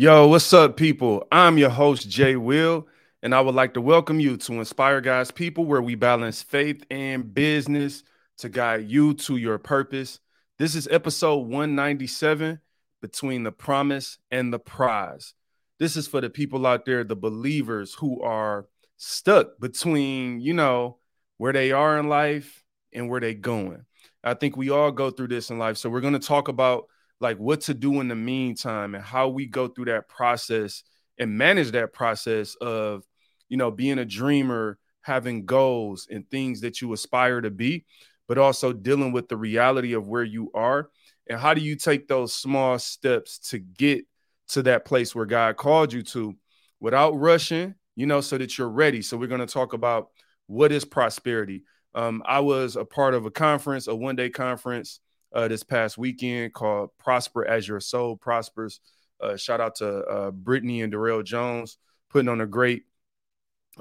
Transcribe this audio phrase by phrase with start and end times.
[0.00, 1.26] Yo, what's up, people?
[1.30, 2.88] I'm your host, Jay Will,
[3.22, 6.82] and I would like to welcome you to Inspire God's People, where we balance faith
[6.90, 8.02] and business
[8.38, 10.18] to guide you to your purpose.
[10.56, 12.60] This is episode 197
[13.02, 15.34] Between the Promise and the Prize.
[15.78, 20.96] This is for the people out there, the believers who are stuck between, you know,
[21.36, 22.64] where they are in life
[22.94, 23.84] and where they going.
[24.24, 25.76] I think we all go through this in life.
[25.76, 26.86] So we're going to talk about
[27.20, 30.82] like what to do in the meantime and how we go through that process
[31.18, 33.04] and manage that process of
[33.48, 37.84] you know being a dreamer having goals and things that you aspire to be
[38.30, 40.88] but also dealing with the reality of where you are.
[41.28, 44.04] And how do you take those small steps to get
[44.50, 46.36] to that place where God called you to
[46.78, 49.02] without rushing you know so that you're ready?
[49.02, 50.10] So we're going to talk about
[50.46, 51.64] what is prosperity.
[51.92, 55.00] Um, I was a part of a conference a one day conference
[55.32, 58.80] uh, this past weekend called Prosper as Your Soul Prospers.
[59.20, 61.78] Uh, shout out to uh, Brittany and Darrell Jones
[62.10, 62.84] putting on a great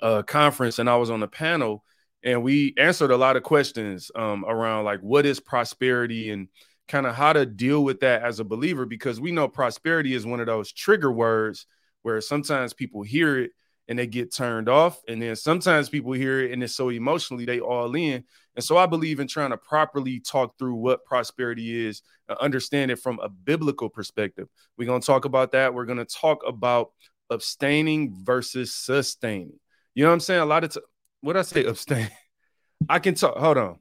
[0.01, 0.79] uh, conference.
[0.79, 1.83] And I was on the panel
[2.23, 6.49] and we answered a lot of questions um, around like what is prosperity and
[6.87, 10.25] kind of how to deal with that as a believer because we know prosperity is
[10.25, 11.65] one of those trigger words
[12.01, 13.51] where sometimes people hear it
[13.87, 14.99] and they get turned off.
[15.07, 18.23] And then sometimes people hear it and it's so emotionally they all in.
[18.59, 22.01] And so I believe in trying to properly talk through what prosperity is,
[22.41, 24.49] understand it from a biblical perspective.
[24.77, 25.73] We're going to talk about that.
[25.73, 26.91] We're going to talk about
[27.29, 29.57] abstaining versus sustaining.
[29.95, 30.41] You know what I'm saying?
[30.41, 30.81] A lot of t-
[31.21, 32.11] what I say abstain.
[32.89, 33.37] I can talk.
[33.37, 33.79] Hold on.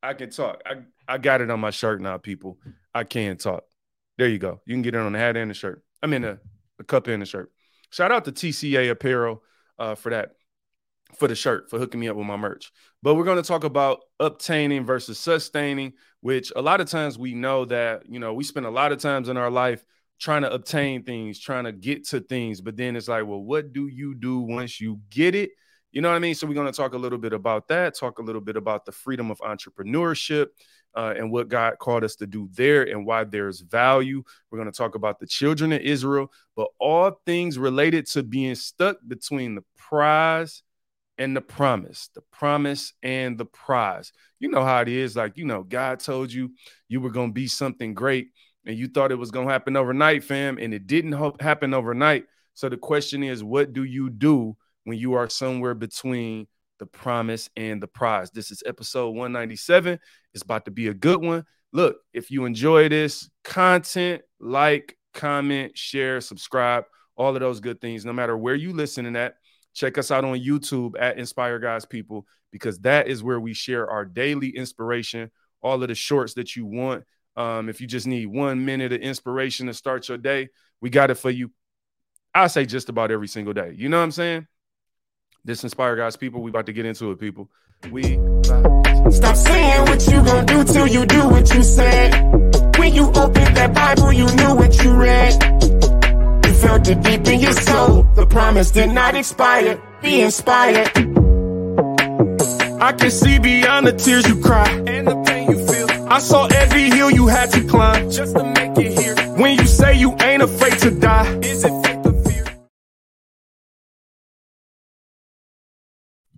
[0.00, 0.62] I can talk.
[0.64, 0.74] I,
[1.08, 2.58] I got it on my shirt now, people.
[2.94, 3.64] I can talk.
[4.16, 4.60] There you go.
[4.64, 5.82] You can get it on the hat and the shirt.
[6.00, 6.38] I mean, a,
[6.78, 7.50] a cup and the shirt.
[7.90, 9.42] Shout out to TCA Apparel
[9.76, 10.36] uh, for that,
[11.18, 12.72] for the shirt, for hooking me up with my merch.
[13.02, 17.34] But we're going to talk about obtaining versus sustaining, which a lot of times we
[17.34, 19.84] know that, you know, we spend a lot of times in our life
[20.18, 22.60] trying to obtain things, trying to get to things.
[22.60, 25.50] But then it's like, well, what do you do once you get it?
[25.90, 26.34] You know what I mean?
[26.34, 28.86] So we're going to talk a little bit about that, talk a little bit about
[28.86, 30.46] the freedom of entrepreneurship,
[30.94, 34.22] uh, and what God called us to do there and why there's value.
[34.50, 38.54] We're going to talk about the children of Israel, but all things related to being
[38.54, 40.62] stuck between the prize
[41.18, 44.12] and the promise, the promise and the prize.
[44.38, 45.16] You know how it is.
[45.16, 46.52] Like, you know, God told you
[46.88, 48.28] you were going to be something great
[48.66, 52.24] and you thought it was going to happen overnight, fam, and it didn't happen overnight.
[52.54, 56.46] So the question is, what do you do when you are somewhere between
[56.82, 58.32] the promise and the prize.
[58.32, 60.00] This is episode 197.
[60.34, 61.44] It's about to be a good one.
[61.72, 66.82] Look, if you enjoy this content, like, comment, share, subscribe,
[67.14, 69.36] all of those good things, no matter where you listening at.
[69.74, 73.88] Check us out on YouTube at Inspire God's People because that is where we share
[73.90, 75.30] our daily inspiration,
[75.62, 77.04] all of the shorts that you want.
[77.36, 80.50] Um, if you just need one minute of inspiration to start your day,
[80.80, 81.50] we got it for you.
[82.34, 83.74] I say just about every single day.
[83.74, 84.46] You know what I'm saying?
[85.44, 86.42] This inspire God's people.
[86.42, 87.50] We about to get into it, people.
[87.90, 88.02] We
[89.10, 92.12] stop saying what you gonna do till you do what you said.
[92.78, 95.81] When you opened that Bible, you knew what you read.
[96.62, 98.04] Felt it deep in your soul.
[98.14, 99.82] The promise did not expire.
[100.00, 100.90] Be inspired.
[102.80, 105.88] I can see beyond the tears you cry and the pain you feel.
[106.08, 109.16] I saw every hill you had to climb just to make it here.
[109.36, 111.72] When you say you ain't afraid to die, is it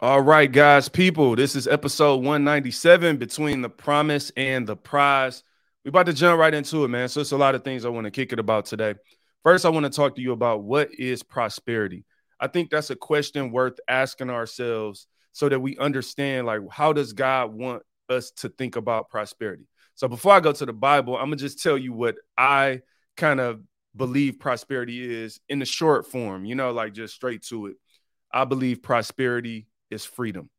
[0.01, 5.43] All right, guys, people, this is episode 197 between the promise and the prize.
[5.83, 7.09] We're about to jump right into it, man.
[7.09, 8.97] So it's a lot of things I want to kick it about today.
[9.44, 12.05] First, I want to talk to you about what is prosperity.
[12.41, 17.12] I think that's a question worth asking ourselves so that we understand like how does
[17.12, 19.66] God want us to think about prosperity.
[19.94, 22.81] So before I go to the Bible, I'm gonna just tell you what I
[23.16, 23.60] kind of
[23.94, 27.77] believe prosperity is in the short form, you know, like just straight to it.
[28.33, 30.50] I believe prosperity is freedom.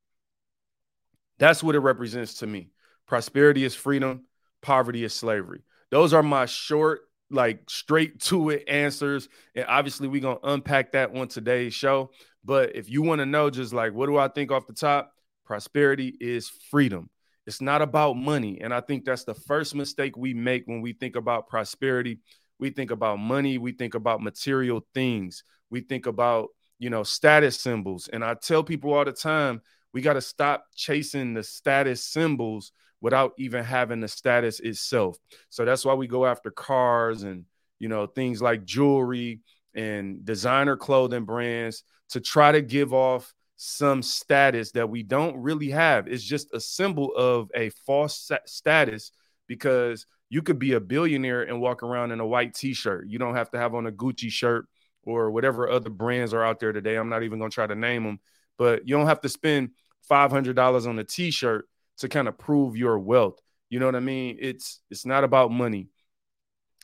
[1.37, 2.69] That's what it represents to me.
[3.07, 4.25] Prosperity is freedom,
[4.61, 5.63] poverty is slavery.
[5.91, 9.29] Those are my short, like straight to it answers.
[9.55, 12.11] And obviously, we're going to unpack that on today's show.
[12.43, 15.11] But if you want to know, just like, what do I think off the top?
[15.45, 17.09] Prosperity is freedom.
[17.47, 18.59] It's not about money.
[18.61, 22.19] And I think that's the first mistake we make when we think about prosperity.
[22.59, 26.49] We think about money, we think about material things, we think about
[26.79, 28.09] you know, status symbols.
[28.11, 29.61] And I tell people all the time,
[29.93, 32.71] we got to stop chasing the status symbols
[33.05, 35.15] without even having the status itself.
[35.51, 37.45] So that's why we go after cars and,
[37.77, 39.41] you know, things like jewelry
[39.75, 45.69] and designer clothing brands to try to give off some status that we don't really
[45.69, 46.07] have.
[46.07, 49.11] It's just a symbol of a false status
[49.45, 53.07] because you could be a billionaire and walk around in a white t-shirt.
[53.07, 54.65] You don't have to have on a Gucci shirt
[55.03, 56.95] or whatever other brands are out there today.
[56.95, 58.19] I'm not even going to try to name them,
[58.57, 59.73] but you don't have to spend
[60.09, 63.39] $500 on a t-shirt to kind of prove your wealth.
[63.69, 64.37] You know what I mean?
[64.39, 65.89] It's it's not about money.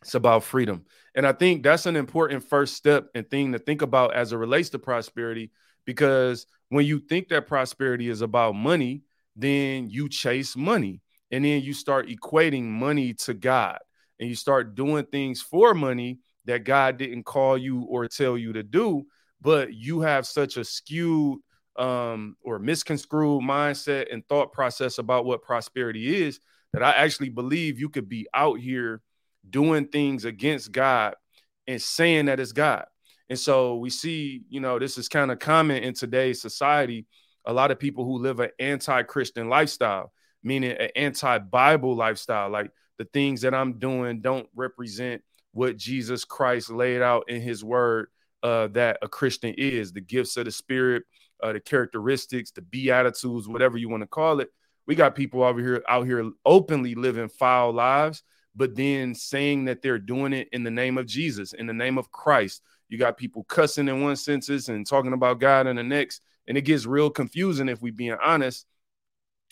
[0.01, 0.85] It's about freedom.
[1.13, 4.37] And I think that's an important first step and thing to think about as it
[4.37, 5.51] relates to prosperity
[5.85, 9.03] because when you think that prosperity is about money,
[9.35, 13.79] then you chase money and then you start equating money to God
[14.19, 18.53] and you start doing things for money that God didn't call you or tell you
[18.53, 19.03] to do,
[19.41, 21.39] but you have such a skewed
[21.77, 26.39] um, or misconstrued mindset and thought process about what prosperity is
[26.73, 29.01] that I actually believe you could be out here
[29.49, 31.15] doing things against God
[31.67, 32.85] and saying that it's God.
[33.29, 37.05] And so we see, you know, this is kind of common in today's society.
[37.45, 40.11] A lot of people who live an anti Christian lifestyle,
[40.43, 46.23] meaning an anti Bible lifestyle, like the things that I'm doing don't represent what Jesus
[46.23, 48.07] Christ laid out in his word
[48.43, 51.03] uh, that a Christian is the gifts of the Spirit,
[51.41, 54.49] uh, the characteristics, the beatitudes, whatever you want to call it.
[54.87, 58.23] We got people over here out here openly living foul lives,
[58.55, 61.97] but then saying that they're doing it in the name of Jesus, in the name
[61.97, 62.61] of Christ.
[62.89, 66.57] You got people cussing in one senses and talking about God in the next, and
[66.57, 68.65] it gets real confusing if we being honest.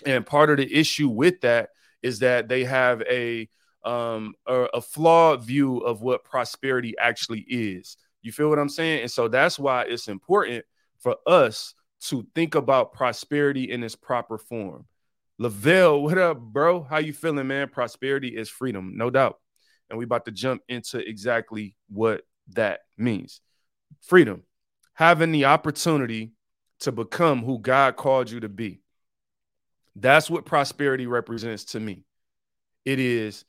[0.06, 1.70] And part of the issue with that
[2.02, 3.50] is that they have a
[3.86, 7.96] um a, a flawed view of what prosperity actually is.
[8.22, 9.04] You feel what I'm saying?
[9.04, 10.66] And so that's why it's important
[11.00, 14.86] for us to think about prosperity in its proper form.
[15.38, 16.84] Lavelle, what up, bro?
[16.84, 17.70] How you feeling, man?
[17.70, 19.40] Prosperity is freedom, no doubt.
[19.90, 22.22] And we about to jump into exactly what
[22.56, 23.42] that means.
[24.02, 24.44] Freedom,
[24.94, 26.34] having the opportunity
[26.82, 28.82] to become who God called you to be.
[29.96, 32.04] That's what prosperity represents to me.
[32.86, 33.44] It is,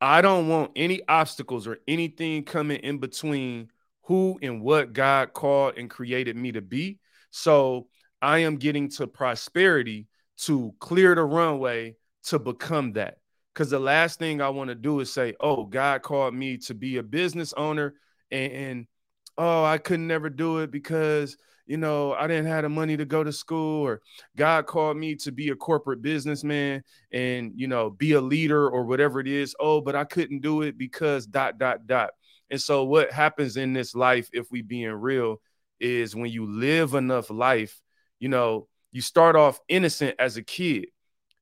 [0.00, 3.70] I don't want any obstacles or anything coming in between
[4.02, 6.98] who and what God called and created me to be.
[7.30, 7.88] So
[8.22, 10.06] I am getting to prosperity
[10.38, 13.18] to clear the runway to become that.
[13.52, 16.74] Because the last thing I want to do is say, oh, God called me to
[16.74, 17.94] be a business owner
[18.30, 18.86] and, and
[19.38, 21.36] oh, I couldn't never do it because,
[21.66, 24.00] you know, I didn't have the money to go to school, or
[24.36, 28.84] God called me to be a corporate businessman and, you know, be a leader or
[28.84, 29.54] whatever it is.
[29.58, 32.10] Oh, but I couldn't do it because dot, dot, dot.
[32.50, 35.40] And so, what happens in this life, if we being real,
[35.80, 37.80] is when you live enough life,
[38.18, 40.86] you know, you start off innocent as a kid,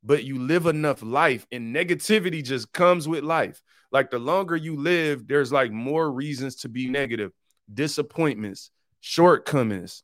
[0.02, 3.62] but you live enough life and negativity just comes with life.
[3.92, 7.32] Like the longer you live, there's like more reasons to be negative,
[7.72, 10.02] disappointments, shortcomings,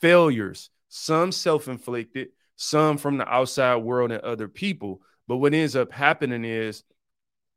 [0.00, 5.00] failures, some self-inflicted, some from the outside world and other people.
[5.28, 6.82] But what ends up happening is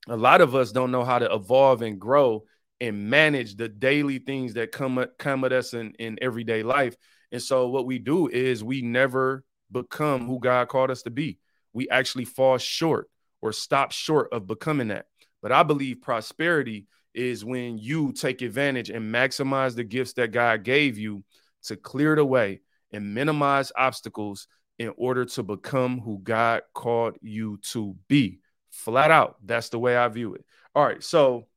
[0.08, 2.44] a lot of us don't know how to evolve and grow
[2.80, 6.96] and manage the daily things that come come at us in, in everyday life.
[7.32, 11.40] And so what we do is we never become who God called us to be.
[11.74, 13.10] We actually fall short
[13.42, 15.06] or stop short of becoming that.
[15.42, 20.64] But I believe prosperity is when you take advantage and maximize the gifts that God
[20.64, 21.24] gave you
[21.64, 22.62] to clear the way
[22.92, 24.48] and minimize obstacles
[24.80, 28.40] in order to become who God called you to be.
[28.72, 30.46] Flat out, that's the way I view it.
[30.74, 31.48] All right, so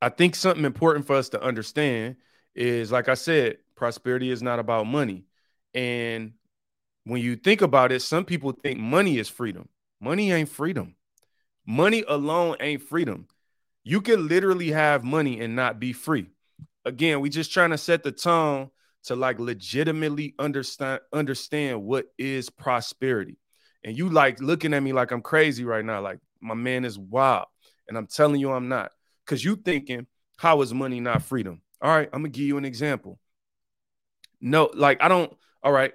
[0.00, 2.16] I think something important for us to understand
[2.54, 5.24] is like I said, prosperity is not about money.
[5.72, 6.32] And
[7.04, 9.68] when you think about it, some people think money is freedom.
[10.00, 10.96] Money ain't freedom.
[11.66, 13.26] Money alone ain't freedom.
[13.84, 16.26] You can literally have money and not be free.
[16.84, 18.70] Again, we just trying to set the tone
[19.04, 23.38] to like legitimately understand understand what is prosperity.
[23.84, 26.98] And you like looking at me like I'm crazy right now, like my man is
[26.98, 27.46] wild.
[27.88, 28.90] And I'm telling you I'm not.
[29.26, 30.06] Cuz you thinking
[30.36, 31.62] how is money not freedom?
[31.80, 33.18] All right, I'm to give you an example.
[34.40, 35.92] No, like I don't all right.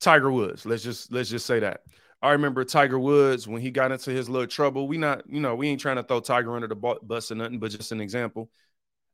[0.00, 1.80] Tiger Woods, let's just let's just say that.
[2.20, 4.88] I remember Tiger Woods when he got into his little trouble.
[4.88, 7.58] We not, you know, we ain't trying to throw Tiger under the bus or nothing,
[7.58, 8.50] but just an example.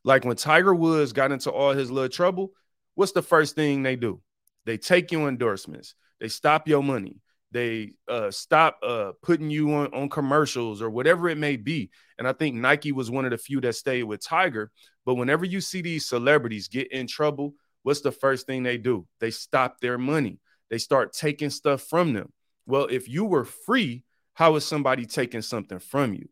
[0.04, 2.52] Like when Tiger Woods got into all his little trouble,
[2.94, 4.20] what's the first thing they do?
[4.64, 5.94] They take your endorsements.
[6.20, 7.16] They stop your money.
[7.52, 11.90] They uh, stop uh, putting you on, on commercials or whatever it may be.
[12.16, 14.70] And I think Nike was one of the few that stayed with Tiger.
[15.04, 19.06] But whenever you see these celebrities get in trouble, what's the first thing they do?
[19.20, 20.38] They stop their money.
[20.70, 22.32] They start taking stuff from them.
[22.66, 26.28] Well, if you were free, how is somebody taking something from you?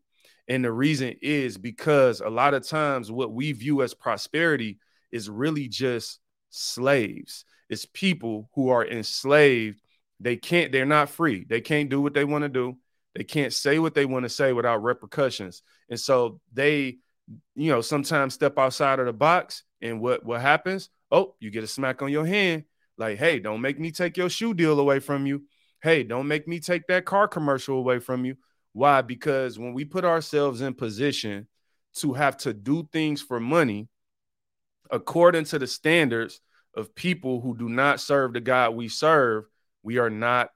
[0.47, 4.79] And the reason is because a lot of times what we view as prosperity
[5.11, 7.45] is really just slaves.
[7.69, 9.81] It's people who are enslaved.
[10.19, 11.45] They can't, they're not free.
[11.47, 12.77] They can't do what they want to do.
[13.15, 15.61] They can't say what they want to say without repercussions.
[15.89, 16.97] And so they,
[17.55, 19.63] you know, sometimes step outside of the box.
[19.81, 20.89] And what what happens?
[21.11, 22.63] Oh, you get a smack on your hand.
[22.97, 25.43] Like, hey, don't make me take your shoe deal away from you.
[25.81, 28.35] Hey, don't make me take that car commercial away from you.
[28.73, 29.01] Why?
[29.01, 31.47] Because when we put ourselves in position
[31.95, 33.87] to have to do things for money
[34.91, 36.41] according to the standards
[36.75, 39.45] of people who do not serve the God we serve,
[39.83, 40.49] we are not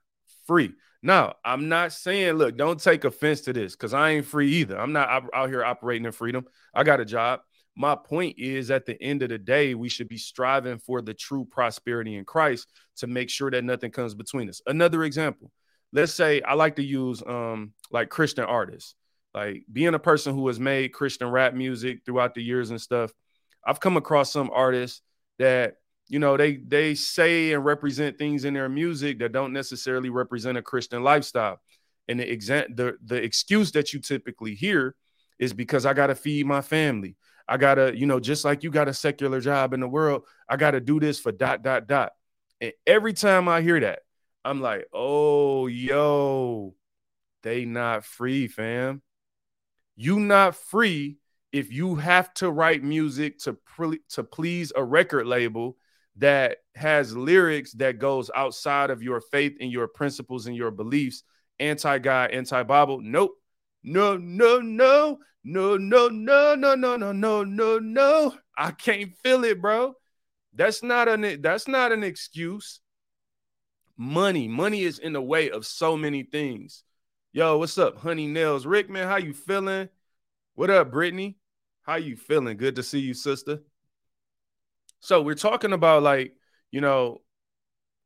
[0.46, 0.72] free.
[1.02, 4.78] Now, I'm not saying, look, don't take offense to this because I ain't free either.
[4.78, 6.46] I'm not out here operating in freedom.
[6.74, 7.40] I got a job.
[7.76, 11.14] My point is, at the end of the day, we should be striving for the
[11.14, 14.60] true prosperity in Christ to make sure that nothing comes between us.
[14.66, 15.50] Another example,
[15.92, 18.94] let's say I like to use um like Christian artists,
[19.34, 23.12] like being a person who has made Christian rap music throughout the years and stuff.
[23.66, 25.00] I've come across some artists
[25.38, 25.76] that
[26.08, 30.58] you know they they say and represent things in their music that don't necessarily represent
[30.58, 31.60] a christian lifestyle
[32.08, 34.94] and the exam the, the excuse that you typically hear
[35.38, 37.16] is because i gotta feed my family
[37.48, 40.56] i gotta you know just like you got a secular job in the world i
[40.56, 42.12] gotta do this for dot dot dot
[42.60, 44.00] and every time i hear that
[44.44, 46.74] i'm like oh yo
[47.42, 49.02] they not free fam
[49.96, 51.18] you not free
[51.52, 55.76] if you have to write music to pre- to please a record label
[56.16, 61.22] that has lyrics that goes outside of your faith and your principles and your beliefs,
[61.58, 63.00] anti-God, anti-Bible.
[63.02, 63.36] Nope.
[63.84, 68.34] No, no, no, no, no, no, no, no, no, no, no, no.
[68.56, 69.94] I can't feel it, bro.
[70.54, 72.80] That's not an that's not an excuse.
[73.96, 76.82] Money, money is in the way of so many things.
[77.32, 78.64] Yo, what's up, Honey Nails?
[78.64, 79.88] Rick, man, how you feeling?
[80.54, 81.36] What up, Brittany?
[81.82, 82.56] How you feeling?
[82.56, 83.60] Good to see you, sister.
[85.00, 86.34] So we're talking about like,
[86.70, 87.20] you know,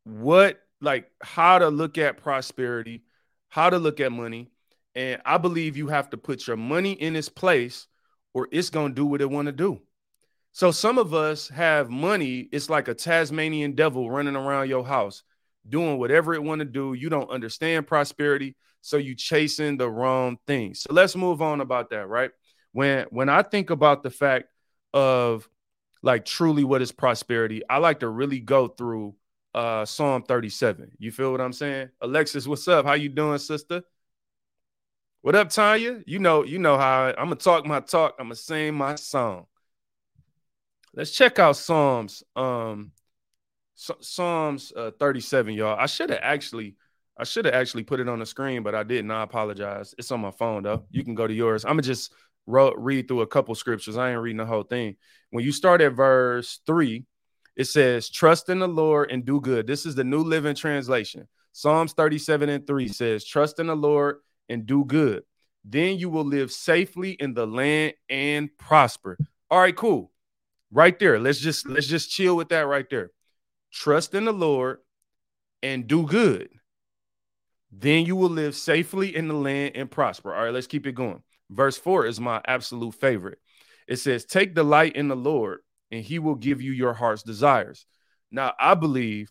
[0.04, 3.04] what like how to look at prosperity,
[3.49, 4.50] how to look at money.
[4.99, 7.87] And I believe you have to put your money in its place
[8.35, 9.81] or it's going to do what it want to do.
[10.50, 15.23] So some of us have money, it's like a Tasmanian devil running around your house
[15.69, 16.95] doing whatever it want to do.
[16.95, 20.75] You don't understand prosperity, so you chasing the wrong thing.
[20.75, 22.33] So let's move on about that, right?
[22.73, 24.47] When when I think about the fact
[24.93, 25.49] of
[26.02, 29.14] like truly what is prosperity, I like to really go through
[29.55, 30.90] uh Psalm 37.
[30.99, 31.90] You feel what I'm saying?
[32.00, 32.85] Alexis, what's up?
[32.85, 33.83] How you doing, sister?
[35.21, 36.01] What up, Tanya?
[36.07, 38.95] You know, you know how I, am gonna talk my talk, I'm gonna sing my
[38.95, 39.47] song.
[40.95, 42.93] Let's check out Psalms um
[43.75, 45.77] Psalms uh, 37, y'all.
[45.79, 46.77] I should have actually
[47.17, 49.11] I should have actually put it on the screen, but I didn't.
[49.11, 49.93] I apologize.
[49.99, 50.85] It's on my phone though.
[50.91, 51.65] You can go to yours.
[51.65, 52.13] I'm gonna just
[52.47, 53.97] read through a couple scriptures.
[53.97, 54.97] I ain't reading the whole thing.
[55.31, 57.07] When you start at verse three,
[57.57, 59.67] it says, Trust in the Lord and do good.
[59.67, 61.27] This is the New Living Translation.
[61.53, 65.23] Psalms 37 and 3 says, Trust in the Lord and do good.
[65.64, 69.19] Then you will live safely in the land and prosper.
[69.50, 70.12] All right, cool.
[70.71, 71.19] Right there.
[71.19, 73.11] Let's just let's just chill with that right there.
[73.73, 74.78] Trust in the Lord
[75.62, 76.49] and do good.
[77.71, 80.35] Then you will live safely in the land and prosper.
[80.35, 81.23] All right, let's keep it going.
[81.50, 83.38] Verse 4 is my absolute favorite.
[83.87, 87.87] It says, Take delight in the Lord, and he will give you your heart's desires.
[88.31, 89.31] Now, I believe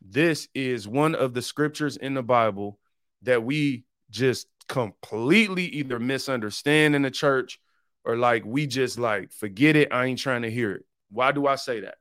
[0.00, 2.78] this is one of the scriptures in the Bible
[3.22, 7.60] that we just completely either misunderstand in the church
[8.04, 9.92] or like we just like forget it.
[9.92, 10.84] I ain't trying to hear it.
[11.10, 11.96] Why do I say that?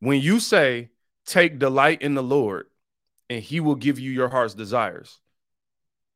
[0.00, 0.90] When you say,
[1.28, 2.68] Take delight in the Lord,
[3.28, 5.20] and he will give you your heart's desires.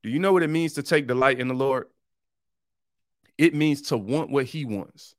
[0.02, 1.88] Do you know what it means to take delight in the Lord?
[3.37, 5.14] It means to want what he wants.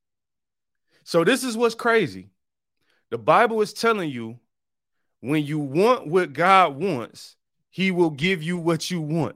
[1.03, 2.31] So this is what's crazy.
[3.11, 4.39] The Bible is telling you
[5.19, 7.35] when you want what God wants,
[7.69, 9.35] he will give you what you want.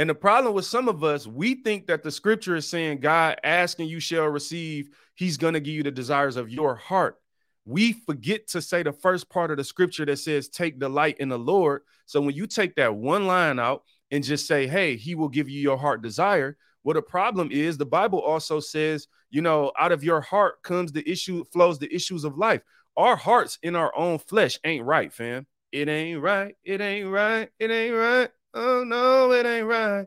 [0.00, 3.38] And the problem with some of us, we think that the scripture is saying, God
[3.44, 7.20] asking you shall receive, he's going to give you the desires of your heart.
[7.66, 11.28] We forget to say the first part of the scripture that says, take delight in
[11.28, 11.82] the Lord.
[12.06, 15.50] So when you take that one line out and just say, hey, he will give
[15.50, 16.56] you your heart desire.
[16.82, 20.92] Well, the problem is the Bible also says, you know, out of your heart comes
[20.92, 22.62] the issue, flows the issues of life.
[22.96, 25.46] Our hearts in our own flesh ain't right, fam.
[25.72, 26.56] It ain't right.
[26.64, 27.50] It ain't right.
[27.58, 28.30] It ain't right.
[28.54, 30.06] Oh no, it ain't right.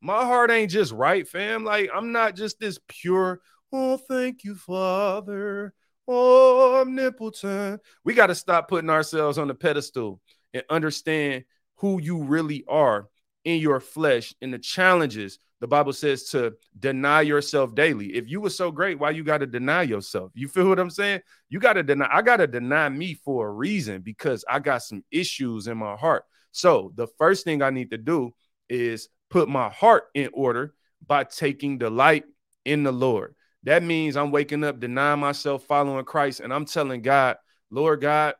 [0.00, 1.64] My heart ain't just right, fam.
[1.64, 3.40] Like I'm not just this pure.
[3.72, 5.74] Oh, thank you, Father.
[6.06, 7.80] Oh, omnipotent.
[8.04, 10.20] We got to stop putting ourselves on the pedestal
[10.52, 11.44] and understand
[11.76, 13.08] who you really are
[13.44, 18.40] in your flesh and the challenges the bible says to deny yourself daily if you
[18.40, 21.20] were so great why you got to deny yourself you feel what i'm saying
[21.50, 24.82] you got to deny i got to deny me for a reason because i got
[24.82, 28.32] some issues in my heart So the first thing I need to do
[28.68, 32.24] is put my heart in order by taking delight
[32.64, 33.34] in the Lord.
[33.64, 37.38] That means I'm waking up, denying myself, following Christ, and I'm telling God,
[37.70, 38.34] Lord God,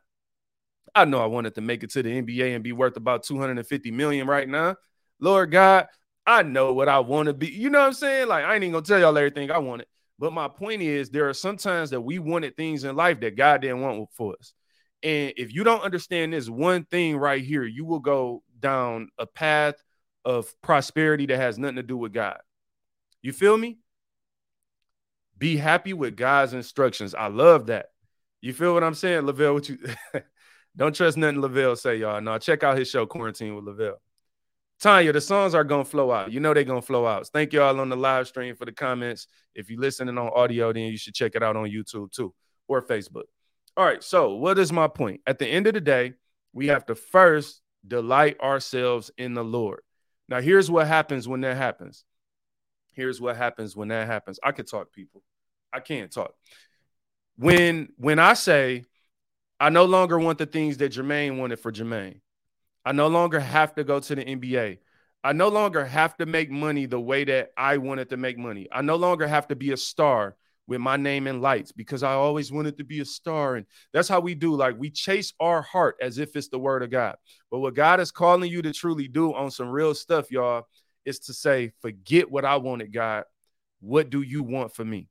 [0.95, 3.91] I know I wanted to make it to the NBA and be worth about 250
[3.91, 4.77] million right now.
[5.19, 5.87] Lord God,
[6.25, 7.47] I know what I want to be.
[7.47, 8.29] You know what I'm saying?
[8.29, 9.87] Like, I ain't even gonna tell y'all everything I wanted.
[10.17, 13.61] But my point is, there are sometimes that we wanted things in life that God
[13.61, 14.53] didn't want for us.
[15.05, 19.27] And if you don't understand this one thing right here, you will go down a
[19.27, 19.75] path
[20.25, 22.39] of prosperity that has nothing to do with God.
[23.21, 23.77] You feel me?
[25.37, 27.13] Be happy with God's instructions.
[27.13, 27.89] I love that.
[28.41, 29.53] You feel what I'm saying, Lavelle?
[29.53, 29.77] What you
[30.75, 32.19] don't trust nothing Lavelle say, y'all.
[32.19, 34.01] No, check out his show, Quarantine with Lavelle.
[34.79, 36.31] Tanya, the songs are gonna flow out.
[36.31, 37.27] You know they're gonna flow out.
[37.27, 39.27] Thank y'all on the live stream for the comments.
[39.53, 42.33] If you're listening on audio, then you should check it out on YouTube too
[42.67, 43.25] or Facebook.
[43.77, 44.03] All right.
[44.03, 45.21] So, what is my point?
[45.27, 46.13] At the end of the day,
[46.53, 49.81] we have to first delight ourselves in the Lord.
[50.27, 52.03] Now, here's what happens when that happens.
[52.93, 54.39] Here's what happens when that happens.
[54.41, 55.21] I could talk, people.
[55.73, 56.33] I can't talk.
[57.37, 58.85] When when I say
[59.59, 62.21] I no longer want the things that Jermaine wanted for Jermaine.
[62.85, 64.79] I no longer have to go to the NBA.
[65.23, 68.67] I no longer have to make money the way that I wanted to make money.
[68.71, 70.35] I no longer have to be a star
[70.67, 73.55] with my name in lights because I always wanted to be a star.
[73.55, 74.55] And that's how we do.
[74.55, 77.15] Like we chase our heart as if it's the word of God.
[77.51, 80.67] But what God is calling you to truly do on some real stuff, y'all,
[81.05, 83.25] is to say, forget what I wanted, God.
[83.79, 85.09] What do you want for me?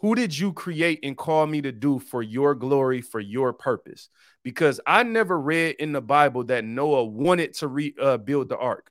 [0.00, 4.10] Who did you create and call me to do for your glory, for your purpose?
[4.44, 8.56] Because I never read in the Bible that Noah wanted to rebuild uh, build the
[8.56, 8.90] ark.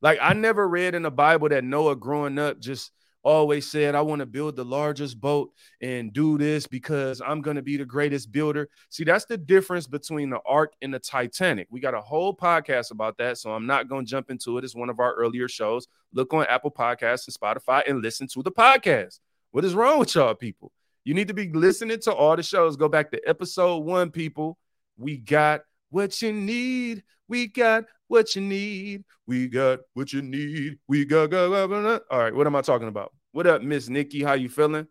[0.00, 2.92] Like I never read in the Bible that Noah growing up just
[3.26, 7.56] always said, I want to build the largest boat and do this because I'm going
[7.56, 8.68] to be the greatest builder.
[8.88, 11.66] See, that's the difference between the ark and the Titanic.
[11.68, 13.36] We got a whole podcast about that.
[13.38, 14.64] So I'm not going to jump into it.
[14.64, 15.88] It's one of our earlier shows.
[16.12, 19.18] Look on Apple Podcasts and Spotify and listen to the podcast.
[19.50, 20.70] What is wrong with y'all people?
[21.02, 22.76] You need to be listening to all the shows.
[22.76, 24.56] Go back to episode one, people.
[24.96, 27.02] We got what you need.
[27.28, 29.02] We got what you need.
[29.26, 30.78] We got what you need.
[30.86, 32.02] We got, got, got, got.
[32.08, 33.12] All right, what am I talking about?
[33.36, 34.22] What up, Miss Nikki?
[34.22, 34.86] How you feeling?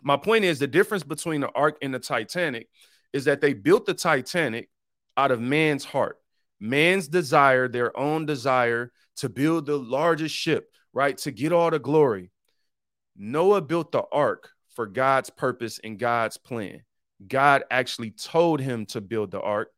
[0.00, 2.70] My point is the difference between the Ark and the Titanic
[3.12, 4.70] is that they built the Titanic
[5.18, 6.16] out of man's heart,
[6.58, 11.18] man's desire, their own desire to build the largest ship, right?
[11.18, 12.30] To get all the glory.
[13.14, 16.80] Noah built the ark for God's purpose and God's plan.
[17.28, 19.68] God actually told him to build the ark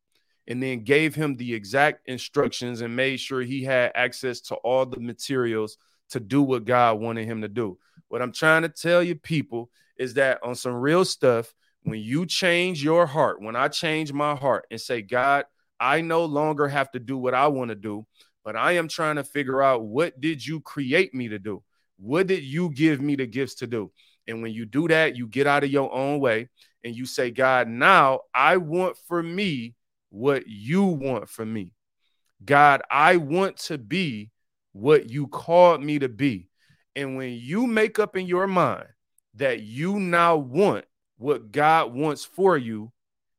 [0.47, 4.87] and then gave him the exact instructions and made sure he had access to all
[4.87, 5.79] the materials
[6.11, 7.79] to do what God wanted him to do.
[8.09, 12.27] What I'm trying to tell you, people, is that on some real stuff, when you
[12.27, 15.45] change your heart, when I change my heart and say, God,
[15.79, 18.07] I no longer have to do what I want to do,
[18.45, 21.63] but I am trying to figure out what did you create me to do?
[21.99, 23.93] What did you give me the gifts to do?
[24.27, 26.49] And when you do that, you get out of your own way
[26.85, 29.75] and you say, God, now I want for me
[30.11, 31.73] what you want for me.
[32.45, 34.31] God, I want to be
[34.77, 36.49] what you called me to be.
[36.95, 38.87] And when you make up in your mind
[39.35, 40.85] that you now want
[41.17, 42.93] what God wants for you,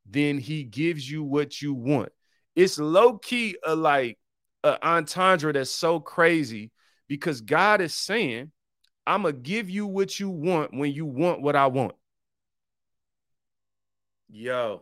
[0.05, 2.09] then he gives you what you want.
[2.55, 4.17] It's low key a like
[4.63, 6.71] a entendre that's so crazy
[7.07, 8.51] because God is saying,
[9.05, 11.95] I'm gonna give you what you want when you want what I want.
[14.29, 14.81] Yo,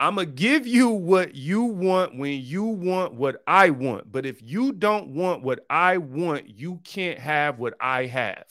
[0.00, 4.10] I'm gonna give you what you want when you want what I want.
[4.10, 8.44] But if you don't want what I want, you can't have what I have.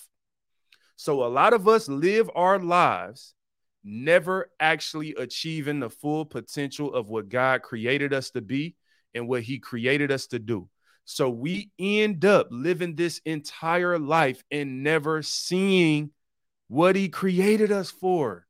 [0.96, 3.34] So a lot of us live our lives
[3.84, 8.76] never actually achieving the full potential of what God created us to be
[9.16, 10.70] and what He created us to do.
[11.06, 16.12] So we end up living this entire life and never seeing
[16.68, 18.46] what he created us for.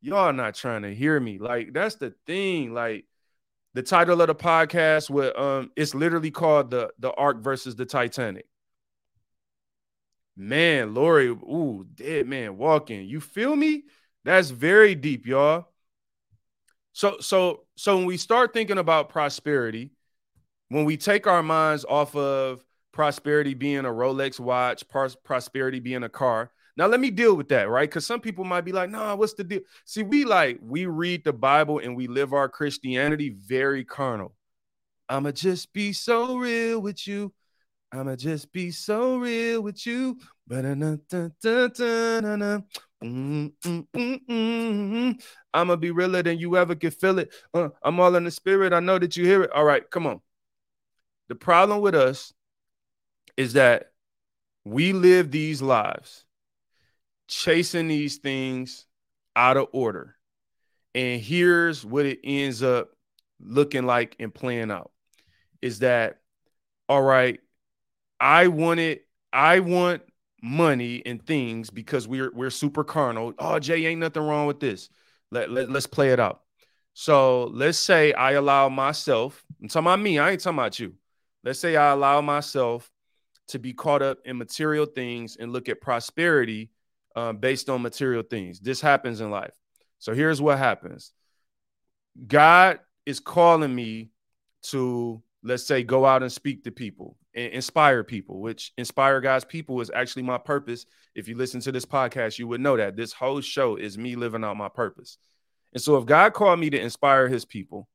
[0.00, 1.38] Y'all not trying to hear me.
[1.38, 2.72] Like that's the thing.
[2.72, 3.06] Like
[3.74, 7.86] the title of the podcast with um it's literally called the the Ark versus the
[7.86, 8.46] Titanic.
[10.36, 13.06] Man, Lori, ooh, dead man walking.
[13.06, 13.84] You feel me?
[14.24, 15.68] That's very deep, y'all.
[16.92, 19.90] So so so when we start thinking about prosperity,
[20.68, 26.02] when we take our minds off of prosperity being a Rolex watch, pros- prosperity being
[26.04, 26.52] a car.
[26.78, 27.90] Now let me deal with that, right?
[27.90, 31.24] Because some people might be like, "Nah, what's the deal?" See, we like we read
[31.24, 34.36] the Bible and we live our Christianity very carnal.
[35.08, 37.34] I'ma just be so real with you.
[37.90, 40.20] I'ma just be so real with you.
[45.52, 47.34] I'ma be realer than you ever could feel it.
[47.52, 48.72] Uh, I'm all in the spirit.
[48.72, 49.50] I know that you hear it.
[49.50, 50.20] All right, come on.
[51.28, 52.32] The problem with us
[53.36, 53.90] is that
[54.64, 56.24] we live these lives
[57.28, 58.86] chasing these things
[59.36, 60.16] out of order.
[60.94, 62.90] And here's what it ends up
[63.40, 64.90] looking like and playing out
[65.62, 66.18] is that
[66.88, 67.40] all right,
[68.18, 70.02] I want it, I want
[70.42, 73.34] money and things because we're we're super carnal.
[73.38, 74.88] Oh, Jay, ain't nothing wrong with this.
[75.30, 76.40] Let, let let's play it out.
[76.94, 80.94] So let's say I allow myself, I'm talking about me, I ain't talking about you.
[81.44, 82.90] Let's say I allow myself
[83.48, 86.70] to be caught up in material things and look at prosperity
[87.18, 88.60] um, based on material things.
[88.60, 89.54] This happens in life.
[89.98, 91.12] So here's what happens
[92.26, 94.10] God is calling me
[94.62, 99.44] to, let's say, go out and speak to people and inspire people, which inspire God's
[99.44, 100.86] people is actually my purpose.
[101.16, 104.14] If you listen to this podcast, you would know that this whole show is me
[104.14, 105.18] living out my purpose.
[105.72, 107.88] And so if God called me to inspire his people,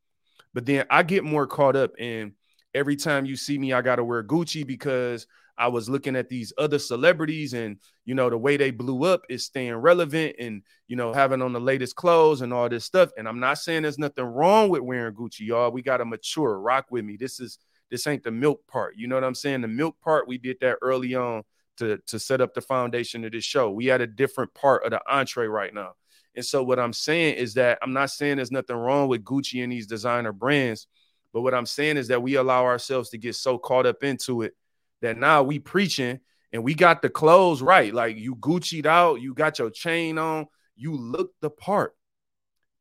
[0.54, 2.34] but then I get more caught up in
[2.74, 6.30] every time you see me, I got to wear Gucci because I was looking at
[6.30, 10.64] these other celebrities and you know the way they blew up is staying relevant and
[10.88, 13.12] you know having on the latest clothes and all this stuff.
[13.18, 15.72] And I'm not saying there's nothing wrong with wearing Gucci, y'all.
[15.72, 16.60] We got to mature.
[16.60, 17.18] Rock with me.
[17.18, 17.60] This is
[17.92, 18.96] this ain't the milk part.
[18.98, 19.62] You know what I'm saying?
[19.62, 21.44] The milk part we did that early on
[21.78, 23.70] to to set up the foundation of this show.
[23.70, 25.94] We had a different part of the entree right now.
[26.36, 29.64] And so what I'm saying is that I'm not saying there's nothing wrong with Gucci
[29.64, 30.88] and these designer brands,
[31.32, 34.42] but what I'm saying is that we allow ourselves to get so caught up into
[34.42, 34.56] it
[35.04, 36.20] that now we preaching
[36.52, 37.94] and we got the clothes right.
[37.94, 41.96] Like you Gucci'd out, you got your chain on, you look the part.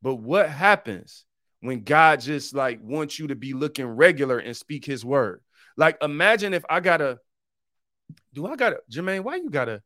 [0.01, 1.25] But what happens
[1.59, 5.41] when God just like wants you to be looking regular and speak his word?
[5.77, 7.19] Like imagine if I gotta
[8.33, 9.81] do I gotta Jermaine, why you gotta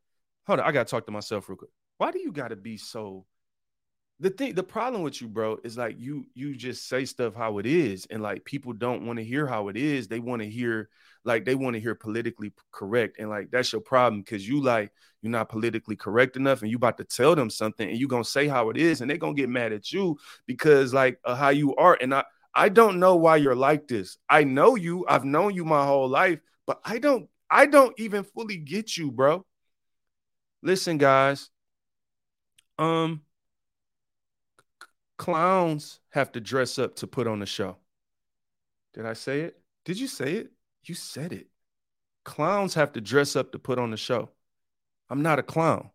[0.45, 1.71] hold on, I gotta talk to myself real quick.
[1.97, 3.25] Why do you gotta be so
[4.19, 7.59] the thing the problem with you bro is like you you just say stuff how
[7.59, 10.07] it is and like people don't want to hear how it is.
[10.07, 10.89] They want to hear
[11.23, 14.91] like they want to hear politically correct and like that's your problem because you like
[15.21, 18.23] you're not politically correct enough and you about to tell them something and you gonna
[18.23, 21.49] say how it is and they're gonna get mad at you because like uh, how
[21.49, 22.23] you are and i
[22.55, 24.17] i don't know why you're like this.
[24.27, 28.23] I know you i've known you my whole life but i don't i don't even
[28.23, 29.45] fully get you bro.
[30.63, 31.51] Listen guys
[32.79, 33.21] um
[35.17, 37.77] clowns have to dress up to put on a show.
[38.93, 39.59] Did I say it?
[39.85, 40.51] Did you say it?
[40.83, 41.47] You said it.
[42.23, 44.29] Clowns have to dress up to put on the show.
[45.09, 45.91] I'm not a clown.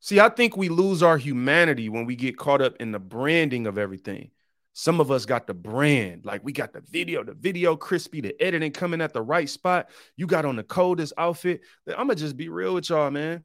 [0.00, 3.68] See, I think we lose our humanity when we get caught up in the branding
[3.68, 4.30] of everything.
[4.72, 8.34] Some of us got the brand, like we got the video, the video crispy, the
[8.42, 9.90] editing coming at the right spot.
[10.16, 11.60] You got on the coldest outfit.
[11.86, 13.44] I'm gonna just be real with y'all, man.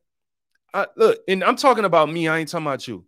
[0.74, 2.28] I, look, and I'm talking about me.
[2.28, 3.06] I ain't talking about you.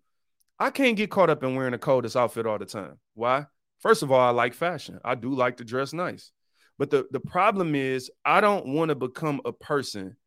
[0.59, 2.99] I can't get caught up in wearing the coldest outfit all the time.
[3.13, 3.45] Why?
[3.79, 4.99] First of all, I like fashion.
[5.05, 6.31] I do like to dress nice.
[6.77, 10.17] But the, the problem is, I don't want to become a person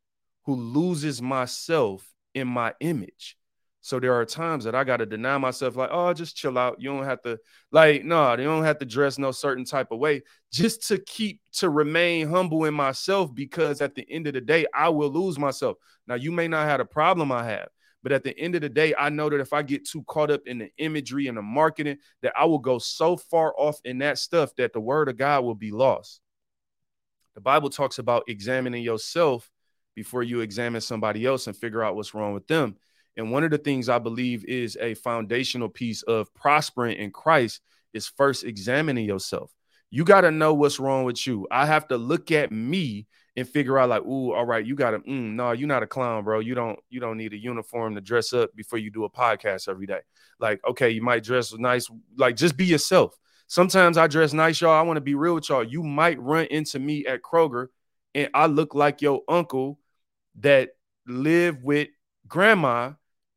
[0.45, 3.37] who loses myself in my image.
[3.81, 6.77] So there are times that I got to deny myself, like, oh, just chill out.
[6.79, 7.37] You don't have to,
[7.71, 10.21] like, no, you don't have to dress no certain type of way
[10.53, 14.65] just to keep, to remain humble in myself because at the end of the day,
[14.73, 15.77] I will lose myself.
[16.07, 17.67] Now, you may not have a problem I have,
[18.03, 20.29] but at the end of the day, I know that if I get too caught
[20.29, 23.99] up in the imagery and the marketing, that I will go so far off in
[23.99, 26.19] that stuff that the word of God will be lost.
[27.35, 29.49] The Bible talks about examining yourself
[29.95, 32.75] before you examine somebody else and figure out what's wrong with them.
[33.15, 37.61] And one of the things I believe is a foundational piece of prospering in Christ
[37.93, 39.51] is first examining yourself.
[39.91, 41.47] You got to know what's wrong with you.
[41.51, 44.91] I have to look at me and figure out like, ooh, all right, you got
[44.91, 46.39] to, mm, no, you're not a clown, bro.
[46.39, 49.67] You don't, you don't need a uniform to dress up before you do a podcast
[49.67, 50.01] every day.
[50.39, 53.17] Like, okay, you might dress nice, like just be yourself.
[53.47, 54.71] Sometimes I dress nice, y'all.
[54.71, 55.63] I want to be real with y'all.
[55.63, 57.67] You might run into me at Kroger,
[58.15, 59.79] and I look like your uncle
[60.39, 60.69] that
[61.05, 61.89] live with
[62.27, 62.93] grandma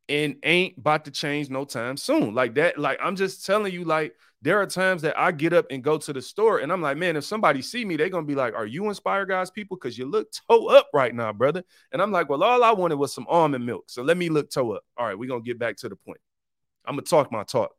[0.09, 2.33] and ain't about to change no time soon.
[2.33, 5.65] Like that, like I'm just telling you, like there are times that I get up
[5.71, 8.25] and go to the store and I'm like, man, if somebody see me, they're gonna
[8.25, 9.77] be like, Are you inspire God's people?
[9.77, 11.63] Because you look toe up right now, brother.
[11.91, 13.85] And I'm like, Well, all I wanted was some almond milk.
[13.87, 14.83] So let me look toe up.
[14.97, 16.19] All right, we're gonna get back to the point.
[16.85, 17.71] I'm gonna talk my talk.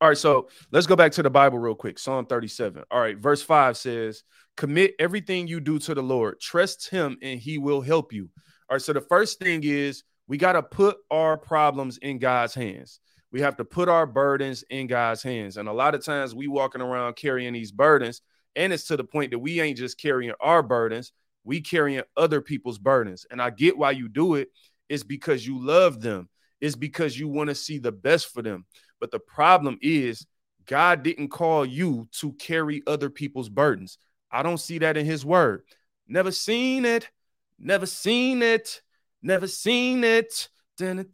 [0.00, 1.98] All right, so let's go back to the Bible real quick.
[1.98, 2.84] Psalm 37.
[2.90, 4.22] All right, verse 5 says,
[4.56, 8.28] Commit everything you do to the Lord, trust him, and he will help you.
[8.68, 12.54] All right, so the first thing is we got to put our problems in God's
[12.54, 13.00] hands.
[13.34, 15.56] We have to put our burdens in God's hands.
[15.56, 18.22] And a lot of times we walking around carrying these burdens
[18.54, 22.40] And it's to the point that we ain't just carrying our burdens, we carrying other
[22.40, 23.26] people's burdens.
[23.32, 24.50] And I get why you do it.
[24.88, 26.28] It's because you love them.
[26.60, 28.66] It's because you want to see the best for them.
[29.00, 30.24] But the problem is
[30.64, 33.98] God didn't call you to carry other people's burdens.
[34.30, 35.62] I don't see that in his word.
[36.06, 37.10] Never seen it.
[37.58, 38.80] Never seen it.
[39.22, 40.48] Never seen it.
[40.76, 41.06] Dun.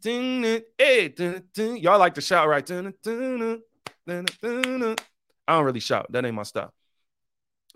[0.79, 1.09] Eh,
[1.55, 2.69] y'all like to shout, right?
[2.71, 2.81] I
[5.47, 6.11] don't really shout.
[6.11, 6.73] That ain't my style.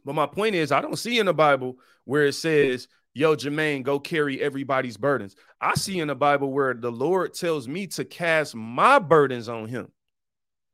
[0.03, 3.81] But my point is, I don't see in the Bible where it says, Yo, Jermaine,
[3.81, 5.37] go carry everybody's burdens.
[5.61, 9.69] I see in the Bible where the Lord tells me to cast my burdens on
[9.69, 9.87] him.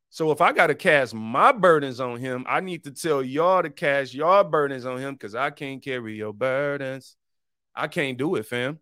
[0.09, 3.61] So if I got to cast my burdens on him, I need to tell y'all
[3.61, 7.15] to cast your burdens on him because I can't carry your burdens.
[7.75, 8.79] I can't do it, fam.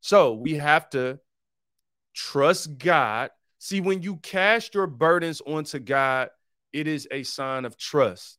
[0.00, 1.20] So we have to
[2.14, 3.30] trust God.
[3.58, 6.28] See, when you cast your burdens onto God,
[6.72, 8.38] it is a sign of trust.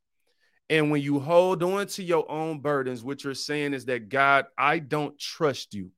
[0.70, 4.46] And when you hold on to your own burdens, what you're saying is that God,
[4.58, 5.92] I don't trust you.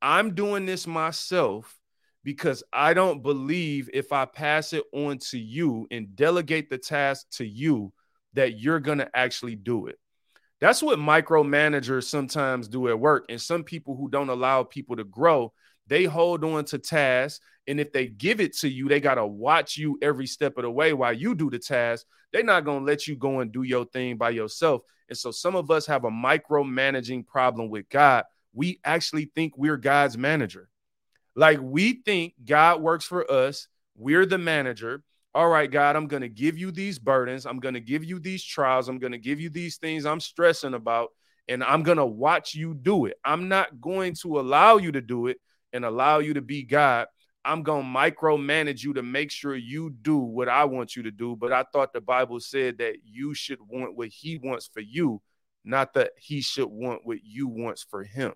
[0.00, 1.76] I'm doing this myself
[2.22, 7.26] because I don't believe if I pass it on to you and delegate the task
[7.32, 7.92] to you,
[8.34, 9.98] that you're going to actually do it.
[10.60, 13.26] That's what micromanagers sometimes do at work.
[13.28, 15.52] And some people who don't allow people to grow,
[15.88, 17.40] they hold on to tasks.
[17.66, 20.62] And if they give it to you, they got to watch you every step of
[20.62, 22.06] the way while you do the task.
[22.32, 24.82] They're not going to let you go and do your thing by yourself.
[25.08, 28.24] And so some of us have a micromanaging problem with God.
[28.52, 30.68] We actually think we're God's manager.
[31.34, 35.02] Like we think God works for us, we're the manager
[35.34, 37.46] all right, God, I'm going to give you these burdens.
[37.46, 38.88] I'm going to give you these trials.
[38.88, 41.10] I'm going to give you these things I'm stressing about,
[41.48, 43.18] and I'm going to watch you do it.
[43.24, 45.38] I'm not going to allow you to do it
[45.72, 47.06] and allow you to be God.
[47.44, 51.10] I'm going to micromanage you to make sure you do what I want you to
[51.10, 51.36] do.
[51.36, 55.22] But I thought the Bible said that you should want what he wants for you,
[55.64, 58.34] not that he should want what you wants for him.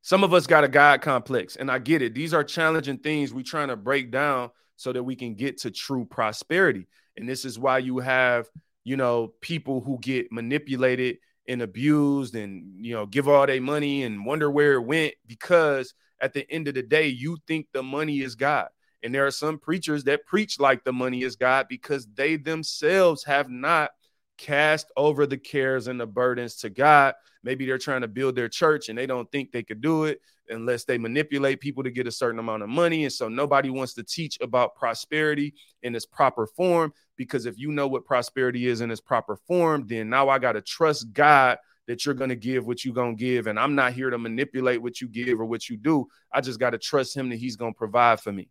[0.00, 2.14] Some of us got a God complex, and I get it.
[2.14, 5.70] These are challenging things we're trying to break down so that we can get to
[5.70, 6.86] true prosperity.
[7.16, 8.46] And this is why you have,
[8.84, 14.04] you know, people who get manipulated and abused and, you know, give all their money
[14.04, 17.82] and wonder where it went because at the end of the day, you think the
[17.82, 18.68] money is God.
[19.02, 23.24] And there are some preachers that preach like the money is God because they themselves
[23.24, 23.90] have not
[24.38, 27.14] cast over the cares and the burdens to God.
[27.42, 30.20] Maybe they're trying to build their church and they don't think they could do it
[30.48, 33.04] unless they manipulate people to get a certain amount of money.
[33.04, 37.72] And so nobody wants to teach about prosperity in its proper form because if you
[37.72, 41.58] know what prosperity is in its proper form, then now I got to trust God
[41.86, 43.46] that you're going to give what you're going to give.
[43.46, 46.08] And I'm not here to manipulate what you give or what you do.
[46.32, 48.48] I just got to trust Him that He's going to provide for me,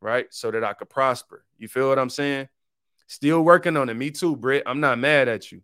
[0.00, 0.26] right?
[0.30, 1.44] So that I could prosper.
[1.58, 2.48] You feel what I'm saying?
[3.06, 3.94] Still working on it.
[3.94, 4.64] Me too, Britt.
[4.66, 5.62] I'm not mad at you.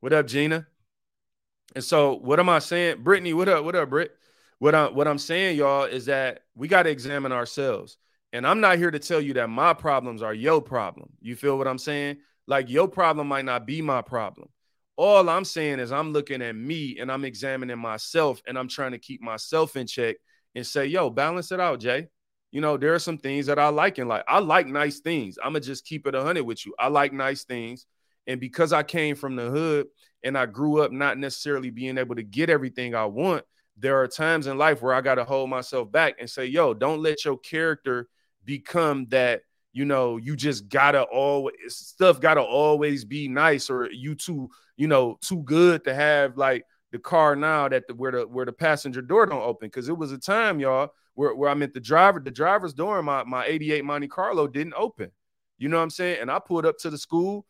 [0.00, 0.66] What up, Gina?
[1.74, 3.34] And so, what am I saying, Brittany?
[3.34, 3.64] What up?
[3.64, 4.12] What up, Britt?
[4.58, 7.96] What I what I'm saying, y'all, is that we got to examine ourselves.
[8.32, 11.10] And I'm not here to tell you that my problems are your problem.
[11.20, 12.18] You feel what I'm saying?
[12.46, 14.48] Like your problem might not be my problem.
[14.96, 18.92] All I'm saying is I'm looking at me and I'm examining myself and I'm trying
[18.92, 20.16] to keep myself in check
[20.54, 22.08] and say, yo, balance it out, Jay.
[22.52, 24.22] You know, there are some things that I like in life.
[24.28, 25.38] I like nice things.
[25.42, 26.74] I'm gonna just keep it a hundred with you.
[26.78, 27.86] I like nice things.
[28.26, 29.86] And because I came from the hood
[30.22, 33.44] and I grew up not necessarily being able to get everything I want,
[33.76, 36.74] there are times in life where I got to hold myself back and say, yo,
[36.74, 38.08] don't let your character
[38.44, 44.14] become that, you know, you just gotta always stuff gotta always be nice or you
[44.14, 48.22] too, you know, too good to have like the car now that the where the
[48.28, 49.68] where the passenger door don't open.
[49.70, 52.98] Cause it was a time, y'all, where, where I meant the driver, the driver's door
[53.00, 55.10] in my, my 88 Monte Carlo didn't open.
[55.58, 56.18] You know what I'm saying?
[56.20, 57.46] And I pulled up to the school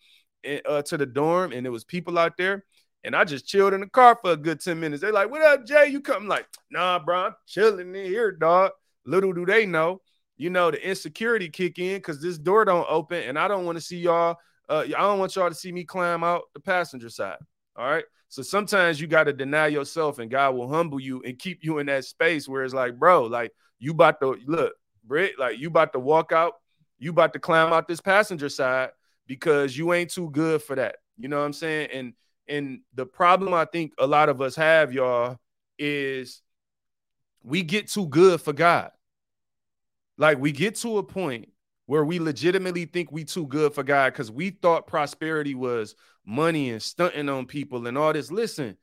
[0.67, 2.65] uh, to the dorm, and there was people out there,
[3.05, 5.03] and I just chilled in the car for a good 10 minutes.
[5.03, 5.89] They like, what up, Jay?
[5.89, 8.73] You come like, nah, bro, I'm chilling in here, dog.
[9.07, 10.01] Little do they know,
[10.39, 13.77] you know, the insecurity kick in because this door don't open, and I don't want
[13.77, 14.37] to see y'all.
[14.69, 17.37] Uh, I don't want y'all to see me climb out the passenger side.
[17.77, 18.05] All right.
[18.31, 21.79] So sometimes you got to deny yourself, and God will humble you and keep you
[21.79, 24.73] in that space where it's like, bro, like you about to look,
[25.05, 26.55] Britt, like you about to walk out,
[26.99, 28.91] you about to climb out this passenger side
[29.27, 30.97] because you ain't too good for that.
[31.19, 31.91] You know what I'm saying?
[31.93, 32.13] And
[32.49, 35.39] and the problem I think a lot of us have, y'all,
[35.79, 36.43] is
[37.43, 38.91] we get too good for God.
[40.19, 41.49] Like we get to a point
[41.87, 46.71] where we legitimately think we too good for God because we thought prosperity was money
[46.71, 48.31] and stunting on people and all this.
[48.31, 48.77] Listen,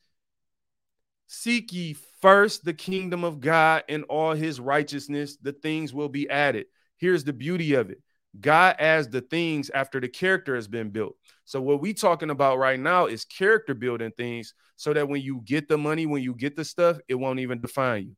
[1.28, 6.30] seek ye first the kingdom of God and all his righteousness, the things will be
[6.30, 6.68] added.
[6.98, 8.02] Here's the beauty of it
[8.40, 11.16] God adds the things after the character has been built.
[11.46, 15.42] So what we talking about right now is character building things so that when you
[15.44, 18.16] get the money, when you get the stuff, it won't even define you.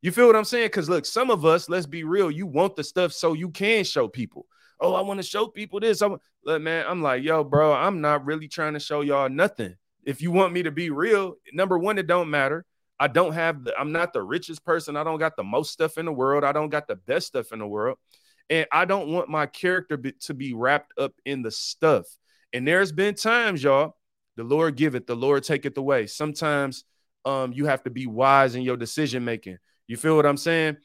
[0.00, 0.66] You feel what I'm saying?
[0.66, 3.84] Because look, some of us, let's be real, you want the stuff so you can
[3.84, 4.46] show people.
[4.80, 6.02] Oh, I want to show people this.
[6.02, 9.74] I'm look, man, I'm like, yo, bro, I'm not really trying to show y'all nothing.
[10.04, 12.64] If you want me to be real, number one, it don't matter.
[12.98, 14.96] I don't have the, I'm not the richest person.
[14.96, 16.44] I don't got the most stuff in the world.
[16.44, 17.98] I don't got the best stuff in the world.
[18.48, 22.06] And I don't want my character be, to be wrapped up in the stuff.
[22.52, 23.96] And there's been times, y'all,
[24.36, 26.06] the Lord give it, the Lord take it away.
[26.06, 26.84] Sometimes
[27.24, 29.58] um, you have to be wise in your decision making.
[29.88, 30.76] You feel what I'm saying?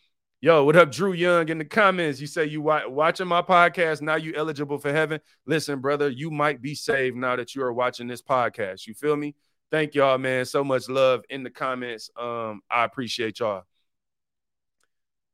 [0.44, 1.50] Yo, what up, Drew Young?
[1.50, 4.02] In the comments, you say you watching my podcast.
[4.02, 5.20] Now you eligible for heaven.
[5.46, 8.88] Listen, brother, you might be saved now that you are watching this podcast.
[8.88, 9.36] You feel me?
[9.70, 10.46] Thank y'all, man.
[10.46, 12.10] So much love in the comments.
[12.18, 13.64] Um, I appreciate y'all.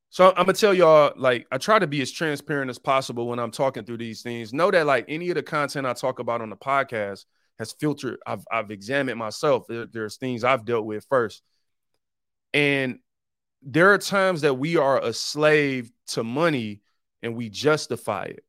[0.10, 3.40] So I'm gonna tell y'all, like, I try to be as transparent as possible when
[3.40, 4.54] I'm talking through these things.
[4.54, 7.26] Know that, like, any of the content I talk about on the podcast
[7.60, 8.18] has filtered.
[8.26, 9.66] I've I've examined myself.
[9.68, 11.44] There, there's things I've dealt with first,
[12.54, 13.00] and
[13.62, 16.82] there are times that we are a slave to money
[17.22, 18.44] and we justify it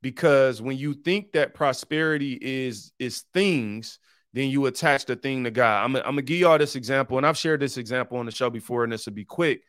[0.00, 3.98] because when you think that prosperity is is things
[4.32, 7.26] then you attach the thing to god i'm, I'm gonna give y'all this example and
[7.26, 9.62] i've shared this example on the show before and this will be quick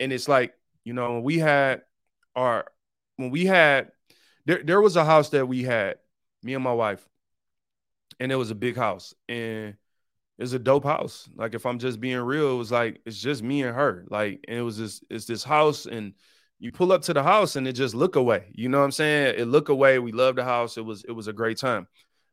[0.00, 0.52] and it's like
[0.88, 1.82] you know, when we had
[2.34, 2.64] our
[3.16, 3.90] when we had
[4.46, 5.96] there, there was a house that we had,
[6.42, 7.06] me and my wife,
[8.18, 9.12] and it was a big house.
[9.28, 9.74] And
[10.38, 11.28] it's a dope house.
[11.36, 14.06] Like if I'm just being real, it was like it's just me and her.
[14.08, 16.14] Like and it was this it's this house and
[16.58, 18.46] you pull up to the house and it just look away.
[18.54, 19.34] You know what I'm saying?
[19.36, 19.98] It look away.
[19.98, 20.78] We love the house.
[20.78, 21.86] It was it was a great time.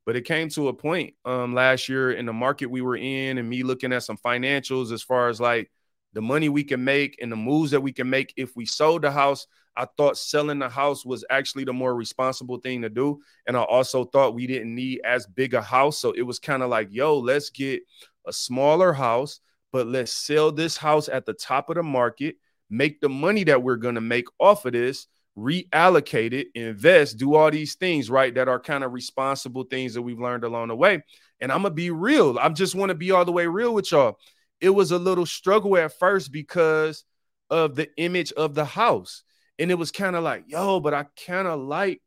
[0.06, 3.38] But it came to a point um last year in the market we were in
[3.38, 5.70] and me looking at some financials as far as like
[6.16, 9.04] the money we can make and the moves that we can make if we sold
[9.04, 9.46] the house.
[9.78, 13.20] I thought selling the house was actually the more responsible thing to do.
[13.46, 16.00] And I also thought we didn't need as big a house.
[16.00, 17.84] So it was kind of like, yo, let's get
[18.26, 19.42] a smaller house,
[19.74, 22.38] but let's sell this house at the top of the market,
[22.70, 27.36] make the money that we're going to make off of this, reallocate it, invest, do
[27.36, 28.34] all these things, right?
[28.34, 31.04] That are kind of responsible things that we've learned along the way.
[31.42, 32.40] And I'm to be real.
[32.40, 34.18] I just want to be all the way real with y'all
[34.66, 37.04] it was a little struggle at first because
[37.52, 39.22] of the image of the house.
[39.60, 42.02] And it was kind of like, yo, but I kind of like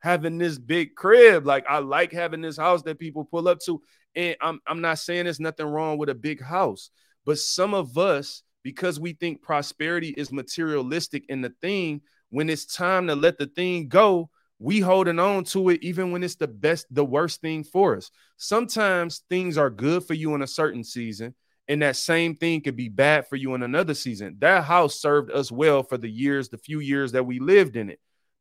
[0.00, 1.46] having this big crib.
[1.46, 3.80] Like I like having this house that people pull up to.
[4.16, 6.90] And I'm I'm not saying there's nothing wrong with a big house,
[7.24, 12.66] but some of us, because we think prosperity is materialistic in the thing, when it's
[12.66, 16.48] time to let the thing go, we holding on to it even when it's the
[16.48, 18.10] best, the worst thing for us.
[18.38, 21.34] Sometimes things are good for you in a certain season,
[21.68, 24.36] and that same thing could be bad for you in another season.
[24.40, 27.90] That house served us well for the years, the few years that we lived in
[27.90, 28.00] it.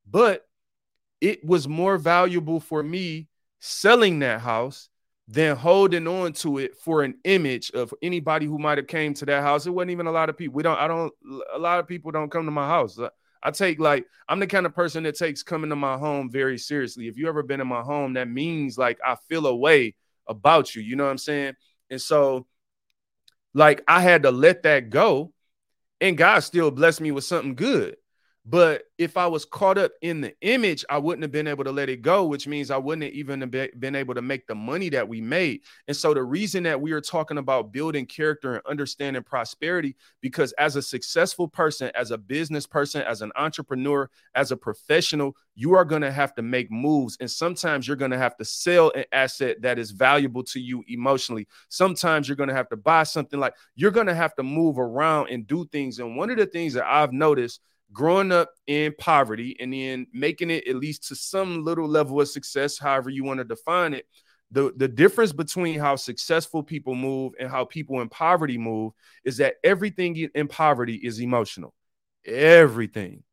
[0.10, 0.46] But
[1.20, 3.28] it was more valuable for me
[3.60, 4.90] selling that house
[5.28, 9.26] than holding on to it for an image of anybody who might have came to
[9.26, 9.66] that house.
[9.66, 10.56] It wasn't even a lot of people.
[10.56, 11.14] We don't, I don't,
[11.54, 13.00] a lot of people don't come to my house.
[13.44, 16.58] I take like, I'm the kind of person that takes coming to my home very
[16.58, 17.08] seriously.
[17.08, 19.96] If you ever been in my home, that means like I feel a way
[20.28, 20.82] about you.
[20.82, 21.54] You know what I'm saying?
[21.90, 22.46] And so
[23.54, 25.34] like I had to let that go,
[26.00, 27.98] and God still blessed me with something good.
[28.44, 31.72] But if I was caught up in the image, I wouldn't have been able to
[31.72, 34.90] let it go, which means I wouldn't have even been able to make the money
[34.90, 35.62] that we made.
[35.88, 40.54] And so the reason that we are talking about building character and understanding prosperity, because
[40.54, 45.76] as a successful person, as a business person, as an entrepreneur, as a professional, you
[45.76, 47.18] are going to have to make moves.
[47.20, 50.84] And sometimes you're going to have to sell an asset that is valuable to you
[50.88, 51.48] emotionally.
[51.70, 54.80] Sometimes you're going to have to buy something like you're going to have to move
[54.80, 56.00] around and do things.
[56.00, 57.62] And one of the things that I've noticed
[57.94, 62.28] growing up in poverty and then making it at least to some little level of
[62.28, 64.06] success, however you want to define it.
[64.52, 68.92] The, the difference between how successful people move and how people in poverty move
[69.24, 71.74] is that everything in poverty is emotional.
[72.26, 73.24] Everything,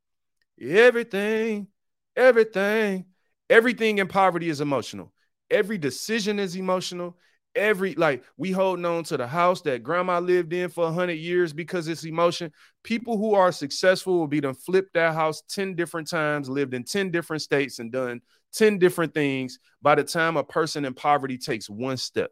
[0.59, 1.67] everything,
[2.15, 3.05] everything,
[3.49, 5.11] everything in poverty is emotional.
[5.51, 7.17] Every decision is emotional
[7.55, 11.53] every like we holding on to the house that grandma lived in for 100 years
[11.53, 12.51] because it's emotion.
[12.83, 16.83] People who are successful will be done flipped that house 10 different times lived in
[16.83, 18.21] 10 different states and done
[18.53, 22.31] 10 different things by the time a person in poverty takes one step.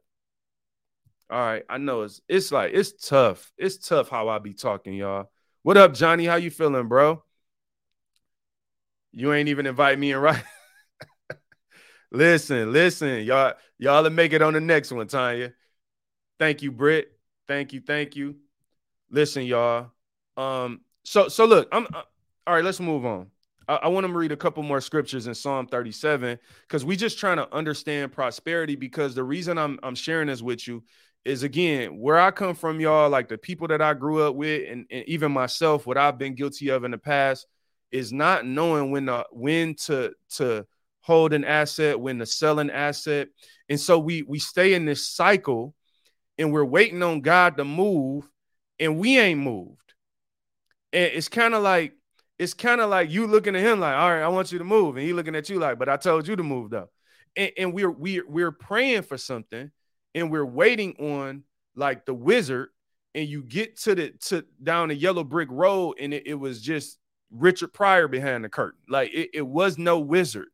[1.29, 3.51] All right i know it's it's like it's tough.
[3.57, 5.29] It's tough how i be talking y'all.
[5.63, 6.25] What up johnny?
[6.25, 7.23] How you feeling bro?
[9.11, 10.43] You ain't even invite me in right
[12.11, 15.53] Listen, listen, y'all, y'all will make it on the next one, Tanya.
[16.39, 17.11] Thank you, Britt.
[17.47, 18.35] Thank you, thank you.
[19.09, 19.91] Listen, y'all.
[20.35, 22.03] Um, so so look, I'm uh,
[22.45, 22.63] all right.
[22.63, 23.27] Let's move on.
[23.67, 27.17] I, I want to read a couple more scriptures in Psalm 37 because we just
[27.17, 28.75] trying to understand prosperity.
[28.75, 30.83] Because the reason I'm I'm sharing this with you
[31.25, 33.09] is again where I come from, y'all.
[33.09, 36.35] Like the people that I grew up with, and, and even myself, what I've been
[36.35, 37.47] guilty of in the past
[37.91, 40.65] is not knowing when to when to to
[41.07, 43.29] hold an asset, when to sell an asset,
[43.69, 45.73] and so we we stay in this cycle,
[46.37, 48.29] and we're waiting on God to move,
[48.77, 49.93] and we ain't moved.
[50.91, 51.93] And it's kind of like
[52.37, 54.65] it's kind of like you looking at him like, all right, I want you to
[54.65, 56.89] move, and he looking at you like, but I told you to move though.
[57.37, 59.71] And, and we're we're we're praying for something,
[60.13, 61.43] and we're waiting on
[61.73, 62.67] like the wizard,
[63.15, 66.61] and you get to the to down the yellow brick road, and it, it was
[66.61, 66.99] just
[67.31, 68.81] Richard Pryor behind the curtain.
[68.89, 70.47] Like it, it was no wizard.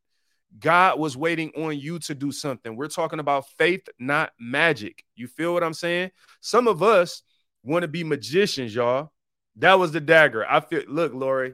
[0.59, 2.75] God was waiting on you to do something.
[2.75, 5.03] We're talking about faith, not magic.
[5.15, 6.11] You feel what I'm saying?
[6.41, 7.23] Some of us
[7.63, 9.11] want to be magicians, y'all.
[9.57, 10.45] That was the dagger.
[10.49, 10.83] I feel.
[10.87, 11.53] Look, Lori,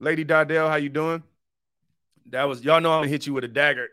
[0.00, 1.22] Lady Dardell, how you doing?
[2.30, 3.88] That was y'all know I'm gonna hit you with a dagger.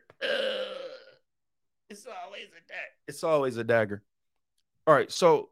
[1.89, 2.94] It's always a dagger.
[3.08, 4.02] It's always a dagger.
[4.88, 5.50] All right, so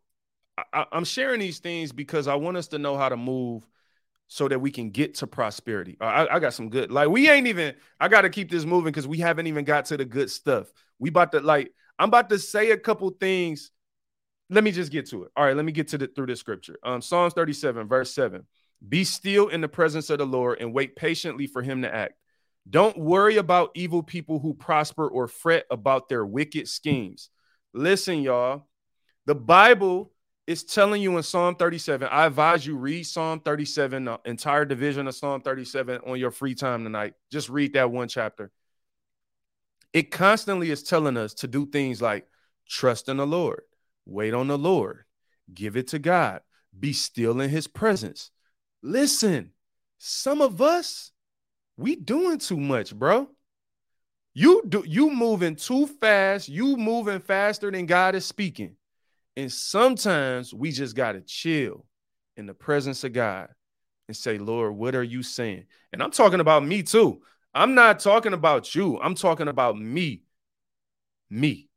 [0.74, 3.66] I, am sharing these things because I want us to know how to move
[4.34, 5.97] so that we can get to prosperity.
[5.99, 7.75] I, I got some good, like we ain't even.
[7.99, 10.71] I got to keep this moving because we haven't even got to the good stuff.
[10.99, 11.73] We about to like.
[11.99, 13.71] I'm about to say a couple things.
[14.49, 15.32] Let me just get to it.
[15.36, 16.79] All right, let me get to the through the scripture.
[16.82, 18.47] Um, Psalms 37, verse 7.
[18.88, 22.13] Be still in the presence of the Lord and wait patiently for him to act.
[22.69, 27.29] Don't worry about evil people who prosper or fret about their wicked schemes.
[27.73, 28.65] Listen, y'all.
[29.25, 30.13] The Bible
[30.48, 32.08] is telling you in Psalm 37.
[32.12, 36.56] I advise you read Psalm 37, the entire division of Psalm 37 on your free
[36.56, 37.14] time tonight.
[37.32, 38.52] Just read that one chapter.
[39.94, 42.28] It constantly is telling us to do things like
[42.68, 43.62] trust in the Lord,
[44.06, 45.04] wait on the Lord,
[45.54, 46.42] give it to God,
[46.78, 48.32] be still in his presence.
[48.82, 49.52] Listen,
[49.98, 51.12] some of us,
[51.78, 53.30] we doing too much, bro.
[54.34, 58.78] You do you moving too fast, you moving faster than God is speaking.
[59.36, 61.86] And sometimes we just gotta chill
[62.38, 63.49] in the presence of God
[64.07, 65.65] and say, Lord, what are you saying?
[65.93, 67.21] And I'm talking about me too.
[67.53, 68.99] I'm not talking about you.
[68.99, 70.23] I'm talking about me.
[71.29, 71.69] Me.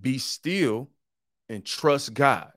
[0.00, 0.90] Be still
[1.48, 2.50] and trust God.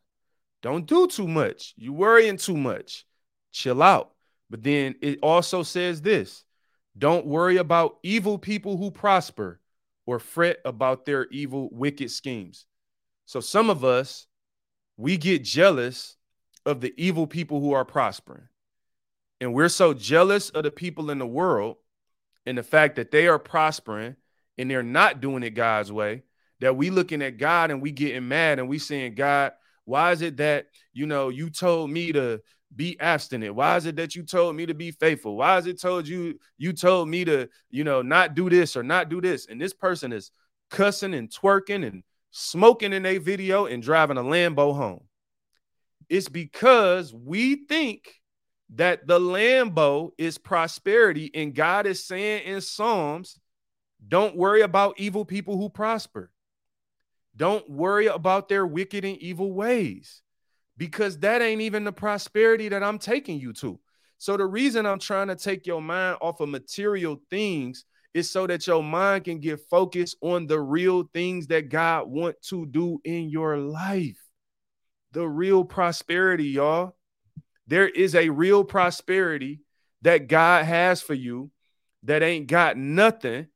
[0.61, 1.73] Don't do too much.
[1.77, 3.05] You worrying too much.
[3.51, 4.11] Chill out.
[4.49, 6.43] But then it also says this
[6.97, 9.59] don't worry about evil people who prosper
[10.05, 12.65] or fret about their evil, wicked schemes.
[13.29, 14.25] So some of us,
[14.97, 16.17] we get jealous
[16.65, 18.47] of the evil people who are prospering.
[19.39, 21.75] And we're so jealous of the people in the world
[22.47, 24.15] and the fact that they are prospering
[24.57, 26.23] and they're not doing it God's way
[26.59, 29.51] that we looking at God and we getting mad and we saying, God,
[29.85, 32.41] why is it that, you know, you told me to
[32.75, 33.53] be abstinent?
[33.53, 35.37] Why is it that you told me to be faithful?
[35.37, 38.81] Why is it told you you told me to, you know, not do this or
[38.81, 39.45] not do this?
[39.45, 40.31] And this person is
[40.71, 42.01] cussing and twerking and
[42.31, 45.01] smoking in a video and driving a Lambo home.
[46.09, 48.19] It's because we think
[48.75, 53.39] that the Lambo is prosperity, and God is saying in Psalms,
[54.07, 56.31] don't worry about evil people who prosper.
[57.35, 60.21] Don't worry about their wicked and evil ways
[60.77, 63.79] because that ain't even the prosperity that I'm taking you to.
[64.17, 68.47] So, the reason I'm trying to take your mind off of material things is so
[68.47, 72.99] that your mind can get focused on the real things that God want to do
[73.03, 74.19] in your life.
[75.11, 76.95] The real prosperity, y'all.
[77.67, 79.61] There is a real prosperity
[80.01, 81.51] that God has for you
[82.03, 83.47] that ain't got nothing,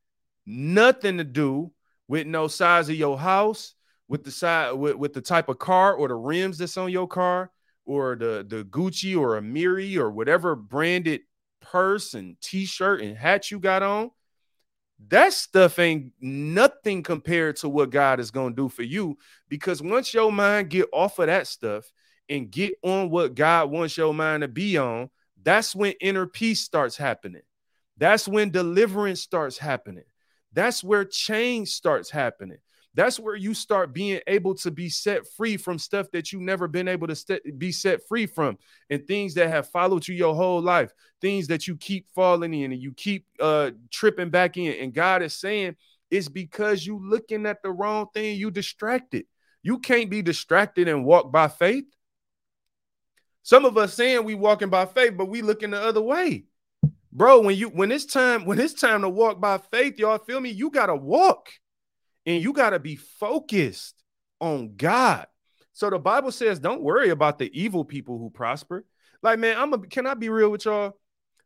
[0.46, 1.72] nothing to do
[2.08, 3.74] with no size of your house,
[4.08, 7.08] with the size with, with the type of car or the rims that's on your
[7.08, 7.50] car,
[7.86, 11.22] or the the Gucci or Amiri or whatever branded
[11.62, 14.12] purse and t-shirt and hat you got on.
[15.10, 19.18] That stuff ain't nothing compared to what God is going to do for you
[19.50, 21.92] because once your mind get off of that stuff
[22.30, 25.10] and get on what God wants your mind to be on,
[25.42, 27.42] that's when inner peace starts happening.
[27.98, 30.06] That's when deliverance starts happening.
[30.54, 32.60] That's where change starts happening.
[32.96, 36.68] That's where you start being able to be set free from stuff that you've never
[36.68, 38.58] been able to st- be set free from
[38.90, 42.72] and things that have followed you your whole life, things that you keep falling in
[42.72, 44.74] and you keep uh, tripping back in.
[44.74, 45.76] And God is saying
[46.12, 49.26] it's because you looking at the wrong thing, you distracted.
[49.64, 51.86] You can't be distracted and walk by faith.
[53.42, 56.46] Some of us saying we walking by faith, but we looking the other way
[57.16, 60.40] bro when you when it's time when it's time to walk by faith y'all feel
[60.40, 61.48] me you gotta walk
[62.26, 64.04] and you gotta be focused
[64.40, 65.28] on god
[65.72, 68.86] so the bible says don't worry about the evil people who prosper
[69.24, 71.00] Like, man, I'm a can I be real with y'all?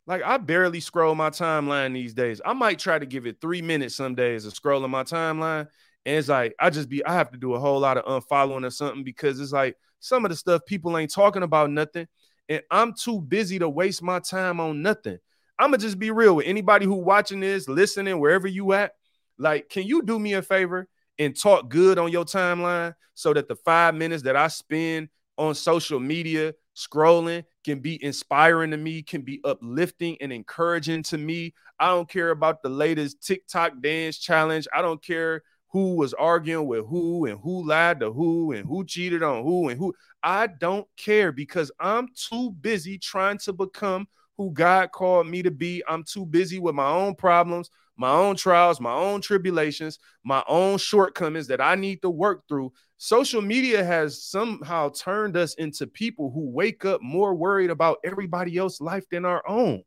[0.07, 2.41] Like, I barely scroll my timeline these days.
[2.43, 5.67] I might try to give it three minutes some days of scrolling my timeline.
[6.05, 8.65] And it's like I just be I have to do a whole lot of unfollowing
[8.65, 12.07] or something because it's like some of the stuff people ain't talking about nothing.
[12.49, 15.19] And I'm too busy to waste my time on nothing.
[15.59, 18.93] I'm gonna just be real with anybody who watching this, listening, wherever you at.
[19.37, 20.87] Like, can you do me a favor
[21.19, 25.55] and talk good on your timeline so that the five minutes that I spend on
[25.55, 31.53] social media scrolling can be inspiring to me, can be uplifting and encouraging to me.
[31.79, 34.67] I don't care about the latest TikTok dance challenge.
[34.73, 38.85] I don't care who was arguing with who and who lied to who and who
[38.85, 39.93] cheated on who and who.
[40.23, 44.07] I don't care because I'm too busy trying to become
[44.37, 45.83] who God called me to be.
[45.87, 50.77] I'm too busy with my own problems, my own trials, my own tribulations, my own
[50.77, 52.71] shortcomings that I need to work through.
[52.97, 58.57] Social media has somehow turned us into people who wake up more worried about everybody
[58.57, 59.83] else's life than our own.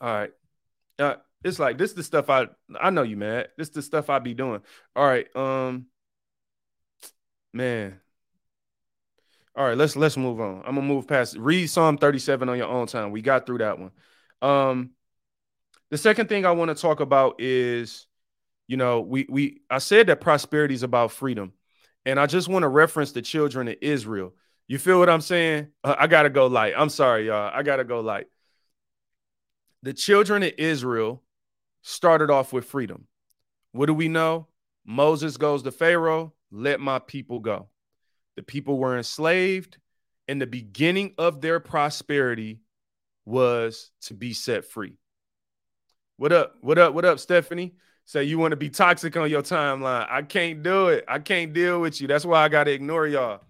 [0.00, 0.30] All right.
[0.98, 2.48] Uh, it's like this is the stuff I
[2.80, 3.48] I know you mad.
[3.56, 4.60] This is the stuff I be doing.
[4.96, 5.26] All right.
[5.36, 5.86] Um
[7.52, 8.00] man.
[9.54, 10.62] All right, let's let's move on.
[10.64, 13.10] I'm gonna move past read Psalm 37 on your own time.
[13.10, 13.90] We got through that one.
[14.40, 14.90] Um
[15.90, 18.06] the second thing I want to talk about is
[18.68, 21.54] you know, we we I said that prosperity is about freedom.
[22.04, 24.34] And I just want to reference the children of Israel.
[24.68, 25.68] You feel what I'm saying?
[25.82, 26.74] Uh, I got to go light.
[26.76, 27.50] I'm sorry, y'all.
[27.52, 28.26] I got to go light.
[29.82, 31.22] The children of Israel
[31.82, 33.06] started off with freedom.
[33.72, 34.48] What do we know?
[34.86, 37.68] Moses goes to Pharaoh, let my people go.
[38.36, 39.78] The people were enslaved,
[40.26, 42.60] and the beginning of their prosperity
[43.24, 44.96] was to be set free.
[46.18, 46.56] What up?
[46.62, 46.94] What up?
[46.94, 47.76] What up, Stephanie?
[48.04, 50.04] Say you want to be toxic on your timeline.
[50.10, 51.04] I can't do it.
[51.06, 52.08] I can't deal with you.
[52.08, 53.42] That's why I gotta ignore y'all.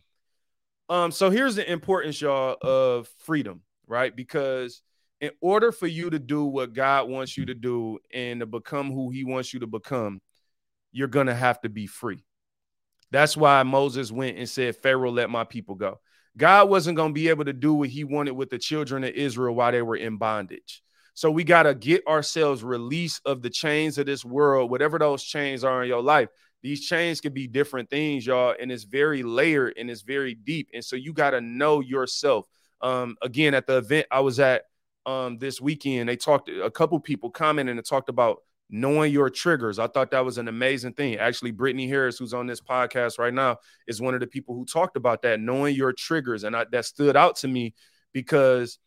[0.90, 4.14] Um, so here's the importance, y'all, of freedom, right?
[4.14, 4.82] Because
[5.22, 8.92] in order for you to do what God wants you to do and to become
[8.92, 10.20] who he wants you to become,
[10.92, 12.22] you're gonna have to be free.
[13.10, 16.00] That's why Moses went and said, Pharaoh, let my people go.
[16.36, 19.14] God wasn't going to be able to do what he wanted with the children of
[19.14, 20.82] Israel while they were in bondage.
[21.18, 25.24] So we got to get ourselves released of the chains of this world, whatever those
[25.24, 26.28] chains are in your life.
[26.62, 30.68] These chains can be different things, y'all, and it's very layered and it's very deep.
[30.72, 32.46] And so you got to know yourself.
[32.80, 34.62] Um, again, at the event I was at
[35.06, 38.38] um, this weekend, they talked, a couple people commented and talked about
[38.70, 39.80] knowing your triggers.
[39.80, 41.16] I thought that was an amazing thing.
[41.16, 43.56] Actually, Brittany Harris, who's on this podcast right now,
[43.88, 46.44] is one of the people who talked about that, knowing your triggers.
[46.44, 47.74] And I, that stood out to me
[48.12, 48.78] because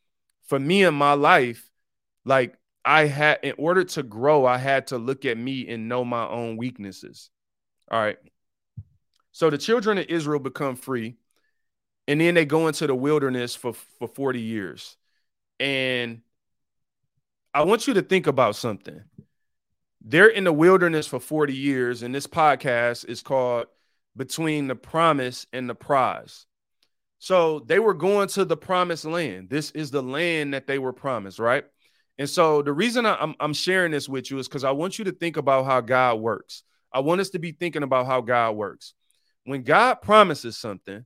[0.48, 1.68] for me in my life,
[2.26, 6.04] like I had, in order to grow, I had to look at me and know
[6.04, 7.30] my own weaknesses.
[7.90, 8.18] All right.
[9.32, 11.16] So the children of Israel become free,
[12.08, 14.98] and then they go into the wilderness for, for 40 years.
[15.60, 16.22] And
[17.54, 19.02] I want you to think about something
[20.04, 23.68] they're in the wilderness for 40 years, and this podcast is called
[24.18, 26.48] Between the Promise and the Prize.
[27.20, 29.50] So they were going to the promised land.
[29.50, 31.66] This is the land that they were promised, right?
[32.22, 35.06] And so the reason I'm, I'm sharing this with you is because I want you
[35.06, 36.62] to think about how God works.
[36.94, 38.94] I want us to be thinking about how God works.
[39.46, 41.04] When God promises something,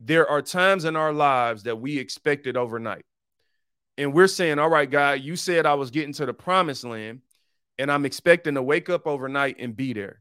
[0.00, 3.06] there are times in our lives that we expect it overnight.
[3.96, 7.22] And we're saying, All right, God, you said I was getting to the promised land
[7.78, 10.20] and I'm expecting to wake up overnight and be there.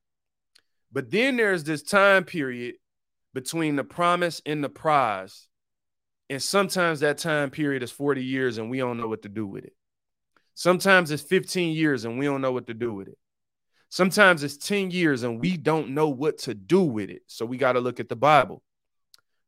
[0.89, 2.75] But then there's this time period
[3.33, 5.49] between the promise and the prize.
[6.29, 9.45] And sometimes that time period is 40 years and we don't know what to do
[9.45, 9.73] with it.
[10.57, 13.17] Sometimes it's 15 years and we don't know what to do with it.
[13.89, 17.21] Sometimes it's 10 years and we don't know what to do with it.
[17.27, 18.63] So we got to look at the Bible.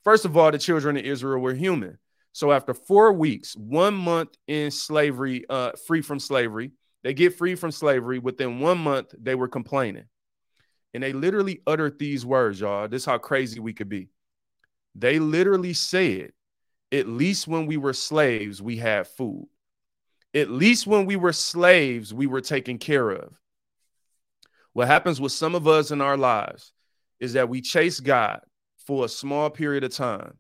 [0.03, 1.97] First of all, the children of Israel were human.
[2.31, 7.55] So after four weeks, one month in slavery, uh, free from slavery, they get free
[7.55, 8.19] from slavery.
[8.19, 10.05] Within one month, they were complaining.
[10.93, 12.87] And they literally uttered these words, y'all.
[12.87, 14.09] This is how crazy we could be.
[14.93, 16.33] They literally said,
[16.91, 19.47] at least when we were slaves, we had food.
[20.33, 23.33] At least when we were slaves, we were taken care of.
[24.73, 26.71] What happens with some of us in our lives
[27.19, 28.41] is that we chase God
[28.85, 30.37] for a small period of time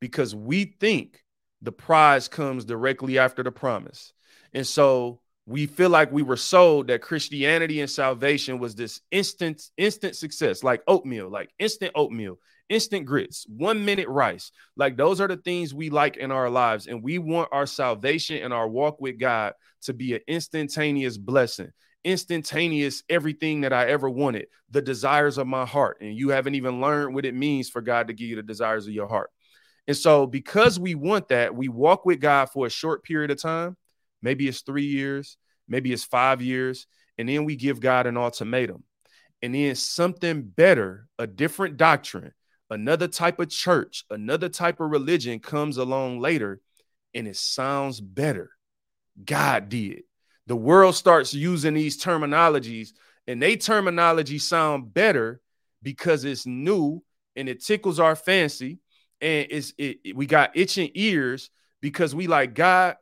[0.00, 1.22] because we think
[1.62, 4.12] the prize comes directly after the promise.
[4.52, 9.62] And so we feel like we were sold that Christianity and salvation was this instant
[9.76, 12.38] instant success, like oatmeal, like instant oatmeal,
[12.68, 14.52] instant grits, one minute rice.
[14.76, 18.42] Like those are the things we like in our lives, and we want our salvation
[18.42, 21.70] and our walk with God to be an instantaneous blessing,
[22.04, 25.98] instantaneous everything that I ever wanted, the desires of my heart.
[26.00, 28.86] And you haven't even learned what it means for God to give you the desires
[28.86, 29.30] of your heart.
[29.86, 33.40] And so, because we want that, we walk with God for a short period of
[33.40, 33.76] time.
[34.20, 36.86] Maybe it's three years, maybe it's five years.
[37.16, 38.84] And then we give God an ultimatum.
[39.42, 42.32] And then something better, a different doctrine,
[42.70, 46.60] another type of church, another type of religion comes along later
[47.14, 48.50] and it sounds better.
[49.24, 50.02] God did.
[50.46, 52.90] The world starts using these terminologies
[53.26, 55.40] and they terminology sound better
[55.82, 57.02] because it's new
[57.36, 58.78] and it tickles our fancy
[59.20, 61.50] and it's it, it, we got itching ears
[61.80, 62.96] because we like God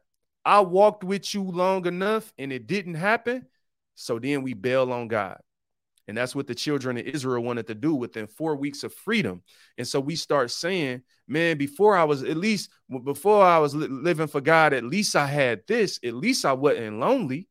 [0.44, 3.46] I walked with you long enough and it didn't happen
[3.94, 5.38] so then we bail on God
[6.08, 9.42] and that's what the children of Israel wanted to do within 4 weeks of freedom
[9.78, 12.70] and so we start saying man before I was at least
[13.04, 16.52] before I was li- living for God at least I had this at least I
[16.52, 17.48] wasn't lonely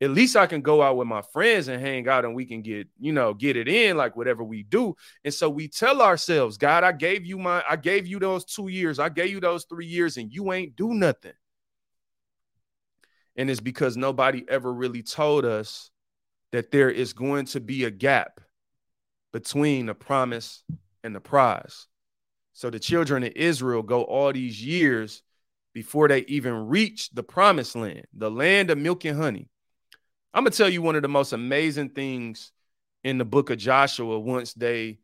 [0.00, 2.60] at least I can go out with my friends and hang out and we can
[2.60, 4.94] get, you know, get it in like whatever we do.
[5.24, 8.68] And so we tell ourselves, God, I gave you my, I gave you those two
[8.68, 11.32] years, I gave you those three years, and you ain't do nothing.
[13.36, 15.90] And it's because nobody ever really told us
[16.56, 18.40] that there is going to be a gap
[19.30, 20.64] between the promise
[21.04, 21.86] and the prize.
[22.54, 25.22] So the children of Israel go all these years
[25.74, 29.50] before they even reach the promised land, the land of milk and honey.
[30.32, 32.52] I'm gonna tell you one of the most amazing things
[33.04, 34.98] in the book of Joshua once they,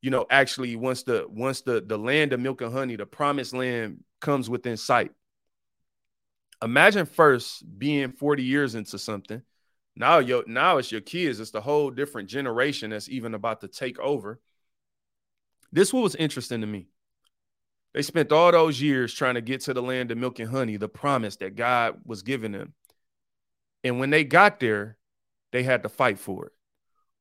[0.00, 3.52] you know, actually once the once the the land of milk and honey, the promised
[3.52, 5.12] land comes within sight.
[6.62, 9.42] Imagine first being 40 years into something.
[9.98, 13.68] Now yo now it's your kids, it's the whole different generation that's even about to
[13.68, 14.40] take over.
[15.72, 16.86] This what was interesting to me.
[17.94, 20.76] They spent all those years trying to get to the land of milk and honey,
[20.76, 22.74] the promise that God was giving them.
[23.82, 24.98] And when they got there,
[25.50, 26.52] they had to fight for it.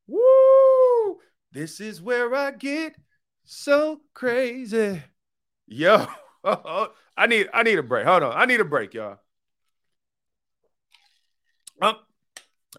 [0.05, 1.17] Woo!
[1.51, 2.95] This is where I get
[3.43, 5.01] so crazy.
[5.65, 6.05] Yo,
[6.43, 8.05] I need I need a break.
[8.05, 8.34] Hold on.
[8.36, 9.17] I need a break, y'all.
[11.82, 11.95] I'm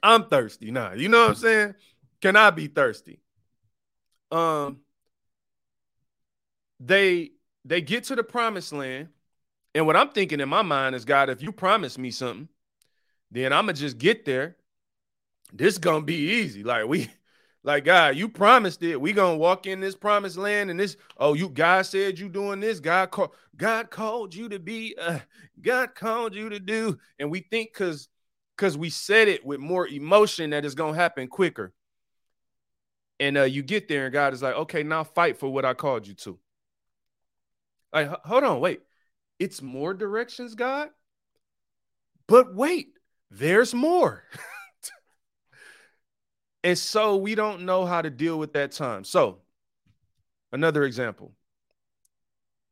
[0.03, 0.93] I'm thirsty now.
[0.93, 1.75] You know what I'm saying?
[2.21, 3.21] Can I be thirsty?
[4.31, 4.81] Um
[6.81, 7.33] they
[7.65, 9.09] they get to the promised land.
[9.75, 12.49] And what I'm thinking in my mind is, God, if you promise me something,
[13.31, 14.57] then I'm gonna just get there.
[15.53, 16.65] This gonna be easy.
[16.65, 17.11] Like we,
[17.63, 19.01] like God, you promised it.
[19.01, 20.97] We gonna walk in this promised land, and this.
[21.17, 22.81] Oh, you God said you doing this.
[22.81, 23.33] God called.
[23.57, 24.95] God called you to be.
[24.99, 25.19] Uh,
[25.61, 26.99] God called you to do.
[27.19, 28.09] And we think because
[28.59, 31.73] because we said it with more emotion that it's gonna happen quicker.
[33.21, 35.75] And uh, you get there, and God is like, okay, now fight for what I
[35.75, 36.39] called you to.
[37.93, 38.81] Like, hold on, wait.
[39.39, 40.91] It's more directions, God.
[42.27, 42.89] But wait,
[43.31, 44.25] there's more.
[46.65, 49.05] and so we don't know how to deal with that time.
[49.05, 49.39] So,
[50.53, 51.33] another example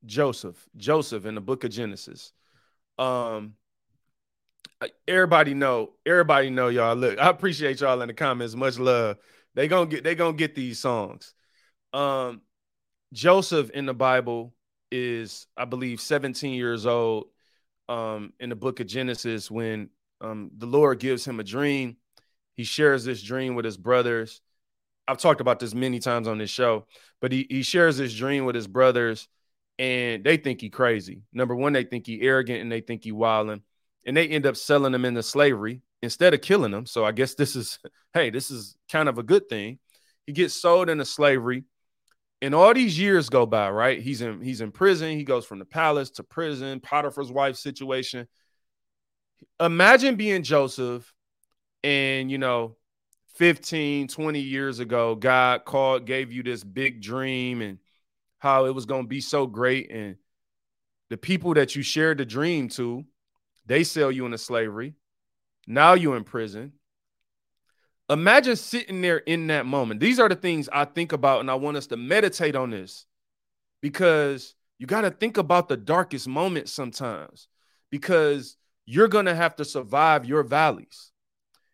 [0.04, 2.32] Joseph, Joseph in the book of Genesis.
[2.98, 3.54] Um,
[5.06, 6.96] everybody know, everybody know y'all.
[6.96, 8.54] Look, I appreciate y'all in the comments.
[8.54, 9.18] Much love.
[9.54, 11.34] They gonna get they gonna get these songs.
[11.92, 12.42] Um,
[13.12, 14.54] Joseph in the Bible
[14.90, 17.28] is, I believe, 17 years old.
[17.88, 21.96] Um, in the book of Genesis, when um, the Lord gives him a dream.
[22.54, 24.40] He shares this dream with his brothers.
[25.06, 26.86] I've talked about this many times on this show,
[27.20, 29.28] but he, he shares this dream with his brothers,
[29.78, 31.22] and they think he crazy.
[31.32, 33.62] Number one, they think he arrogant and they think he wilding,
[34.06, 36.86] and they end up selling them into slavery instead of killing them.
[36.86, 37.78] So I guess this is,
[38.14, 39.78] hey, this is kind of a good thing.
[40.26, 41.64] He gets sold into slavery,
[42.40, 43.70] and all these years go by.
[43.70, 44.00] Right?
[44.00, 45.18] He's in he's in prison.
[45.18, 46.80] He goes from the palace to prison.
[46.80, 48.26] Potiphar's wife situation
[49.60, 51.12] imagine being Joseph
[51.82, 52.76] and, you know,
[53.36, 57.78] 15, 20 years ago, God called, gave you this big dream and
[58.38, 59.90] how it was going to be so great.
[59.90, 60.16] And
[61.10, 63.04] the people that you shared the dream to,
[63.66, 64.94] they sell you into slavery.
[65.66, 66.72] Now you're in prison.
[68.08, 69.98] Imagine sitting there in that moment.
[69.98, 73.06] These are the things I think about, and I want us to meditate on this
[73.82, 77.48] because you got to think about the darkest moments sometimes
[77.90, 81.10] because you're going to have to survive your valleys.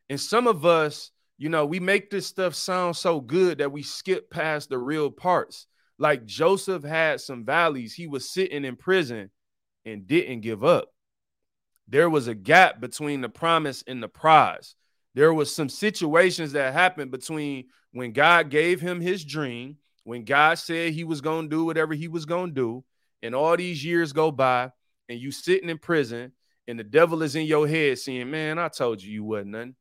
[0.08, 3.82] And some of us, you know, we make this stuff sound so good that we
[3.82, 5.66] skip past the real parts.
[5.98, 7.92] Like Joseph had some valleys.
[7.92, 9.30] He was sitting in prison
[9.84, 10.88] and didn't give up.
[11.88, 14.74] There was a gap between the promise and the prize.
[15.14, 20.58] There was some situations that happened between when God gave him his dream, when God
[20.58, 22.84] said he was going to do whatever he was going to do,
[23.22, 24.72] and all these years go by
[25.08, 26.32] and you sitting in prison
[26.66, 29.74] and the devil is in your head saying, Man, I told you you wasn't nothing.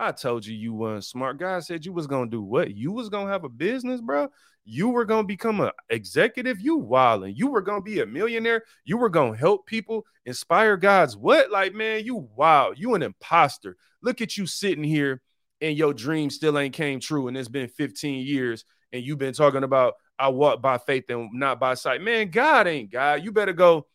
[0.00, 1.38] I told you you weren't smart.
[1.38, 2.74] God said you was gonna do what?
[2.74, 4.28] You was gonna have a business, bro.
[4.64, 6.58] You were gonna become an executive.
[6.58, 7.34] You wilding.
[7.36, 8.62] You were gonna be a millionaire.
[8.86, 11.50] You were gonna help people, inspire God's what?
[11.50, 12.78] Like, man, you wild.
[12.78, 13.76] You an imposter.
[14.00, 15.20] Look at you sitting here,
[15.60, 17.28] and your dream still ain't came true.
[17.28, 21.28] And it's been 15 years, and you've been talking about I walk by faith and
[21.34, 22.00] not by sight.
[22.00, 23.22] Man, God ain't God.
[23.22, 23.86] You better go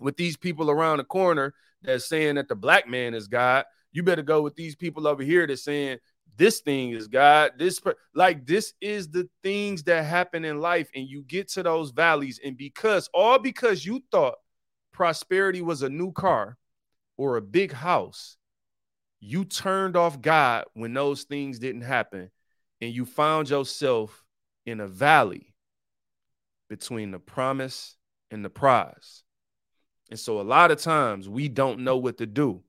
[0.00, 3.66] with these people around the corner that's saying that the black man is God.
[3.96, 5.96] You better go with these people over here that's saying
[6.36, 7.52] this thing is God.
[7.56, 7.80] This
[8.14, 12.38] like this is the things that happen in life, and you get to those valleys,
[12.44, 14.34] and because all because you thought
[14.92, 16.58] prosperity was a new car
[17.16, 18.36] or a big house,
[19.18, 22.30] you turned off God when those things didn't happen,
[22.82, 24.26] and you found yourself
[24.66, 25.54] in a valley
[26.68, 27.96] between the promise
[28.30, 29.22] and the prize.
[30.10, 32.62] And so a lot of times we don't know what to do.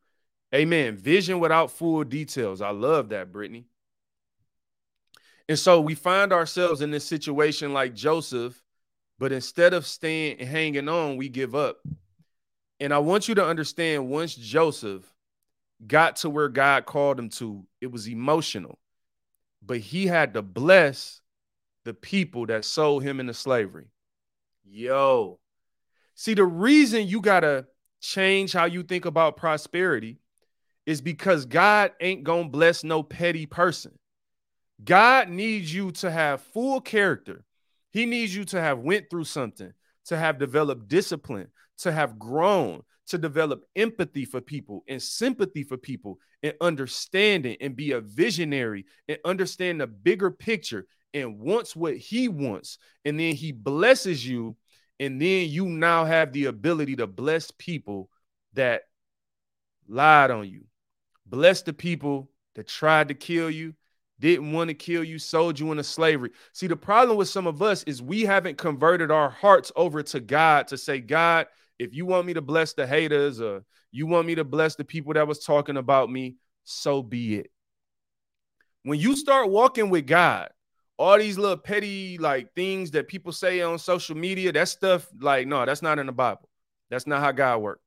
[0.54, 0.96] Amen.
[0.96, 2.62] Vision without full details.
[2.62, 3.66] I love that, Brittany.
[5.50, 8.62] And so we find ourselves in this situation like Joseph,
[9.20, 11.78] but instead of staying hanging on, we give up.
[12.80, 15.04] And I want you to understand once Joseph
[15.86, 18.78] got to where God called him to, it was emotional,
[19.66, 21.22] but he had to bless
[21.86, 23.88] the people that sold him into slavery.
[24.66, 25.40] Yo,
[26.14, 27.66] see, the reason you got to
[28.02, 30.20] change how you think about prosperity
[30.88, 33.92] is because God ain't to bless no petty person.
[34.84, 37.44] God needs you to have full character.
[37.92, 39.74] He needs you to have went through something,
[40.06, 45.78] to have developed discipline, to have grown, to develop empathy for people and sympathy for
[45.78, 51.98] people and understanding and be a visionary and understand the bigger picture and wants what
[51.98, 54.56] he wants, and then he blesses you,
[55.00, 58.10] and then you now have the ability to bless people
[58.54, 58.84] that
[59.88, 60.64] lied on you.
[61.30, 63.74] Bless the people that tried to kill you,
[64.20, 66.32] didn't want to kill you, sold you into slavery.
[66.54, 70.20] See, the problem with some of us is we haven't converted our hearts over to
[70.20, 71.48] God to say, God,
[71.78, 74.84] if you want me to bless the haters or you want me to bless the
[74.84, 77.52] people that was talking about me, so be it.
[78.84, 80.50] When you start walking with God,
[80.98, 85.46] all these little petty like things that people say on social media, that stuff, like,
[85.46, 86.50] no, that's not in the Bible.
[86.90, 87.84] That's not how God worked.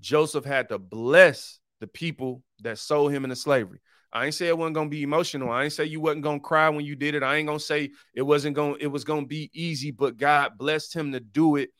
[0.00, 3.80] Joseph had to bless the people that sold him into slavery.
[4.12, 5.50] I ain't say it wasn't gonna be emotional.
[5.50, 7.24] I ain't say you wasn't gonna cry when you did it.
[7.24, 10.94] I ain't gonna say it wasn't gonna it was gonna be easy, but God blessed
[10.94, 11.70] him to do it.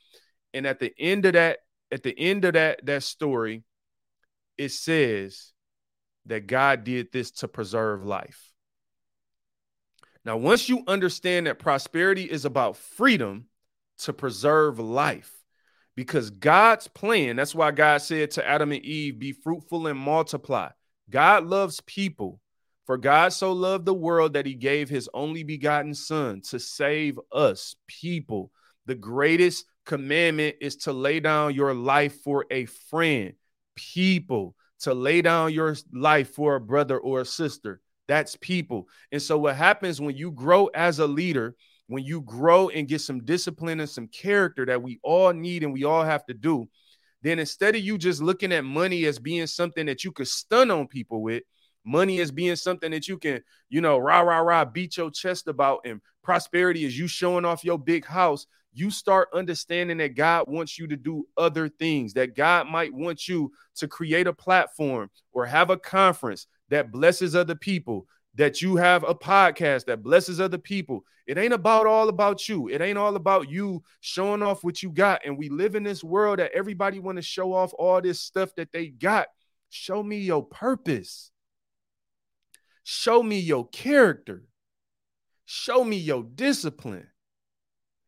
[0.52, 1.60] And at the end of that,
[1.92, 3.62] at the end of that that story,
[4.58, 5.52] it says
[6.26, 8.50] that God did this to preserve life.
[10.24, 13.46] Now, once you understand that prosperity is about freedom
[13.98, 15.32] to preserve life,
[15.94, 20.70] because God's plan, that's why God said to Adam and Eve, be fruitful and multiply.
[21.10, 22.40] God loves people.
[22.84, 27.18] For God so loved the world that he gave his only begotten son to save
[27.30, 28.50] us, people.
[28.86, 33.34] The greatest commandment is to lay down your life for a friend,
[33.76, 37.80] people, to lay down your life for a brother or a sister.
[38.08, 38.88] That's people.
[39.12, 41.54] And so, what happens when you grow as a leader,
[41.92, 45.72] when you grow and get some discipline and some character that we all need and
[45.72, 46.66] we all have to do,
[47.22, 50.70] then instead of you just looking at money as being something that you could stun
[50.70, 51.42] on people with,
[51.84, 55.48] money as being something that you can, you know, rah, rah, rah, beat your chest
[55.48, 60.46] about, and prosperity is you showing off your big house, you start understanding that God
[60.48, 65.10] wants you to do other things, that God might want you to create a platform
[65.32, 70.40] or have a conference that blesses other people, that you have a podcast that blesses
[70.40, 71.04] other people.
[71.26, 72.68] It ain't about all about you.
[72.68, 75.20] It ain't all about you showing off what you got.
[75.24, 78.54] And we live in this world that everybody want to show off all this stuff
[78.56, 79.28] that they got.
[79.68, 81.30] Show me your purpose.
[82.82, 84.44] Show me your character.
[85.44, 87.06] Show me your discipline.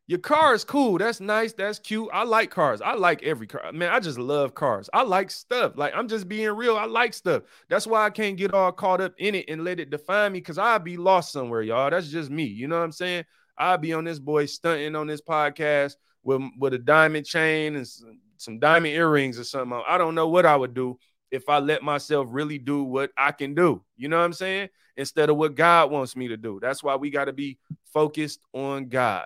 [0.07, 0.99] Your car is cool.
[0.99, 1.53] That's nice.
[1.53, 2.09] That's cute.
[2.13, 2.79] I like cars.
[2.79, 3.71] I like every car.
[3.71, 4.87] Man, I just love cars.
[4.93, 5.73] I like stuff.
[5.75, 6.77] Like I'm just being real.
[6.77, 7.41] I like stuff.
[7.69, 10.39] That's why I can't get all caught up in it and let it define me
[10.39, 11.89] because I'll be lost somewhere, y'all.
[11.89, 12.43] That's just me.
[12.43, 13.25] You know what I'm saying?
[13.57, 17.87] I'll be on this boy stunting on this podcast with, with a diamond chain and
[17.87, 19.81] some, some diamond earrings or something.
[19.87, 20.99] I don't know what I would do
[21.31, 23.83] if I let myself really do what I can do.
[23.97, 24.69] You know what I'm saying?
[24.97, 26.59] Instead of what God wants me to do.
[26.61, 27.57] That's why we got to be
[27.91, 29.25] focused on God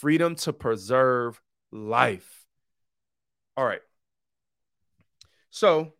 [0.00, 1.40] freedom to preserve
[1.72, 2.46] life.
[3.56, 3.82] All right.
[5.50, 5.92] So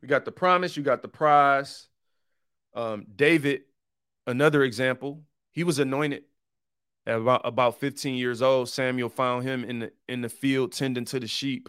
[0.00, 1.88] you got the promise, you got the prize.
[2.74, 3.62] Um, David,
[4.26, 5.22] another example,
[5.52, 6.24] he was anointed
[7.06, 8.68] at about, about 15 years old.
[8.68, 11.68] Samuel found him in the in the field tending to the sheep.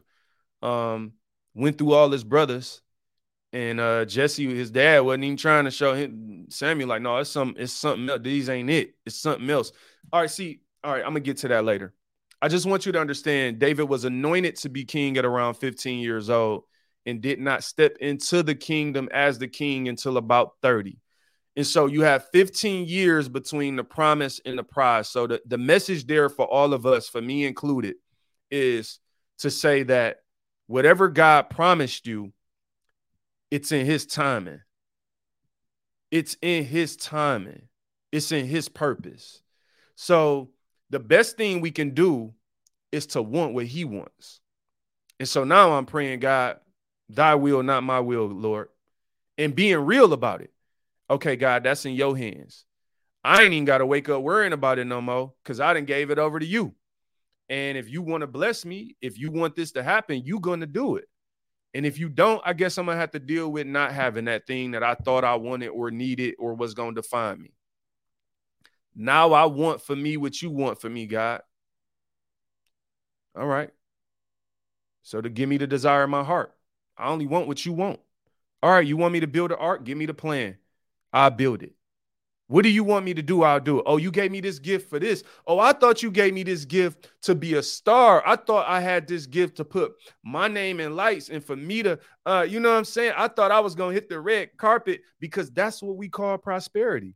[0.62, 1.14] Um,
[1.56, 2.82] went through all his brothers,
[3.54, 7.30] And uh Jesse, his dad, wasn't even trying to show him Samuel, like, no, it's
[7.32, 8.22] some it's something else.
[8.24, 8.96] These ain't it.
[9.06, 9.72] It's something else.
[10.14, 11.94] All right, see, all right, I'm gonna get to that later.
[12.42, 16.00] I just want you to understand David was anointed to be king at around 15
[16.00, 16.64] years old
[17.06, 20.98] and did not step into the kingdom as the king until about 30.
[21.56, 25.10] And so you have 15 years between the promise and the prize.
[25.10, 27.96] So the, the message there for all of us, for me included,
[28.50, 29.00] is
[29.40, 30.18] to say that
[30.68, 32.32] whatever God promised you,
[33.52, 34.62] it's in his timing.
[36.12, 37.64] It's in his timing.
[38.12, 39.42] It's in his purpose.
[39.96, 40.52] So
[40.90, 42.34] the best thing we can do
[42.92, 44.42] is to want what he wants.
[45.20, 46.58] And so now I'm praying, God,
[47.10, 48.70] thy will, not my will, Lord,
[49.38, 50.52] and being real about it.
[51.10, 52.66] Okay, God, that's in your hands.
[53.24, 55.88] I ain't even got to wake up worrying about it no more because I didn't
[55.88, 56.74] gave it over to you.
[57.50, 60.62] And if you want to bless me, if you want this to happen, you're going
[60.62, 61.06] to do it.
[61.74, 64.26] And if you don't, I guess I'm going to have to deal with not having
[64.26, 67.52] that thing that I thought I wanted or needed or was going to define me.
[68.96, 71.42] Now I want for me what you want for me, God.
[73.36, 73.70] All right.
[75.04, 76.54] So to give me the desire of my heart,
[76.98, 78.00] I only want what you want.
[78.62, 79.86] All right, you want me to build an ark?
[79.86, 80.58] Give me the plan.
[81.14, 81.74] I'll build it.
[82.48, 83.44] What do you want me to do?
[83.44, 83.84] I'll do it.
[83.86, 85.24] Oh, you gave me this gift for this.
[85.46, 88.24] Oh, I thought you gave me this gift to be a star.
[88.26, 91.84] I thought I had this gift to put my name in lights and for me
[91.84, 93.14] to, uh, you know what I'm saying?
[93.16, 96.40] I thought I was going to hit the red carpet because that's what we call
[96.40, 97.14] prosperity.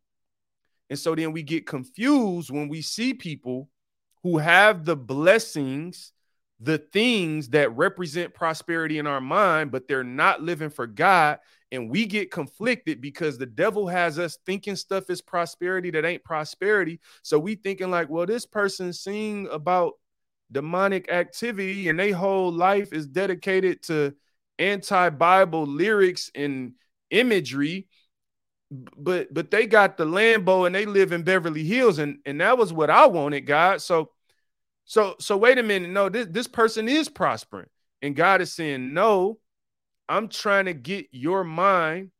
[0.93, 3.67] And so then we get confused when we see people
[4.21, 6.13] who have the blessings,
[6.59, 11.39] the things that represent prosperity in our mind, but they're not living for God.
[11.71, 16.23] And we get conflicted because the devil has us thinking stuff is prosperity that ain't
[16.23, 16.99] prosperity.
[17.23, 19.93] So we thinking like, well, this person sing about
[20.51, 24.13] demonic activity and their whole life is dedicated to
[24.59, 26.73] anti-Bible lyrics and
[27.09, 27.87] imagery
[28.97, 32.57] but but they got the Lambo and they live in Beverly Hills and and that
[32.57, 33.81] was what I wanted, God.
[33.81, 34.11] So
[34.85, 35.89] so so wait a minute.
[35.89, 37.67] No, this this person is prospering.
[38.01, 39.39] And God is saying, "No,
[40.09, 42.11] I'm trying to get your mind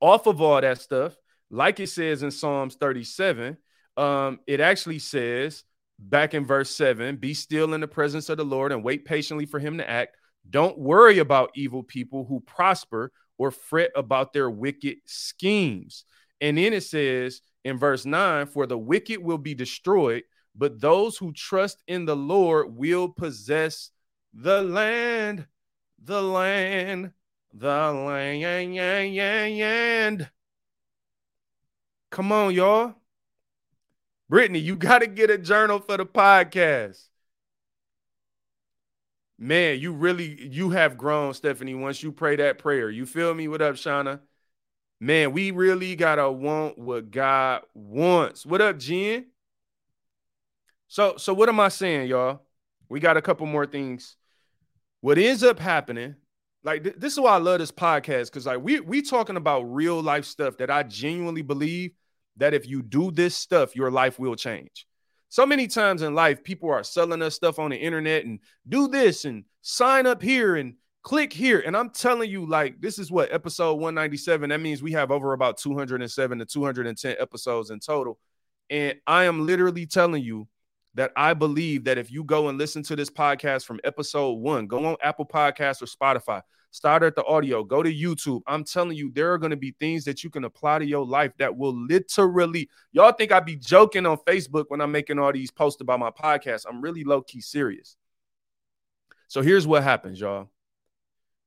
[0.00, 1.16] off of all that stuff."
[1.50, 3.56] Like it says in Psalms 37,
[3.96, 5.64] um it actually says
[5.98, 9.46] back in verse 7, "Be still in the presence of the Lord and wait patiently
[9.46, 10.16] for him to act."
[10.48, 16.04] Don't worry about evil people who prosper or fret about their wicked schemes.
[16.40, 20.24] And then it says in verse 9, for the wicked will be destroyed,
[20.54, 23.90] but those who trust in the Lord will possess
[24.34, 25.46] the land,
[26.02, 27.12] the land,
[27.52, 28.72] the land.
[32.10, 32.94] Come on, y'all.
[34.28, 37.08] Brittany, you got to get a journal for the podcast
[39.38, 41.74] man, you really you have grown, Stephanie.
[41.74, 43.48] Once you pray that prayer, you feel me?
[43.48, 44.20] What up, Shauna?
[45.00, 48.44] Man, we really gotta want what God wants.
[48.44, 49.26] What up, Jen?
[50.88, 52.40] So, so what am I saying, y'all?
[52.88, 54.16] We got a couple more things.
[55.00, 56.16] What ends up happening,
[56.64, 59.62] like th- this is why I love this podcast, because like we we talking about
[59.62, 61.92] real life stuff that I genuinely believe
[62.38, 64.86] that if you do this stuff, your life will change.
[65.28, 68.88] So many times in life, people are selling us stuff on the internet and do
[68.88, 71.60] this and sign up here and click here.
[71.60, 74.50] And I'm telling you, like, this is what episode 197.
[74.50, 78.18] That means we have over about 207 to 210 episodes in total.
[78.70, 80.48] And I am literally telling you
[80.94, 84.66] that I believe that if you go and listen to this podcast from episode one,
[84.66, 88.42] go on Apple Podcasts or Spotify, start at the audio, go to YouTube.
[88.46, 91.04] I'm telling you, there are going to be things that you can apply to your
[91.04, 95.32] life that will literally, y'all think I be joking on Facebook when I'm making all
[95.32, 96.66] these posts about my podcast.
[96.68, 97.96] I'm really low key serious.
[99.28, 100.48] So here's what happens, y'all.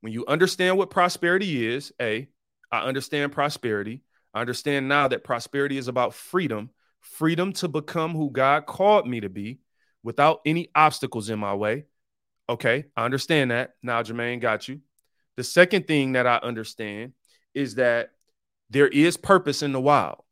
[0.01, 2.27] When you understand what prosperity is, A,
[2.71, 4.03] I understand prosperity.
[4.33, 6.69] I understand now that prosperity is about freedom,
[7.01, 9.59] freedom to become who God called me to be
[10.03, 11.85] without any obstacles in my way.
[12.49, 13.75] Okay, I understand that.
[13.83, 14.81] Now, Jermaine got you.
[15.37, 17.13] The second thing that I understand
[17.53, 18.11] is that
[18.69, 20.23] there is purpose in the wild.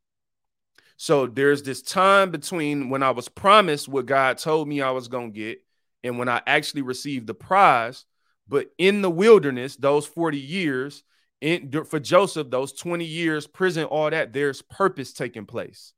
[0.98, 5.08] So there's this time between when I was promised what God told me I was
[5.08, 5.60] going to get
[6.04, 8.06] and when I actually received the prize.
[8.48, 11.04] But in the wilderness, those 40 years,
[11.42, 15.94] in, for Joseph, those 20 years, prison, all that, there's purpose taking place.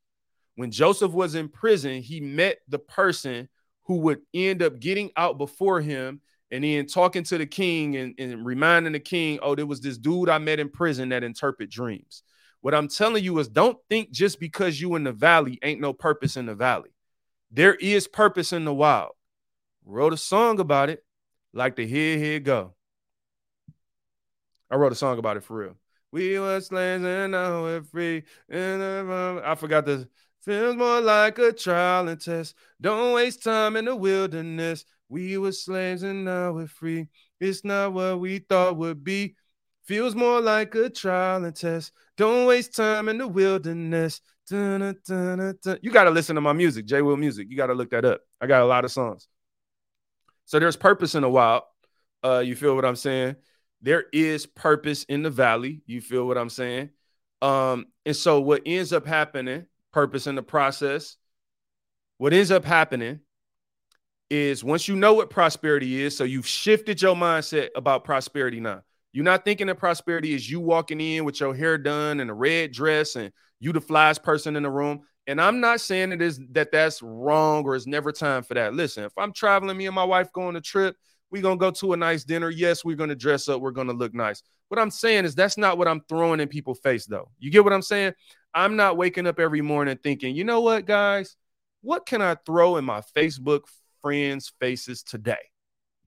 [0.55, 3.49] When Joseph was in prison, he met the person
[3.85, 6.21] who would end up getting out before him
[6.51, 9.97] and then talking to the king and, and reminding the king, oh, there was this
[9.97, 12.23] dude I met in prison that interpret dreams.
[12.59, 15.93] What I'm telling you is don't think just because you in the valley ain't no
[15.93, 16.91] purpose in the valley.
[17.49, 19.13] There is purpose in the wild.
[19.85, 21.03] Wrote a song about it,
[21.53, 22.75] like the here, here go.
[24.69, 25.75] I wrote a song about it for real.
[26.11, 28.23] We were slaves and now we're free.
[28.51, 30.07] I forgot the
[30.41, 32.55] feels more like a trial and test.
[32.79, 34.85] Don't waste time in the wilderness.
[35.11, 37.07] We were slaves and now we're free.
[37.41, 39.35] It's not what we thought would be.
[39.83, 41.91] Feels more like a trial and test.
[42.15, 44.21] Don't waste time in the wilderness.
[44.47, 47.47] Dun, dun, dun, you got to listen to my music, J Will Music.
[47.49, 48.21] You got to look that up.
[48.39, 49.27] I got a lot of songs.
[50.45, 51.63] So there's purpose in the wild.
[52.23, 53.35] Uh, you feel what I'm saying?
[53.81, 55.81] There is purpose in the valley.
[55.87, 56.89] You feel what I'm saying?
[57.41, 61.17] Um, and so what ends up happening, purpose in the process,
[62.17, 63.19] what ends up happening
[64.31, 68.81] is once you know what prosperity is, so you've shifted your mindset about prosperity now.
[69.11, 72.33] You're not thinking that prosperity is you walking in with your hair done and a
[72.33, 75.01] red dress and you the flyest person in the room.
[75.27, 78.73] And I'm not saying it is that that's wrong or it's never time for that.
[78.73, 80.95] Listen, if I'm traveling, me and my wife go on a trip,
[81.29, 82.49] we're going to go to a nice dinner.
[82.49, 83.59] Yes, we're going to dress up.
[83.59, 84.41] We're going to look nice.
[84.69, 87.29] What I'm saying is that's not what I'm throwing in people's face, though.
[87.37, 88.13] You get what I'm saying?
[88.53, 91.35] I'm not waking up every morning thinking, you know what, guys?
[91.81, 93.63] What can I throw in my Facebook
[94.01, 95.49] friends' faces today?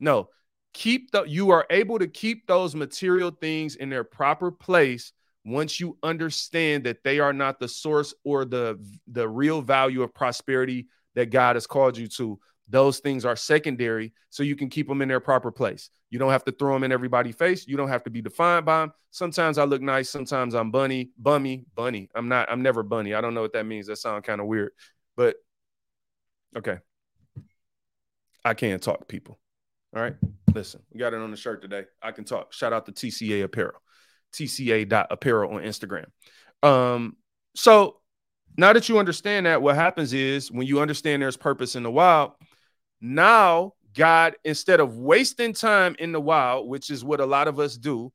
[0.00, 0.28] No,
[0.72, 5.12] keep the you are able to keep those material things in their proper place
[5.44, 10.12] once you understand that they are not the source or the the real value of
[10.14, 12.38] prosperity that God has called you to
[12.68, 15.90] those things are secondary so you can keep them in their proper place.
[16.10, 17.66] You don't have to throw them in everybody's face.
[17.66, 18.92] You don't have to be defined by them.
[19.10, 20.08] Sometimes I look nice.
[20.08, 22.08] Sometimes I'm bunny, bummy, bunny.
[22.14, 23.14] I'm not, I'm never bunny.
[23.14, 23.86] I don't know what that means.
[23.88, 24.72] That sounds kind of weird,
[25.16, 25.36] but
[26.56, 26.78] okay.
[28.44, 29.38] I can't talk people.
[29.94, 30.16] All right.
[30.54, 31.84] Listen, we got it on the shirt today.
[32.02, 32.52] I can talk.
[32.52, 33.80] Shout out to TCA Apparel,
[34.32, 36.06] TCA Apparel on Instagram.
[36.62, 37.16] Um,
[37.54, 38.00] so
[38.56, 41.90] now that you understand that, what happens is when you understand there's purpose in the
[41.90, 42.32] wild,
[43.00, 47.58] now, God, instead of wasting time in the wild, which is what a lot of
[47.58, 48.12] us do,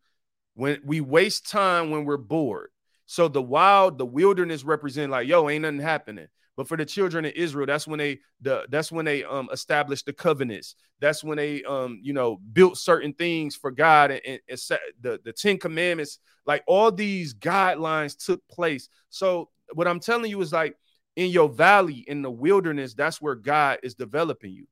[0.56, 2.70] when we waste time when we're bored.
[3.06, 6.28] So the wild, the wilderness represent like, yo, ain't nothing happening.
[6.60, 10.06] But for the children of Israel, that's when they the that's when they um established
[10.06, 10.76] the covenants.
[11.00, 14.82] That's when they um you know built certain things for God and, and, and set
[15.00, 16.20] the the Ten Commandments.
[16.46, 18.90] Like all these guidelines took place.
[19.10, 20.76] So what I'm telling you is like
[21.16, 24.68] in your valley in the wilderness, that's where God is developing you.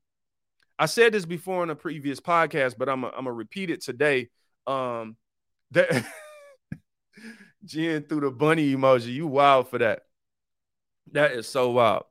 [0.78, 4.28] I said this before in a previous podcast, but I'm gonna repeat it today.
[4.66, 5.16] Um,
[5.70, 6.04] that
[7.64, 10.02] Jen through the bunny emoji, you wild for that.
[11.12, 12.04] That is so wild.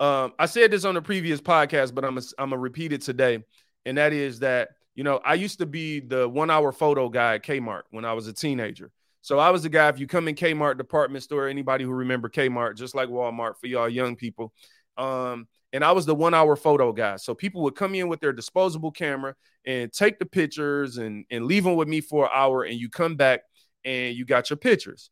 [0.00, 3.02] Um, I said this on the previous podcast, but I'm gonna I'm gonna repeat it
[3.02, 3.44] today,
[3.86, 7.36] and that is that you know I used to be the one hour photo guy
[7.36, 8.90] at Kmart when I was a teenager.
[9.20, 9.88] So I was the guy.
[9.88, 13.66] If you come in Kmart department store, anybody who remember Kmart, just like Walmart for
[13.68, 14.52] y'all young people,
[14.98, 17.16] um, and I was the one hour photo guy.
[17.16, 19.34] So people would come in with their disposable camera
[19.66, 22.62] and take the pictures and, and leave them with me for an hour.
[22.62, 23.40] And you come back
[23.84, 25.10] and you got your pictures.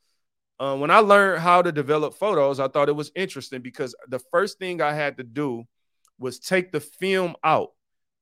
[0.63, 4.21] Uh, when I learned how to develop photos, I thought it was interesting because the
[4.21, 5.65] first thing I had to do
[6.21, 7.71] was take the film out,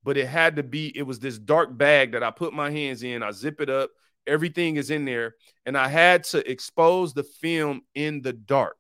[0.05, 3.03] but it had to be, it was this dark bag that I put my hands
[3.03, 3.23] in.
[3.23, 3.91] I zip it up,
[4.27, 5.35] everything is in there.
[5.67, 8.79] And I had to expose the film in the dark.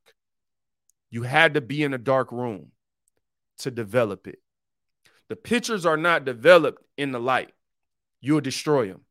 [1.10, 2.72] You had to be in a dark room
[3.58, 4.38] to develop it.
[5.28, 7.52] The pictures are not developed in the light.
[8.22, 9.02] You'll destroy them.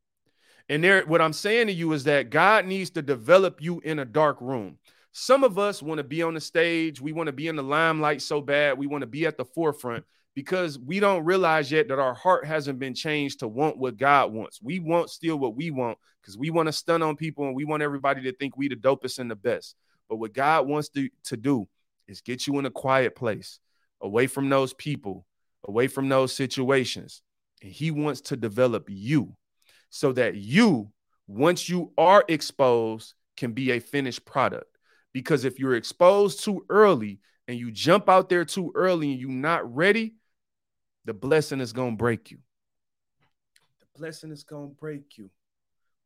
[0.70, 4.00] And there, what I'm saying to you is that God needs to develop you in
[4.00, 4.78] a dark room.
[5.12, 7.02] Some of us want to be on the stage.
[7.02, 8.78] We want to be in the limelight so bad.
[8.78, 10.06] We want to be at the forefront
[10.36, 14.32] because we don't realize yet that our heart hasn't been changed to want what God
[14.32, 14.62] wants.
[14.62, 17.66] We want still what we want because we want to stun on people and we
[17.66, 19.76] want everybody to think we the dopest and the best.
[20.08, 21.68] But what God wants to, to do
[22.08, 23.60] is get you in a quiet place
[24.02, 25.26] away from those people,
[25.68, 27.24] away from those situations.
[27.64, 29.36] And he wants to develop you
[29.90, 30.92] so that you,
[31.28, 34.78] once you are exposed, can be a finished product.
[35.14, 39.30] Because if you're exposed too early and you jump out there too early and you're
[39.30, 40.16] not ready,
[41.06, 42.38] the blessing is going to break you.
[43.80, 45.30] The blessing is going to break you.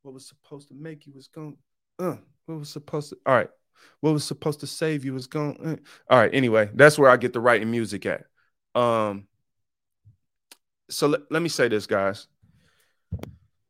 [0.03, 1.57] What was supposed to make you was going,
[1.99, 2.15] uh,
[2.45, 3.49] what was supposed to, all right
[4.01, 5.57] what was supposed to save you was gone.
[5.63, 5.75] Eh.
[6.09, 6.33] All right.
[6.33, 8.25] Anyway, that's where I get the writing music at.
[8.75, 9.27] Um.
[10.89, 12.27] So let me say this, guys.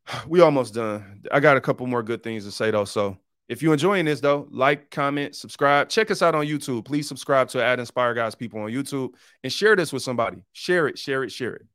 [0.28, 1.24] We almost done.
[1.32, 2.86] I got a couple more good things to say though.
[2.86, 5.90] So if you're enjoying this though, like, comment, subscribe.
[5.90, 6.86] Check us out on YouTube.
[6.86, 10.44] Please subscribe to At Inspire God's People on YouTube and share this with somebody.
[10.52, 11.66] Share it, share it, share it.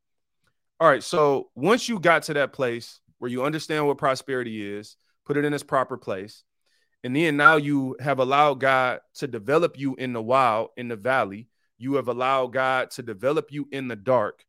[0.79, 1.03] All right.
[1.03, 5.45] So once you got to that place where you understand what prosperity is, put it
[5.45, 6.43] in its proper place
[7.03, 10.95] and then now you have allowed God to develop you in the wild, in the
[10.95, 11.47] valley.
[11.77, 14.43] You have allowed God to develop you in the dark.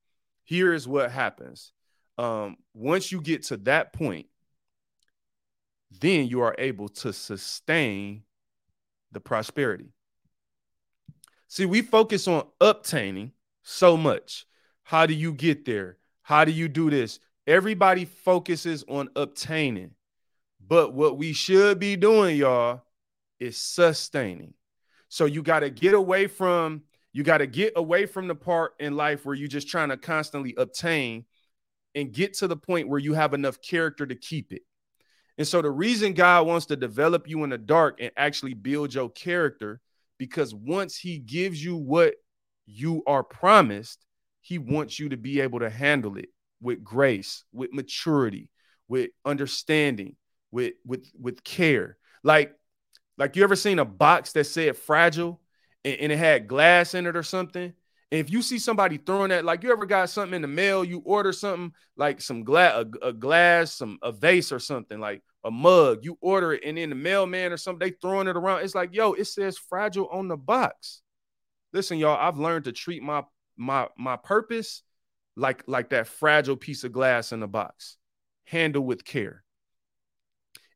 [0.44, 1.72] Here is what happens.
[2.20, 4.26] Um, once you get to that point,
[6.02, 8.24] then you are able to sustain
[9.10, 9.94] the prosperity.
[11.48, 14.44] See, we focus on obtaining so much.
[14.82, 15.96] How do you get there?
[16.20, 17.20] How do you do this?
[17.46, 19.92] Everybody focuses on obtaining.
[20.64, 22.82] But what we should be doing, y'all,
[23.38, 24.52] is sustaining.
[25.08, 26.82] So you got to get away from
[27.14, 29.96] you got to get away from the part in life where you're just trying to
[29.96, 31.24] constantly obtain
[31.94, 34.62] and get to the point where you have enough character to keep it.
[35.38, 38.92] And so the reason God wants to develop you in the dark and actually build
[38.92, 39.80] your character
[40.18, 42.14] because once he gives you what
[42.66, 44.04] you are promised,
[44.42, 46.28] he wants you to be able to handle it
[46.60, 48.50] with grace, with maturity,
[48.86, 50.16] with understanding,
[50.50, 51.96] with with with care.
[52.22, 52.52] Like
[53.16, 55.40] like you ever seen a box that said fragile
[55.84, 57.72] and, and it had glass in it or something?
[58.12, 60.84] And if you see somebody throwing that, like you ever got something in the mail,
[60.84, 65.22] you order something like some glass, a, a, glass, some a vase or something like
[65.44, 68.62] a mug, you order it, and then the mailman or something, they throwing it around.
[68.62, 71.02] It's like, yo, it says fragile on the box.
[71.72, 73.22] Listen, y'all, I've learned to treat my
[73.56, 74.82] my my purpose
[75.36, 77.96] like like that fragile piece of glass in the box.
[78.44, 79.44] Handle with care.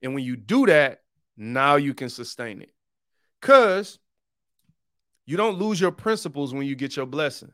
[0.03, 1.01] And when you do that,
[1.37, 2.72] now you can sustain it.
[3.41, 3.99] Cause
[5.27, 7.53] you don't lose your principles when you get your blessing.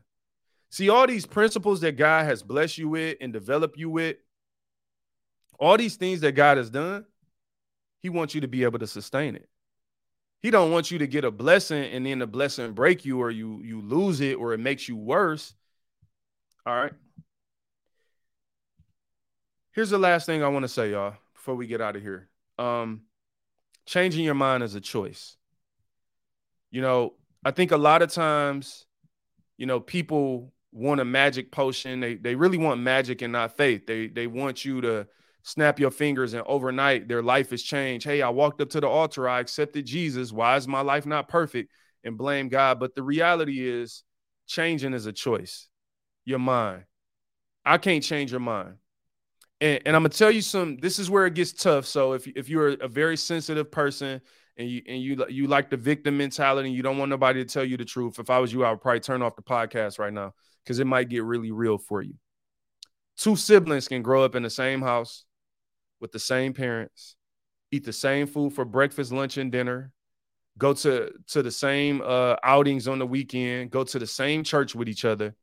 [0.71, 4.17] See, all these principles that God has blessed you with and developed you with,
[5.59, 7.05] all these things that God has done,
[8.01, 9.49] He wants you to be able to sustain it.
[10.41, 13.31] He don't want you to get a blessing and then the blessing break you or
[13.31, 15.55] you you lose it or it makes you worse.
[16.65, 16.93] All right.
[19.73, 22.29] Here's the last thing I want to say, y'all, before we get out of here.
[22.59, 23.03] Um,
[23.87, 25.37] changing your mind is a choice.
[26.71, 27.15] You know,
[27.45, 28.87] I think a lot of times,
[29.57, 32.01] you know, people want a magic potion.
[32.01, 33.87] They they really want magic and not faith.
[33.87, 35.07] They they want you to
[35.43, 38.07] snap your fingers and overnight their life is changed.
[38.07, 40.33] Hey, I walked up to the altar, I accepted Jesus.
[40.33, 41.73] Why is my life not perfect?
[42.05, 42.81] And blame God.
[42.81, 44.05] But the reality is
[44.47, 45.69] changing is a choice.
[46.25, 46.85] Your mind.
[47.65, 48.77] I can't change your mind.
[49.61, 50.77] And, and I'm gonna tell you some.
[50.79, 51.87] This is where it gets tough.
[51.87, 54.21] So if if you're a very sensitive person
[54.61, 57.51] and you and you you like the victim mentality and you don't want nobody to
[57.51, 59.99] tell you the truth, if I was you, I would probably turn off the podcast
[59.99, 62.15] right now because it might get really real for you.
[63.17, 65.25] Two siblings can grow up in the same house
[65.99, 67.17] with the same parents,
[67.73, 69.93] eat the same food for breakfast, lunch, and dinner,
[70.59, 74.75] go to to the same uh, outings on the weekend, go to the same church
[74.75, 75.35] with each other,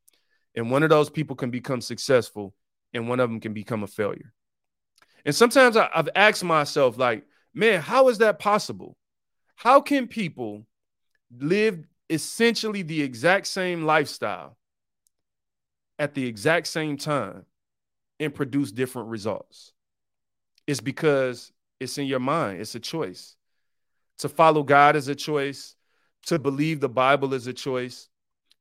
[0.55, 2.53] and one of those people can become successful,
[2.93, 4.31] and one of them can become a failure.
[5.25, 8.96] And sometimes I, I've asked myself, like, man, how is that possible?
[9.57, 10.67] How can people
[11.35, 14.55] live essentially the exact same lifestyle
[15.97, 17.43] at the exact same time
[18.19, 19.73] and produce different results?
[20.67, 23.35] It's because it's in your mind, it's a choice.
[24.19, 25.75] To follow God is a choice,
[26.27, 28.09] to believe the Bible is a choice.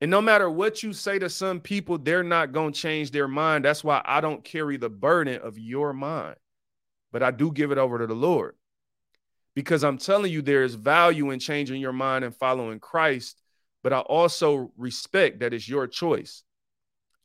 [0.01, 3.29] And no matter what you say to some people, they're not going to change their
[3.29, 3.67] mind.
[3.67, 6.37] That's why I don't carry the burden of your mind,
[7.13, 8.55] but I do give it over to the Lord
[9.57, 13.41] because I'm telling you, there is value in changing your mind and following Christ.
[13.83, 16.43] But I also respect that it's your choice.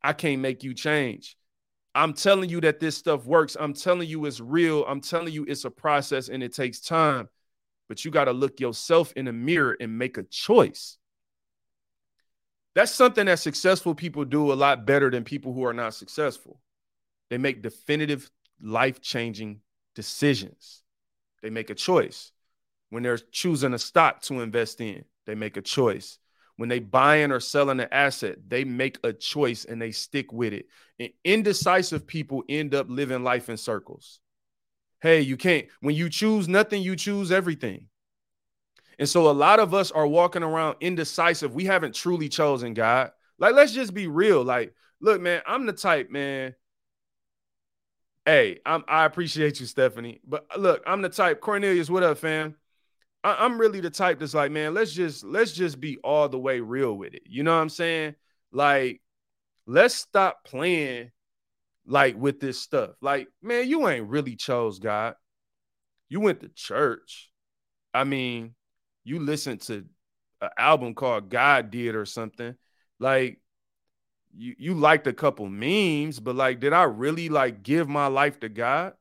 [0.01, 1.35] I can't make you change.
[1.93, 3.57] I'm telling you that this stuff works.
[3.59, 4.85] I'm telling you it's real.
[4.85, 7.27] I'm telling you it's a process and it takes time.
[7.89, 10.97] But you got to look yourself in the mirror and make a choice.
[12.75, 16.61] That's something that successful people do a lot better than people who are not successful.
[17.29, 19.59] They make definitive life changing
[19.95, 20.80] decisions.
[21.41, 22.31] They make a choice.
[22.89, 26.17] When they're choosing a stock to invest in, they make a choice.
[26.57, 30.53] When they buying or selling an asset, they make a choice and they stick with
[30.53, 30.67] it.
[30.99, 34.19] And indecisive people end up living life in circles.
[35.01, 37.87] Hey, you can't, when you choose nothing, you choose everything.
[38.99, 41.55] And so a lot of us are walking around indecisive.
[41.55, 43.11] We haven't truly chosen God.
[43.39, 44.43] Like, let's just be real.
[44.43, 46.53] Like, look, man, I'm the type, man.
[48.25, 50.21] Hey, I'm, I appreciate you, Stephanie.
[50.27, 51.41] But uh, look, I'm the type.
[51.41, 52.55] Cornelius, what up, fam?
[53.23, 56.39] I, am really the type that's like, man, let's just let's just be all the
[56.39, 57.23] way real with it.
[57.25, 58.15] You know what I'm saying?
[58.51, 59.01] Like,
[59.65, 61.11] let's stop playing
[61.85, 62.91] like with this stuff.
[63.01, 65.15] Like, man, you ain't really chose God.
[66.09, 67.31] You went to church.
[67.93, 68.53] I mean,
[69.03, 69.85] you listened to
[70.41, 72.55] an album called God Did or something.
[72.99, 73.40] Like,
[74.35, 78.39] you you liked a couple memes, but like, did I really like give my life
[78.41, 78.93] to God?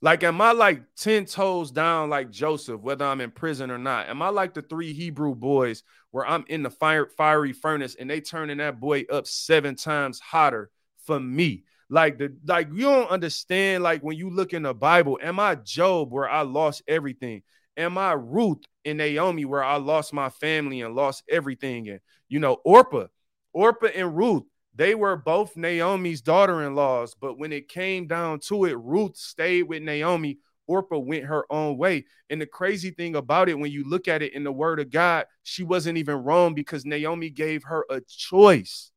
[0.00, 4.08] Like, am I like 10 toes down like Joseph, whether I'm in prison or not?
[4.08, 8.10] Am I like the three Hebrew boys where I'm in the fire, fiery furnace and
[8.10, 10.70] they turning that boy up seven times hotter
[11.06, 11.62] for me?
[11.88, 13.84] Like the like you don't understand.
[13.84, 17.42] Like when you look in the Bible, am I Job where I lost everything?
[17.76, 21.88] Am I Ruth and Naomi where I lost my family and lost everything?
[21.88, 23.06] And you know, Orpah,
[23.52, 28.78] Orpah and Ruth, they were both Naomi's daughter-in-laws, but when it came down to it,
[28.78, 30.38] Ruth stayed with Naomi.
[30.66, 32.06] Orpah went her own way.
[32.30, 34.90] And the crazy thing about it, when you look at it in the word of
[34.90, 38.90] God, she wasn't even wrong because Naomi gave her a choice.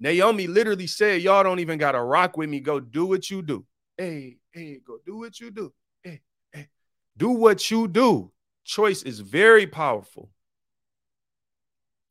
[0.00, 2.60] Naomi literally said, Y'all don't even got to rock with me.
[2.60, 3.66] Go do what you do.
[3.96, 5.72] Hey, hey, go do what you do.
[6.02, 6.20] Hey,
[6.52, 6.68] hey,
[7.16, 8.32] do what you do.
[8.64, 10.30] Choice is very powerful.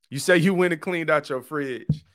[0.09, 2.05] You say you went and cleaned out your fridge.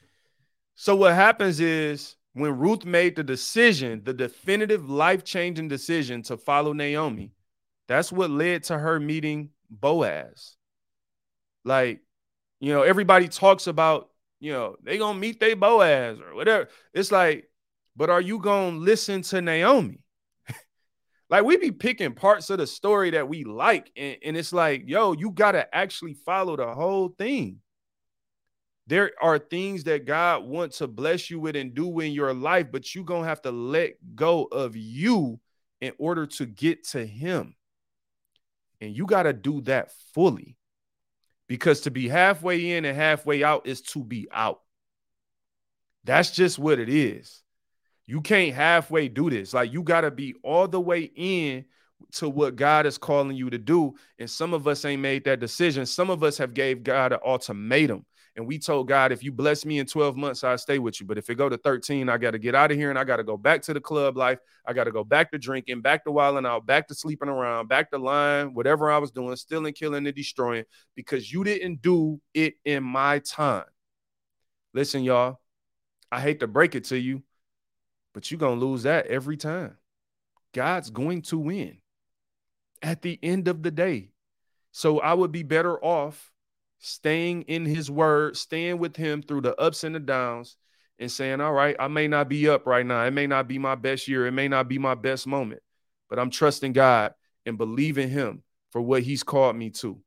[0.75, 6.73] So what happens is when Ruth made the decision, the definitive life-changing decision to follow
[6.73, 7.33] Naomi,
[7.89, 10.57] that's what led to her meeting Boaz.
[11.65, 12.01] Like,
[12.61, 14.09] you know, everybody talks about
[14.43, 16.69] you know, they gonna meet their Boaz or whatever.
[16.93, 17.49] It's like,
[17.95, 20.01] but are you gonna listen to Naomi?
[21.31, 24.83] like we be picking parts of the story that we like, and, and it's like,
[24.87, 27.61] yo, you gotta actually follow the whole thing.
[28.87, 32.67] There are things that God wants to bless you with and do in your life,
[32.73, 35.41] but you're gonna have to let go of you
[35.81, 37.55] in order to get to Him.
[38.81, 40.57] And you got to do that fully
[41.47, 44.61] because to be halfway in and halfway out is to be out.
[46.05, 47.43] That's just what it is.
[48.07, 49.55] You can't halfway do this.
[49.55, 51.65] Like you got to be all the way in
[52.13, 53.95] to what God is calling you to do.
[54.19, 55.87] And some of us ain't made that decision.
[55.87, 58.05] Some of us have gave God an ultimatum.
[58.35, 61.07] And we told God, if you bless me in 12 months, I'll stay with you.
[61.07, 63.05] But if it go to 13, I got to get out of here and I
[63.05, 64.39] got to go back to the club life.
[64.67, 67.69] I got to go back to drinking, back to wilding out, back to sleeping around,
[67.69, 70.65] back to lying, whatever I was doing, stealing, killing, and destroying,
[70.95, 73.65] because you didn't do it in my time.
[74.73, 75.39] Listen, y'all,
[76.11, 77.23] I hate to break it to you,
[78.15, 79.77] but you're going to lose that every time.
[80.55, 81.79] God's going to win
[82.81, 84.13] at the end of the day.
[84.71, 86.32] So I would be better off
[86.83, 90.57] staying in his word, staying with him through the ups and the downs,
[90.99, 93.05] and saying, All right, I may not be up right now.
[93.05, 94.27] It may not be my best year.
[94.27, 95.63] It may not be my best moment,
[96.11, 97.15] but I'm trusting God
[97.47, 100.01] and believing him for what he's called me to.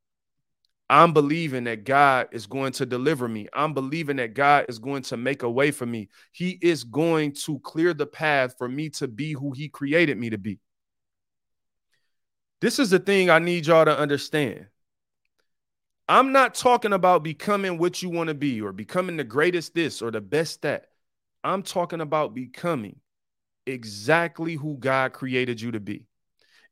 [0.88, 3.48] I'm believing that God is going to deliver me.
[3.52, 6.08] I'm believing that God is going to make a way for me.
[6.30, 10.30] He is going to clear the path for me to be who He created me
[10.30, 10.60] to be.
[12.60, 14.66] This is the thing I need y'all to understand.
[16.08, 20.02] I'm not talking about becoming what you want to be or becoming the greatest this
[20.02, 20.86] or the best that.
[21.42, 23.00] I'm talking about becoming
[23.66, 26.06] exactly who God created you to be.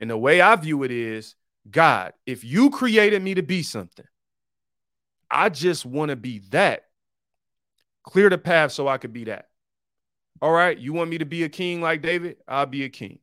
[0.00, 1.34] And the way I view it is
[1.68, 4.06] God, if you created me to be something,
[5.30, 6.84] I just want to be that.
[8.04, 9.48] Clear the path so I could be that.
[10.42, 10.78] All right.
[10.78, 12.36] You want me to be a king like David?
[12.46, 13.18] I'll be a king.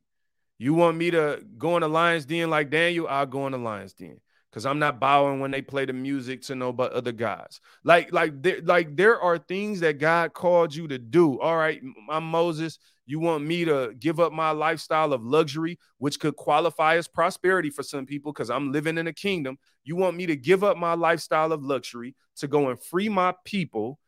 [0.58, 3.06] You want me to go in the lion's den like Daniel?
[3.08, 4.20] I'll go in the lion's den
[4.52, 7.62] because I'm not bowing when they play the music to no but other gods.
[7.84, 11.40] Like, like there, like there are things that God called you to do.
[11.40, 11.80] All right,
[12.10, 12.78] I'm Moses.
[13.06, 17.70] You want me to give up my lifestyle of luxury, which could qualify as prosperity
[17.70, 19.58] for some people because I'm living in a kingdom.
[19.84, 23.34] You want me to give up my lifestyle of luxury to go and free my
[23.44, 23.98] people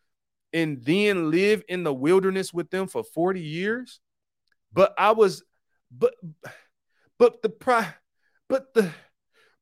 [0.52, 3.98] and then live in the wilderness with them for 40 years?
[4.74, 5.42] But I was,
[5.90, 6.14] but,
[7.18, 7.48] but the
[8.48, 8.90] but the,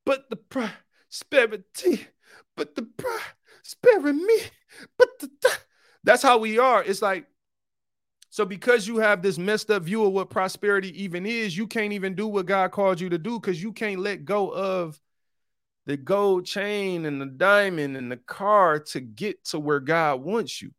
[0.04, 2.06] but the prosperity,
[2.56, 4.38] but the prosperity me,
[4.98, 5.30] but the
[6.04, 6.82] that's how we are.
[6.82, 7.26] It's like
[8.30, 11.92] so because you have this messed up view of what prosperity even is, you can't
[11.92, 14.98] even do what God called you to do because you can't let go of
[15.84, 20.62] the gold chain and the diamond and the car to get to where God wants
[20.62, 20.70] you.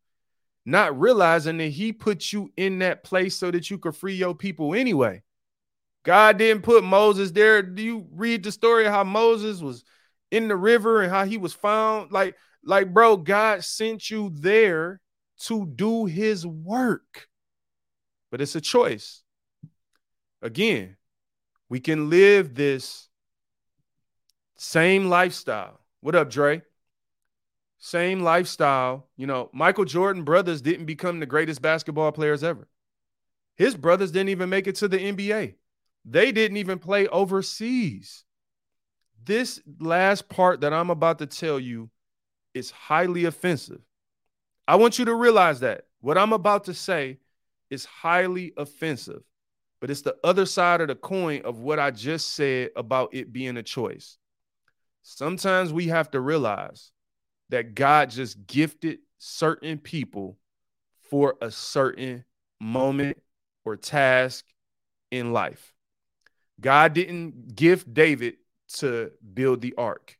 [0.66, 4.34] Not realizing that He put you in that place so that you could free your
[4.34, 5.22] people anyway.
[6.04, 7.62] God didn't put Moses there.
[7.62, 9.84] Do you read the story of how Moses was
[10.30, 12.12] in the river and how he was found?
[12.12, 15.00] Like, like, bro, God sent you there
[15.46, 17.26] to do his work.
[18.30, 19.22] But it's a choice.
[20.42, 20.96] Again,
[21.68, 23.08] we can live this
[24.56, 25.80] same lifestyle.
[26.00, 26.62] What up, Dre?
[27.78, 29.08] Same lifestyle.
[29.16, 32.68] You know, Michael Jordan brothers didn't become the greatest basketball players ever.
[33.56, 35.54] His brothers didn't even make it to the NBA.
[36.04, 38.24] They didn't even play overseas.
[39.24, 41.90] This last part that I'm about to tell you
[42.52, 43.80] is highly offensive.
[44.68, 47.18] I want you to realize that what I'm about to say
[47.70, 49.22] is highly offensive,
[49.80, 53.32] but it's the other side of the coin of what I just said about it
[53.32, 54.18] being a choice.
[55.02, 56.92] Sometimes we have to realize
[57.50, 60.38] that God just gifted certain people
[61.10, 62.24] for a certain
[62.60, 63.18] moment
[63.64, 64.46] or task
[65.10, 65.73] in life.
[66.60, 68.36] God didn't gift David
[68.74, 70.18] to build the ark.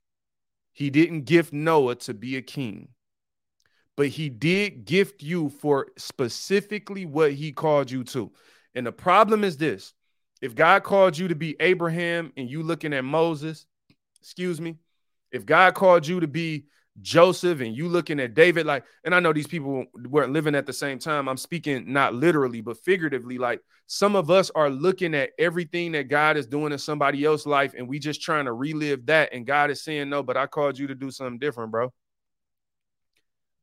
[0.72, 2.88] He didn't gift Noah to be a king.
[3.96, 8.32] But he did gift you for specifically what he called you to.
[8.74, 9.94] And the problem is this
[10.42, 13.66] if God called you to be Abraham and you looking at Moses,
[14.20, 14.76] excuse me,
[15.30, 16.66] if God called you to be
[17.00, 20.64] Joseph and you looking at David, like, and I know these people weren't living at
[20.64, 21.28] the same time.
[21.28, 23.36] I'm speaking not literally, but figuratively.
[23.36, 27.46] Like, some of us are looking at everything that God is doing in somebody else's
[27.46, 29.32] life, and we just trying to relive that.
[29.32, 31.92] And God is saying, No, but I called you to do something different, bro.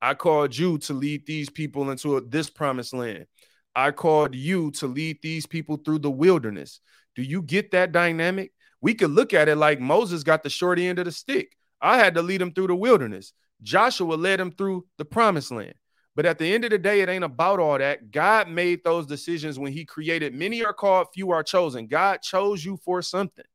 [0.02, 3.28] I called you to lead these people into a, this promised land.
[3.76, 6.82] I called you to lead these people through the wilderness.
[7.16, 8.52] Do you get that dynamic?
[8.82, 11.56] We could look at it like Moses got the short end of the stick.
[11.82, 13.34] I had to lead him through the wilderness.
[13.62, 15.74] Joshua led him through the promised land.
[16.16, 18.12] But at the end of the day, it ain't about all that.
[18.12, 20.34] God made those decisions when he created.
[20.34, 21.88] Many are called, few are chosen.
[21.88, 23.46] God chose you for something.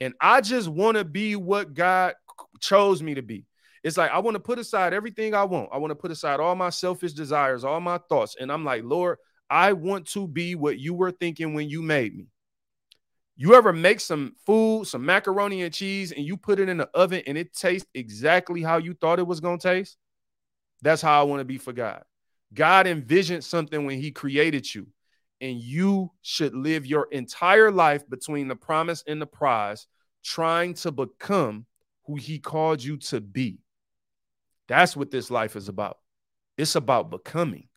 [0.00, 2.14] And I just want to be what God
[2.60, 3.44] chose me to be.
[3.84, 5.70] It's like I want to put aside everything I want.
[5.72, 8.36] I want to put aside all my selfish desires, all my thoughts.
[8.40, 9.18] And I'm like, Lord,
[9.50, 12.26] I want to be what you were thinking when you made me.
[13.40, 16.88] You ever make some food, some macaroni and cheese, and you put it in the
[16.88, 19.96] oven and it tastes exactly how you thought it was going to taste?
[20.82, 22.02] That's how I want to be for God.
[22.52, 24.88] God envisioned something when he created you,
[25.40, 29.86] and you should live your entire life between the promise and the prize,
[30.24, 31.64] trying to become
[32.06, 33.60] who he called you to be.
[34.66, 35.98] That's what this life is about.
[36.56, 37.68] It's about becoming.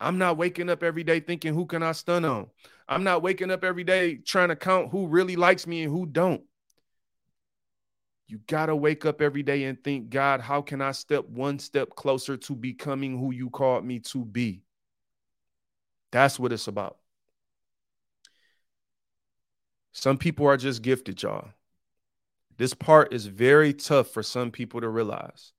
[0.00, 2.46] I'm not waking up every day thinking, who can I stun on?
[2.88, 6.06] I'm not waking up every day trying to count who really likes me and who
[6.06, 6.42] don't.
[8.28, 11.58] You got to wake up every day and think, God, how can I step one
[11.58, 14.62] step closer to becoming who you called me to be?
[16.10, 16.98] That's what it's about.
[19.92, 21.48] Some people are just gifted, y'all.
[22.58, 25.52] This part is very tough for some people to realize.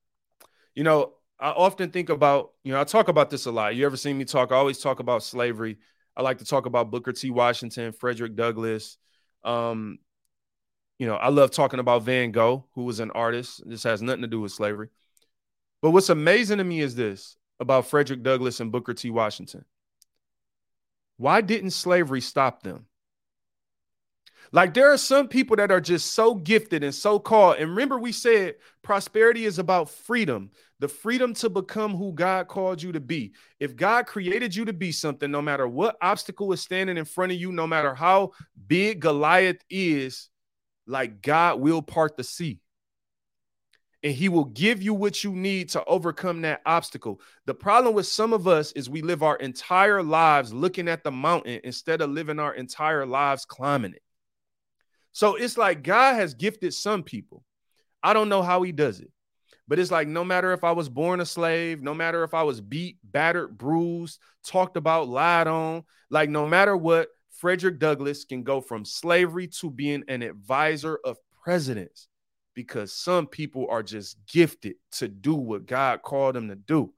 [0.76, 3.76] You know, I often think about, you know, I talk about this a lot.
[3.76, 4.52] You ever seen me talk?
[4.52, 5.78] I always talk about slavery.
[6.18, 7.30] I like to talk about Booker T.
[7.30, 8.98] Washington, Frederick Douglass.
[9.45, 9.99] Um,
[10.98, 13.61] you know, I love talking about Van Gogh, who was an artist.
[13.69, 14.89] This has nothing to do with slavery.
[15.84, 19.11] But what's amazing to me is this about Frederick Douglass and Booker T.
[19.11, 19.64] Washington.
[21.18, 22.88] Why didn't slavery stop them?
[24.52, 27.57] Like there are some people that are just so gifted and so called.
[27.57, 32.82] And remember, we said prosperity is about freedom the freedom to become who God called
[32.82, 33.34] you to be.
[33.60, 37.32] If God created you to be something, no matter what obstacle is standing in front
[37.32, 38.34] of you, no matter how
[38.68, 40.30] big Goliath is,
[40.86, 42.60] like God will part the sea.
[44.03, 47.19] And he will give you what you need to overcome that obstacle.
[47.45, 51.11] The problem with some of us is we live our entire lives looking at the
[51.11, 54.03] mountain instead of living our entire lives climbing it.
[55.18, 57.44] So it's like God has gifted some people.
[58.03, 59.11] I don't know how he does it.
[59.68, 62.44] But it's like no matter if I was born a slave, no matter if I
[62.44, 68.44] was beat, battered, bruised, talked about, lied on, like no matter what, Frederick Douglass can
[68.44, 72.10] go from slavery to being an advisor of presidents
[72.53, 76.94] because some people are just gifted to do what God called them to do.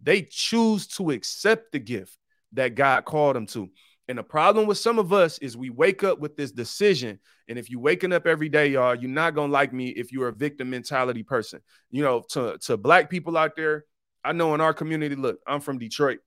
[0.00, 2.16] They choose to accept the gift
[2.52, 3.68] that God called them to.
[4.08, 7.18] And the problem with some of us is we wake up with this decision.
[7.48, 10.28] And if you're waking up every day, y'all, you're not gonna like me if you're
[10.28, 11.60] a victim mentality person.
[11.90, 13.84] You know, to, to black people out there,
[14.22, 16.18] I know in our community, look, I'm from Detroit.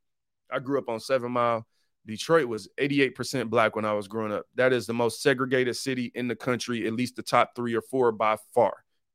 [0.52, 1.68] I grew up on Seven Mile.
[2.06, 4.46] Detroit was 88% black when I was growing up.
[4.56, 7.82] That is the most segregated city in the country, at least the top three or
[7.82, 8.74] four by far.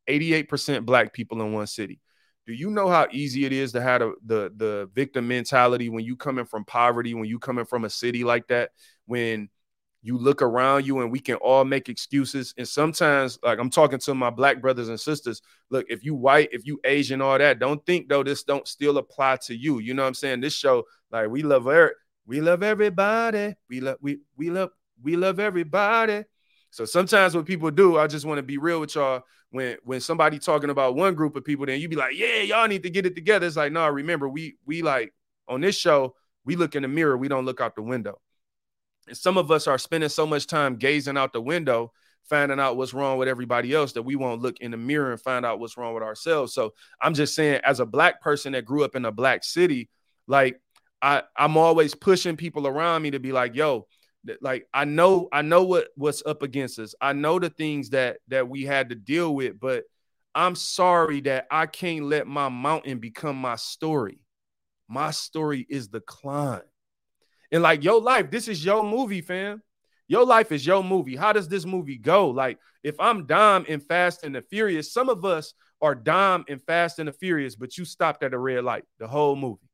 [0.09, 2.01] 88% black people in one city.
[2.47, 6.05] Do you know how easy it is to have a, the the victim mentality when
[6.05, 8.71] you coming from poverty, when you coming from a city like that,
[9.07, 9.49] when
[10.03, 12.53] you look around you and we can all make excuses.
[12.59, 15.41] And sometimes, like I'm talking to my black brothers and sisters,
[15.71, 18.99] look, if you white, if you Asian, all that, don't think though this don't still
[18.99, 19.79] apply to you.
[19.79, 20.41] You know what I'm saying?
[20.41, 21.95] This show, like we love Eric,
[22.27, 23.55] we love everybody.
[23.69, 24.71] We love we we love
[25.03, 26.25] we love everybody.
[26.73, 29.23] So sometimes what people do, I just want to be real with y'all.
[29.51, 32.67] When when somebody talking about one group of people, then you be like, yeah, y'all
[32.67, 33.47] need to get it together.
[33.47, 35.13] It's like, no, remember, we we like
[35.47, 36.17] on this show,
[36.47, 38.19] we look in the mirror, we don't look out the window.
[39.07, 41.93] And some of us are spending so much time gazing out the window,
[42.25, 45.21] finding out what's wrong with everybody else that we won't look in the mirror and
[45.21, 46.55] find out what's wrong with ourselves.
[46.55, 46.73] So
[47.03, 49.91] I'm just saying, as a black person that grew up in a black city,
[50.27, 50.59] like
[51.03, 53.89] I, I'm always pushing people around me to be like, yo,
[54.41, 56.95] like I know I know what what's up against us.
[57.01, 59.85] I know the things that that we had to deal with, but
[60.35, 64.21] I'm sorry that I can't let my mountain become my story.
[64.89, 66.63] My story is the climb.
[67.51, 69.63] And like your life, this is your movie, fam.
[70.09, 71.17] Your life is your movie.
[71.17, 72.31] How does this movie go?
[72.31, 76.59] Like, if I'm Dom in Fast and the Furious, some of us are Dom in
[76.59, 79.69] Fast and the Furious, but you stopped at a red light the whole movie.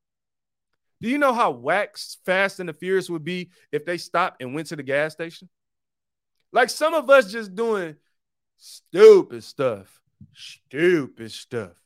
[1.00, 4.54] Do you know how wax Fast and the Furious would be if they stopped and
[4.54, 5.48] went to the gas station?
[6.52, 7.96] Like some of us just doing
[8.56, 10.00] stupid stuff,
[10.34, 11.76] stupid stuff.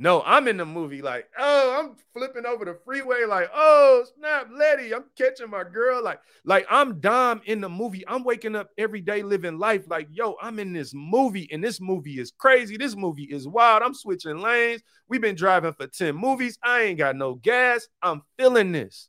[0.00, 4.48] No, I'm in the movie like, oh, I'm flipping over the freeway like, oh, snap,
[4.52, 6.02] Letty, I'm catching my girl.
[6.04, 8.04] Like, like I'm Dom in the movie.
[8.06, 11.80] I'm waking up every day living life like, yo, I'm in this movie and this
[11.80, 12.76] movie is crazy.
[12.76, 13.82] This movie is wild.
[13.82, 14.82] I'm switching lanes.
[15.08, 16.58] We've been driving for 10 movies.
[16.62, 17.88] I ain't got no gas.
[18.00, 19.08] I'm feeling this.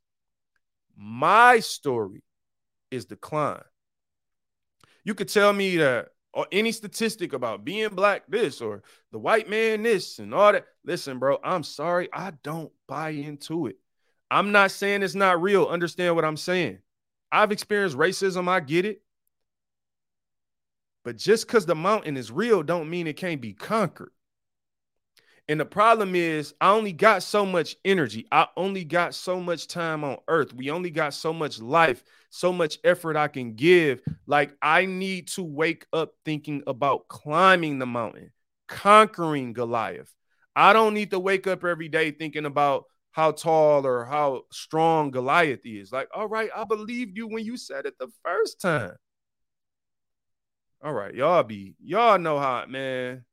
[0.97, 2.23] My story
[2.89, 3.61] is decline.
[5.03, 9.49] You could tell me that or any statistic about being black this or the white
[9.49, 10.65] man this and all that.
[10.83, 12.09] Listen, bro, I'm sorry.
[12.13, 13.77] I don't buy into it.
[14.31, 15.65] I'm not saying it's not real.
[15.65, 16.79] Understand what I'm saying.
[17.31, 18.47] I've experienced racism.
[18.47, 19.01] I get it.
[21.03, 24.11] But just because the mountain is real don't mean it can't be conquered.
[25.49, 28.27] And the problem is, I only got so much energy.
[28.31, 30.53] I only got so much time on earth.
[30.53, 33.99] We only got so much life, so much effort I can give.
[34.27, 38.31] Like, I need to wake up thinking about climbing the mountain,
[38.67, 40.13] conquering Goliath.
[40.55, 45.09] I don't need to wake up every day thinking about how tall or how strong
[45.09, 45.91] Goliath is.
[45.91, 48.93] Like, all right, I believed you when you said it the first time.
[50.83, 53.25] All right, y'all be, y'all know how, man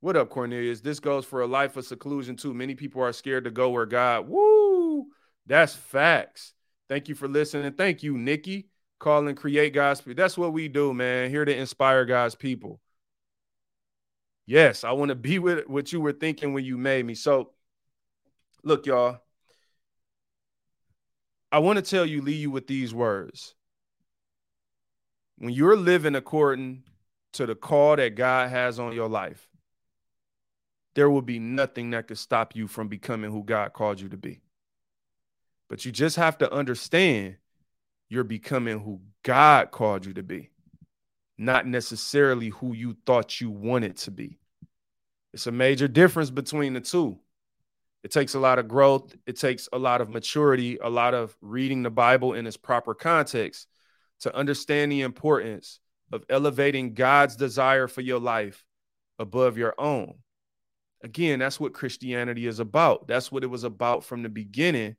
[0.00, 0.80] what up, Cornelius?
[0.80, 2.54] This goes for a life of seclusion too.
[2.54, 4.28] Many people are scared to go where God.
[4.28, 5.06] Woo!
[5.46, 6.54] That's facts.
[6.88, 7.72] Thank you for listening.
[7.72, 8.68] Thank you, Nikki.
[8.98, 10.14] Call and create God's people.
[10.14, 11.30] That's what we do, man.
[11.30, 12.80] Here to inspire God's people.
[14.46, 17.14] Yes, I want to be with what you were thinking when you made me.
[17.14, 17.52] So,
[18.64, 19.18] look, y'all.
[21.52, 23.54] I want to tell you, leave you with these words.
[25.38, 26.84] When you're living according
[27.34, 29.49] to the call that God has on your life,
[30.94, 34.16] there will be nothing that could stop you from becoming who God called you to
[34.16, 34.40] be.
[35.68, 37.36] But you just have to understand
[38.08, 40.50] you're becoming who God called you to be,
[41.38, 44.38] not necessarily who you thought you wanted to be.
[45.32, 47.20] It's a major difference between the two.
[48.02, 51.36] It takes a lot of growth, it takes a lot of maturity, a lot of
[51.40, 53.68] reading the Bible in its proper context
[54.20, 55.80] to understand the importance
[56.10, 58.64] of elevating God's desire for your life
[59.18, 60.14] above your own.
[61.02, 63.08] Again, that's what Christianity is about.
[63.08, 64.96] That's what it was about from the beginning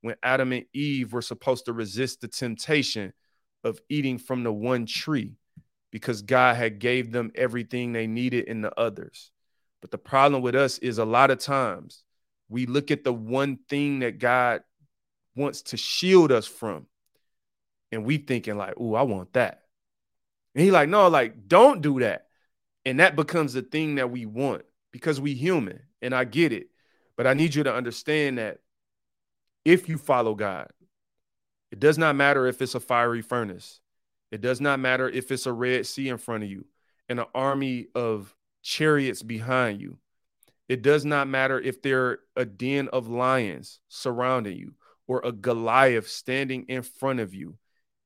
[0.00, 3.12] when Adam and Eve were supposed to resist the temptation
[3.64, 5.34] of eating from the one tree
[5.90, 9.30] because God had gave them everything they needed in the others.
[9.80, 12.02] But the problem with us is a lot of times
[12.48, 14.62] we look at the one thing that God
[15.34, 16.86] wants to shield us from
[17.92, 19.62] and we thinking like, "Oh, I want that."
[20.54, 22.28] And he like, "No, like don't do that."
[22.84, 24.64] And that becomes the thing that we want
[24.96, 26.68] because we human and I get it.
[27.16, 28.58] But I need you to understand that
[29.64, 30.68] if you follow God,
[31.70, 33.80] it does not matter if it's a fiery furnace.
[34.30, 36.64] It does not matter if it's a red sea in front of you
[37.08, 39.98] and an army of chariots behind you.
[40.68, 44.74] It does not matter if there are a den of lions surrounding you
[45.06, 47.58] or a Goliath standing in front of you.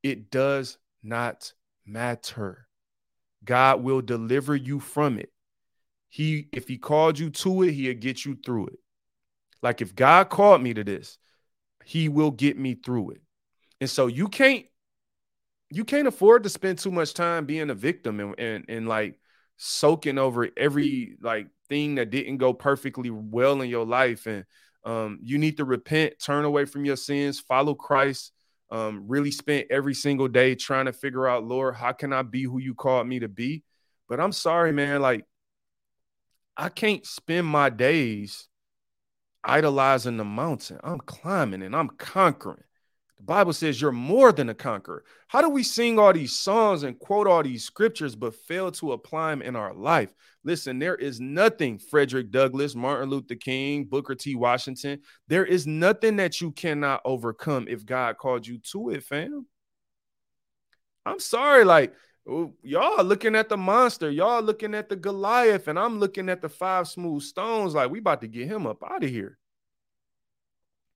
[0.02, 1.52] It does not
[1.86, 2.66] matter.
[3.44, 5.32] God will deliver you from it.
[6.10, 8.78] He, if he called you to it, he'll get you through it.
[9.62, 11.16] Like if God called me to this,
[11.84, 13.22] he will get me through it.
[13.80, 14.66] And so you can't
[15.70, 19.18] you can't afford to spend too much time being a victim and and, and like
[19.56, 24.44] soaking over every like thing that didn't go perfectly well in your life and
[24.84, 28.32] um, you need to repent turn away from your sins follow christ
[28.70, 32.42] um, really spend every single day trying to figure out lord how can i be
[32.42, 33.62] who you called me to be
[34.08, 35.26] but i'm sorry man like
[36.60, 38.46] I can't spend my days
[39.42, 40.78] idolizing the mountain.
[40.84, 42.62] I'm climbing and I'm conquering.
[43.16, 45.04] The Bible says you're more than a conqueror.
[45.28, 48.92] How do we sing all these songs and quote all these scriptures but fail to
[48.92, 50.12] apply them in our life?
[50.44, 54.34] Listen, there is nothing, Frederick Douglass, Martin Luther King, Booker T.
[54.34, 59.46] Washington, there is nothing that you cannot overcome if God called you to it, fam.
[61.06, 61.94] I'm sorry, like
[62.26, 66.48] y'all looking at the monster, y'all looking at the Goliath, and I'm looking at the
[66.48, 67.74] five smooth stones.
[67.74, 69.38] Like, we about to get him up out of here.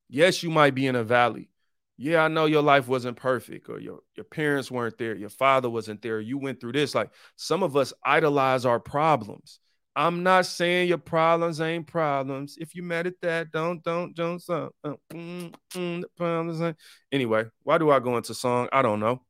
[0.08, 1.48] Yes, you might be in a valley.
[1.96, 5.70] Yeah, I know your life wasn't perfect, or your, your parents weren't there, your father
[5.70, 6.94] wasn't there, you went through this.
[6.94, 9.60] Like some of us idolize our problems.
[9.96, 12.56] I'm not saying your problems ain't problems.
[12.58, 14.70] If you mad at that, don't, don't, don't, uh,
[15.12, 16.76] mm, mm, the problems ain't.
[17.12, 18.68] Anyway, why do I go into song?
[18.72, 19.22] I don't know.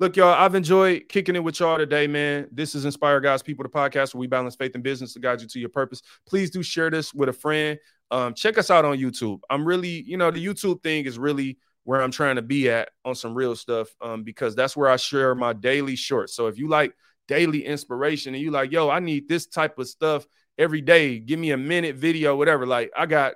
[0.00, 2.46] Look, y'all, I've enjoyed kicking it with y'all today, man.
[2.52, 5.40] This is Inspire God's People, the podcast where we balance faith and business to guide
[5.40, 6.02] you to your purpose.
[6.24, 7.80] Please do share this with a friend.
[8.12, 9.40] Um, check us out on YouTube.
[9.50, 12.90] I'm really, you know, the YouTube thing is really where I'm trying to be at
[13.04, 16.32] on some real stuff um, because that's where I share my daily shorts.
[16.32, 16.94] So if you like
[17.26, 21.18] daily inspiration and you like, yo, I need this type of stuff every day.
[21.18, 22.66] Give me a minute video, whatever.
[22.66, 23.34] Like I got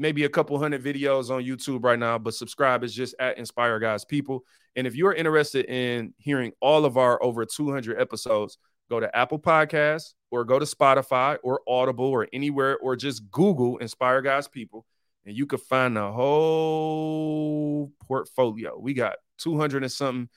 [0.00, 3.78] maybe a couple hundred videos on YouTube right now, but subscribe is just at Inspire
[3.78, 4.44] God's People.
[4.74, 8.58] And if you're interested in hearing all of our over 200 episodes,
[8.88, 13.76] go to Apple Podcasts or go to Spotify or Audible or anywhere or just Google
[13.78, 14.86] Inspire God's People
[15.26, 18.78] and you could find the whole portfolio.
[18.78, 20.28] We got 200 and something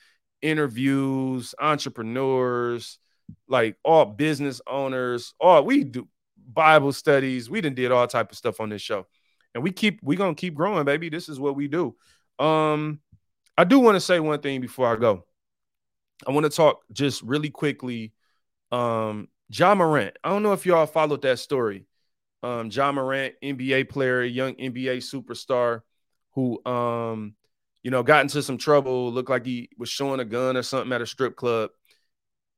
[0.41, 2.99] interviews, entrepreneurs,
[3.47, 6.07] like all business owners, all we do
[6.45, 7.49] Bible studies.
[7.49, 9.07] We done did all type of stuff on this show.
[9.53, 11.09] And we keep we gonna keep growing, baby.
[11.09, 11.95] This is what we do.
[12.39, 12.99] Um,
[13.57, 15.25] I do want to say one thing before I go.
[16.27, 18.13] I want to talk just really quickly.
[18.71, 20.17] Um, Ja Morant.
[20.23, 21.85] I don't know if y'all followed that story.
[22.41, 25.81] Um, Ja Morant, NBA player, young NBA superstar,
[26.31, 27.35] who um
[27.83, 30.93] you know, got into some trouble, looked like he was showing a gun or something
[30.93, 31.69] at a strip club.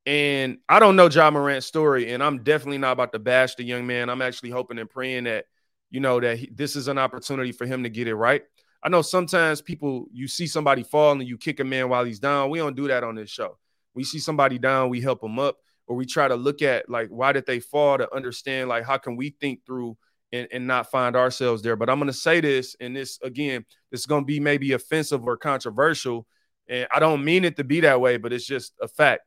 [0.05, 3.63] And I don't know Ja Morant's story, and I'm definitely not about to bash the
[3.63, 4.09] young man.
[4.09, 5.45] I'm actually hoping and praying that,
[5.89, 8.43] you know, that he, this is an opportunity for him to get it right.
[8.83, 12.19] I know sometimes people, you see somebody fall and you kick a man while he's
[12.19, 12.49] down.
[12.49, 13.57] We don't do that on this show.
[13.93, 15.57] We see somebody down, we help them up,
[15.87, 18.97] or we try to look at like why did they fall to understand like how
[18.97, 19.97] can we think through
[20.35, 21.75] and, and not find ourselves there.
[21.75, 25.37] But I'm to say this, and this again, this is to be maybe offensive or
[25.37, 26.27] controversial.
[26.67, 29.21] And I don't mean it to be that way, but it's just a fact.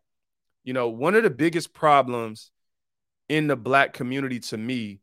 [0.64, 2.51] You know, one of the biggest problems
[3.28, 5.01] in the black community to me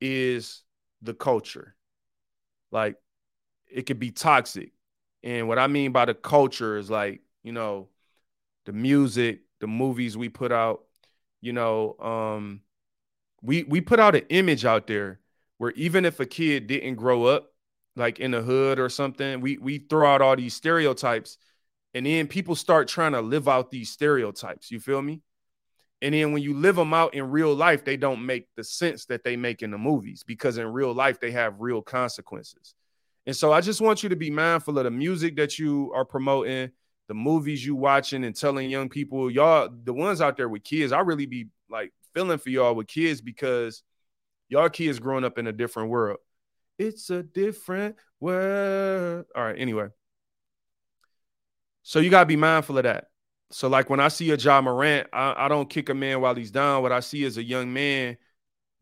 [0.00, 0.64] is
[1.06, 1.74] the culture.
[2.70, 2.96] Like
[3.68, 4.72] it could be toxic.
[5.22, 7.88] And what I mean by the culture is like, you know,
[8.66, 10.84] the music, the movies we put out,
[11.40, 12.60] you know, um,
[13.42, 15.20] we we put out an image out there
[15.58, 17.52] where even if a kid didn't grow up
[17.96, 21.38] like in the hood or something, we we throw out all these stereotypes
[21.94, 24.70] and then people start trying to live out these stereotypes.
[24.70, 25.22] You feel me?
[26.02, 29.06] And then when you live them out in real life, they don't make the sense
[29.06, 32.74] that they make in the movies because in real life they have real consequences.
[33.26, 36.04] And so I just want you to be mindful of the music that you are
[36.04, 36.70] promoting,
[37.08, 40.92] the movies you watching and telling young people, y'all, the ones out there with kids,
[40.92, 43.82] I really be like feeling for y'all with kids because–
[44.48, 46.18] Y'all kids growing up in a different world.
[46.78, 49.26] It's a different world.
[49.34, 49.88] All right, anyway.
[51.82, 53.06] So you gotta be mindful of that.
[53.50, 56.34] So, like when I see a Ja Morant, I, I don't kick a man while
[56.34, 56.82] he's down.
[56.82, 58.16] What I see is a young man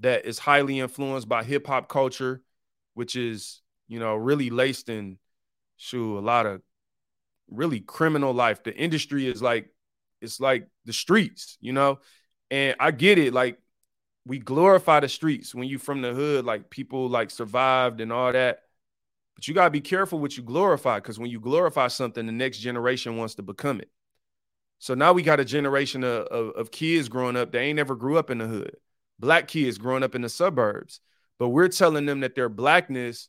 [0.00, 2.42] that is highly influenced by hip hop culture,
[2.94, 5.18] which is, you know, really laced in
[5.76, 6.62] shoot, a lot of
[7.50, 8.62] really criminal life.
[8.62, 9.68] The industry is like
[10.20, 11.98] it's like the streets, you know.
[12.50, 13.58] And I get it, like
[14.26, 18.32] we glorify the streets when you from the hood, like people like survived and all
[18.32, 18.60] that.
[19.34, 22.58] But you gotta be careful what you glorify, because when you glorify something, the next
[22.58, 23.90] generation wants to become it.
[24.78, 27.52] So now we got a generation of, of, of kids growing up.
[27.52, 28.76] They ain't never grew up in the hood.
[29.18, 31.01] Black kids growing up in the suburbs.
[31.38, 33.28] But we're telling them that their blackness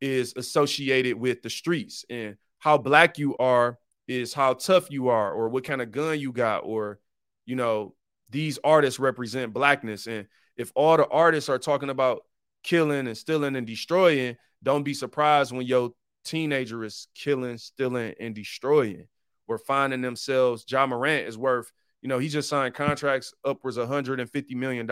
[0.00, 3.78] is associated with the streets and how black you are
[4.08, 6.98] is how tough you are or what kind of gun you got or
[7.46, 7.94] you know
[8.30, 10.06] these artists represent blackness.
[10.06, 10.26] And
[10.56, 12.22] if all the artists are talking about
[12.62, 15.90] killing and stealing and destroying, don't be surprised when your
[16.24, 19.06] teenager is killing, stealing, and destroying
[19.52, 20.64] or finding themselves.
[20.68, 21.70] Ja Morant is worth,
[22.00, 24.88] you know, he just signed contracts upwards of $150 million.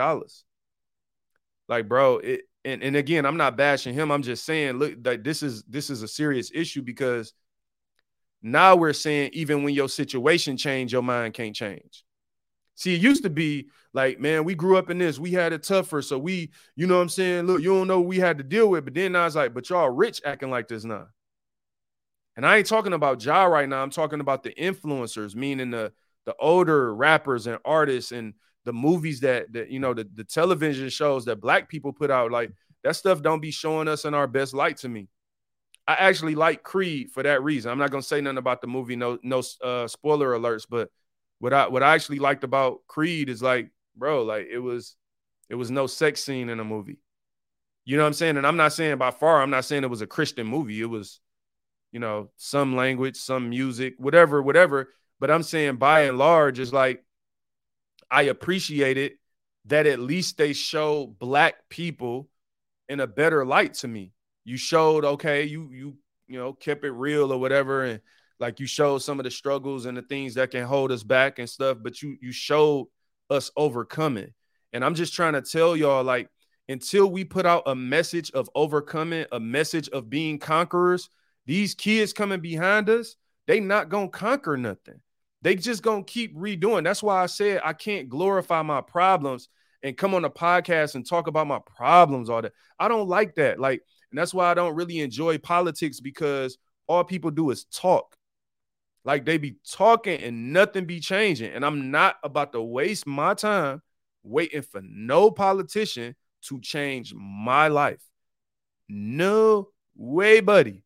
[1.67, 4.11] Like, bro, it and, and again, I'm not bashing him.
[4.11, 7.33] I'm just saying, look, that this is this is a serious issue because
[8.41, 12.03] now we're saying even when your situation change, your mind can't change.
[12.75, 15.19] See, it used to be like, man, we grew up in this.
[15.19, 16.01] We had it tougher.
[16.01, 17.45] So we, you know what I'm saying?
[17.45, 18.85] Look, you don't know we had to deal with.
[18.85, 21.07] But then I was like, but y'all rich acting like this now.
[22.35, 23.83] And I ain't talking about Ja right now.
[23.83, 25.91] I'm talking about the influencers, meaning the
[26.25, 28.33] the older rappers and artists and
[28.63, 32.31] the movies that that you know, the, the television shows that black people put out.
[32.31, 32.51] Like
[32.83, 35.07] that stuff don't be showing us in our best light to me.
[35.87, 37.71] I actually like Creed for that reason.
[37.71, 40.89] I'm not gonna say nothing about the movie, no, no uh, spoiler alerts, but
[41.39, 44.95] what I what I actually liked about Creed is like, bro, like it was
[45.49, 46.99] it was no sex scene in a movie.
[47.83, 48.37] You know what I'm saying?
[48.37, 50.79] And I'm not saying by far, I'm not saying it was a Christian movie.
[50.79, 51.19] It was,
[51.91, 54.89] you know, some language, some music, whatever, whatever.
[55.19, 57.03] But I'm saying by and large, it's like
[58.09, 59.17] I appreciate it
[59.65, 62.29] that at least they show black people
[62.89, 64.11] in a better light to me.
[64.43, 65.97] You showed okay, you you
[66.27, 68.01] you know kept it real or whatever, and
[68.39, 71.39] like you showed some of the struggles and the things that can hold us back
[71.39, 71.77] and stuff.
[71.81, 72.87] But you you showed
[73.29, 74.33] us overcoming,
[74.73, 76.29] and I'm just trying to tell y'all like
[76.67, 81.09] until we put out a message of overcoming, a message of being conquerors,
[81.45, 83.15] these kids coming behind us,
[83.47, 85.01] they not gonna conquer nothing.
[85.41, 86.83] They just gonna keep redoing.
[86.83, 89.49] That's why I said I can't glorify my problems
[89.83, 92.53] and come on a podcast and talk about my problems all that.
[92.79, 93.59] I don't like that.
[93.59, 93.81] Like,
[94.11, 96.57] and that's why I don't really enjoy politics because
[96.87, 98.15] all people do is talk.
[99.03, 101.51] Like they be talking and nothing be changing.
[101.51, 103.81] And I'm not about to waste my time
[104.23, 108.03] waiting for no politician to change my life.
[108.87, 110.83] No way, buddy.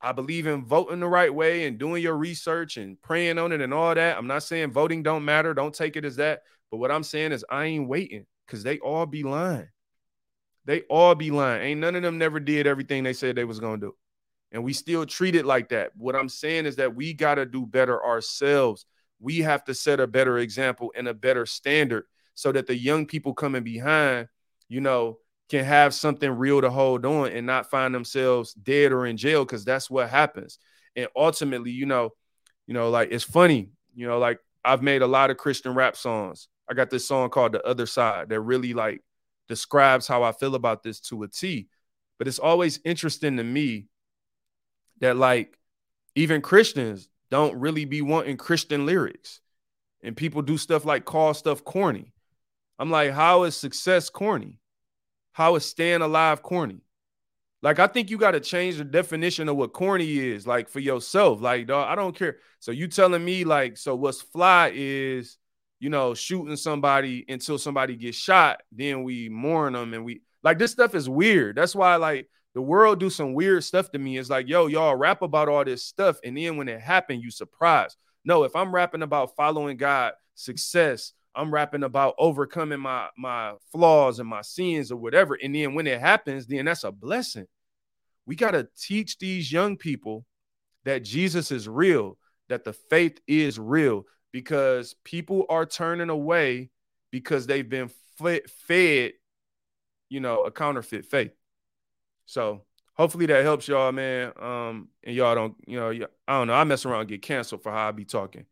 [0.00, 3.60] I believe in voting the right way and doing your research and praying on it
[3.60, 4.16] and all that.
[4.16, 5.54] I'm not saying voting don't matter.
[5.54, 6.42] Don't take it as that.
[6.70, 9.68] But what I'm saying is I ain't waiting because they all be lying.
[10.64, 11.62] They all be lying.
[11.62, 13.94] Ain't none of them never did everything they said they was gonna do.
[14.52, 15.92] And we still treat it like that.
[15.96, 18.84] What I'm saying is that we gotta do better ourselves.
[19.20, 22.04] We have to set a better example and a better standard
[22.34, 24.28] so that the young people coming behind,
[24.68, 25.18] you know,
[25.48, 29.44] can have something real to hold on and not find themselves dead or in jail
[29.44, 30.58] because that's what happens.
[30.96, 32.10] And ultimately, you know,
[32.66, 35.96] you know, like it's funny, you know, like I've made a lot of Christian rap
[35.96, 36.48] songs.
[36.68, 39.02] I got this song called The Other Side that really like
[39.48, 41.68] describes how I feel about this to a T.
[42.18, 43.86] But it's always interesting to me
[45.00, 45.56] that like
[46.16, 49.40] even Christians don't really be wanting Christian lyrics.
[50.02, 52.12] And people do stuff like call stuff corny.
[52.78, 54.58] I'm like, how is success corny?
[55.36, 56.80] How is staying alive corny?
[57.60, 60.80] Like, I think you got to change the definition of what corny is, like for
[60.80, 61.42] yourself.
[61.42, 62.38] Like, dog, I don't care.
[62.58, 65.36] So you telling me, like, so what's fly is,
[65.78, 70.58] you know, shooting somebody until somebody gets shot, then we mourn them and we like
[70.58, 71.56] this stuff is weird.
[71.56, 74.16] That's why, like, the world do some weird stuff to me.
[74.16, 77.30] It's like, yo, y'all rap about all this stuff, and then when it happened, you
[77.30, 77.98] surprised.
[78.24, 84.18] No, if I'm rapping about following God, success, I'm rapping about overcoming my my flaws
[84.18, 85.38] and my sins or whatever.
[85.40, 87.46] And then when it happens, then that's a blessing.
[88.26, 90.24] We got to teach these young people
[90.84, 92.18] that Jesus is real,
[92.48, 96.70] that the faith is real, because people are turning away
[97.10, 99.12] because they've been fed,
[100.08, 101.32] you know, a counterfeit faith.
[102.24, 102.62] So
[102.94, 104.32] hopefully that helps y'all, man.
[104.40, 105.90] Um, and y'all don't, you know,
[106.26, 106.54] I don't know.
[106.54, 108.46] I mess around get canceled for how I be talking.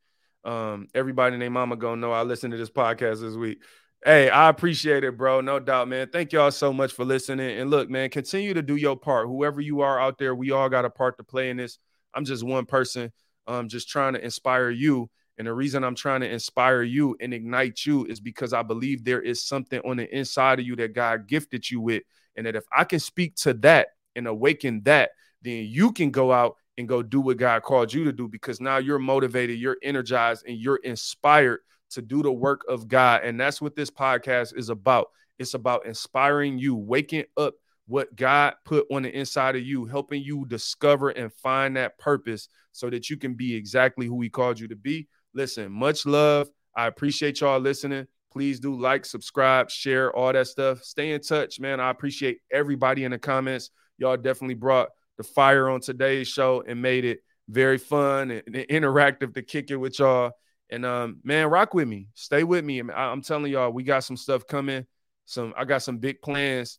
[0.44, 3.62] Um, everybody named Mama gonna know I listened to this podcast this week.
[4.04, 5.40] Hey, I appreciate it, bro.
[5.40, 6.10] No doubt, man.
[6.10, 7.58] Thank y'all so much for listening.
[7.58, 9.28] And look, man, continue to do your part.
[9.28, 11.78] Whoever you are out there, we all got a part to play in this.
[12.14, 13.12] I'm just one person,
[13.46, 15.08] um, just trying to inspire you.
[15.38, 19.04] And the reason I'm trying to inspire you and ignite you is because I believe
[19.04, 22.02] there is something on the inside of you that God gifted you with.
[22.36, 25.10] And that if I can speak to that and awaken that,
[25.40, 28.60] then you can go out and go do what God called you to do because
[28.60, 31.60] now you're motivated, you're energized, and you're inspired
[31.90, 33.22] to do the work of God.
[33.24, 35.08] And that's what this podcast is about.
[35.38, 37.54] It's about inspiring you, waking up
[37.86, 42.48] what God put on the inside of you, helping you discover and find that purpose
[42.72, 45.08] so that you can be exactly who He called you to be.
[45.34, 46.48] Listen, much love.
[46.76, 48.06] I appreciate y'all listening.
[48.32, 50.82] Please do like, subscribe, share, all that stuff.
[50.82, 51.78] Stay in touch, man.
[51.78, 53.70] I appreciate everybody in the comments.
[53.98, 58.68] Y'all definitely brought the fire on today's show and made it very fun and, and
[58.68, 60.32] interactive to kick it with y'all.
[60.70, 62.80] And um, man, rock with me, stay with me.
[62.80, 64.86] I'm telling y'all, we got some stuff coming.
[65.26, 66.78] Some I got some big plans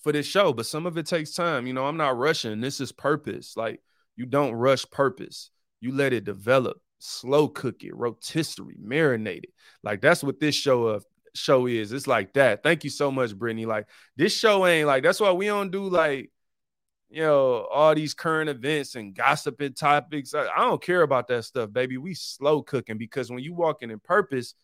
[0.00, 1.66] for this show, but some of it takes time.
[1.66, 2.60] You know, I'm not rushing.
[2.60, 3.56] This is purpose.
[3.56, 3.80] Like
[4.16, 5.50] you don't rush purpose.
[5.80, 9.54] You let it develop, slow cook it, rotisserie, marinate it.
[9.82, 11.04] Like that's what this show of
[11.34, 11.92] show is.
[11.92, 12.62] It's like that.
[12.62, 13.66] Thank you so much, Brittany.
[13.66, 13.86] Like
[14.16, 16.30] this show ain't like that's why we don't do like
[17.10, 20.34] you know, all these current events and gossiping topics.
[20.34, 21.96] I, I, don't care about that stuff, baby.
[21.96, 24.54] We slow cooking because when you walking in purpose,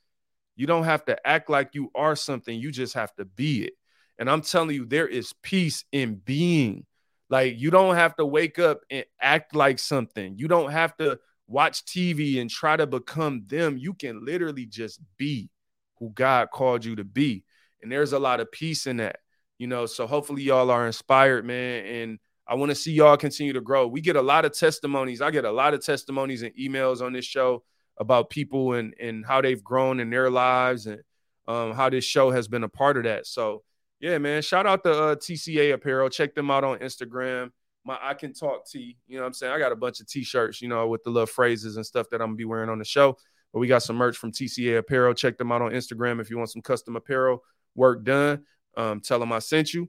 [0.57, 2.59] you don't have to act like you are something.
[2.59, 3.73] You just have to be it.
[4.19, 6.87] And I'm telling you, there is peace in being.
[7.31, 10.37] Like you don't have to wake up and act like something.
[10.37, 13.79] You don't have to watch TV and try to become them.
[13.79, 15.51] You can literally just be
[15.99, 17.45] who God called you to be.
[17.83, 19.17] And there's a lot of peace in that,
[19.59, 19.87] you know.
[19.87, 21.87] So hopefully y'all are inspired, man.
[21.87, 23.87] And I want to see y'all continue to grow.
[23.87, 25.23] We get a lot of testimonies.
[25.23, 27.65] I get a lot of testimonies and emails on this show
[27.99, 31.01] about people and and how they've grown in their lives and
[31.47, 33.27] um, how this show has been a part of that.
[33.27, 33.63] So
[34.01, 36.11] yeah, man, shout out to uh, TCA Apparel.
[36.11, 37.51] Check them out on Instagram.
[37.85, 38.99] My I can talk T.
[39.07, 39.53] You know what I'm saying?
[39.53, 42.21] I got a bunch of t-shirts, you know, with the little phrases and stuff that
[42.21, 43.17] I'm gonna be wearing on the show.
[43.53, 45.15] But we got some merch from TCA Apparel.
[45.15, 47.43] Check them out on Instagram if you want some custom apparel
[47.75, 48.45] work done.
[48.77, 49.89] Um, tell them I sent you.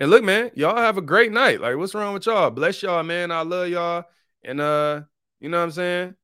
[0.00, 1.60] And look, man, y'all have a great night.
[1.60, 2.50] Like, what's wrong with y'all?
[2.50, 3.30] Bless y'all, man.
[3.30, 4.04] I love y'all.
[4.42, 5.02] And uh,
[5.40, 6.14] you know what I'm saying?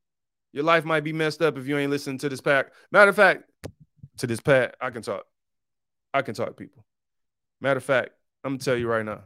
[0.53, 2.73] Your life might be messed up if you ain't listening to this pack.
[2.90, 3.44] Matter of fact,
[4.16, 5.24] to this pack, I can talk.
[6.15, 6.86] I can talk, people.
[7.61, 8.11] Matter of fact,
[8.43, 9.20] I'm gonna tell you right now,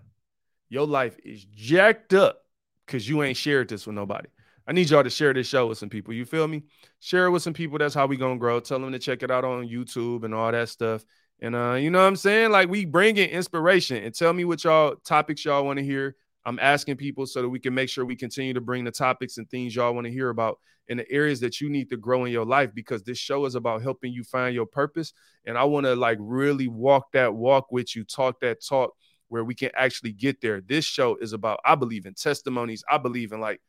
[0.68, 2.42] your life is jacked up
[2.84, 4.28] because you ain't shared this with nobody.
[4.66, 6.12] I need y'all to share this show with some people.
[6.12, 6.64] You feel me?
[6.98, 7.78] Share it with some people.
[7.78, 8.58] That's how we gonna grow.
[8.58, 11.04] Tell them to check it out on YouTube and all that stuff.
[11.42, 12.50] And uh, you know what I'm saying?
[12.50, 16.16] Like we bring in inspiration and tell me what y'all topics y'all want to hear.
[16.44, 19.36] I'm asking people so that we can make sure we continue to bring the topics
[19.38, 20.58] and things y'all want to hear about
[20.88, 23.54] in the areas that you need to grow in your life because this show is
[23.54, 25.12] about helping you find your purpose.
[25.46, 28.94] And I want to like really walk that walk with you, talk that talk
[29.28, 30.60] where we can actually get there.
[30.60, 32.82] This show is about, I believe in testimonies.
[32.90, 33.60] I believe in like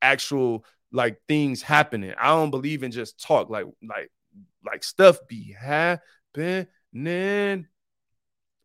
[0.00, 2.14] actual like things happening.
[2.18, 4.10] I don't believe in just talk, like, like,
[4.64, 6.68] like stuff be happening
[7.06, 7.68] then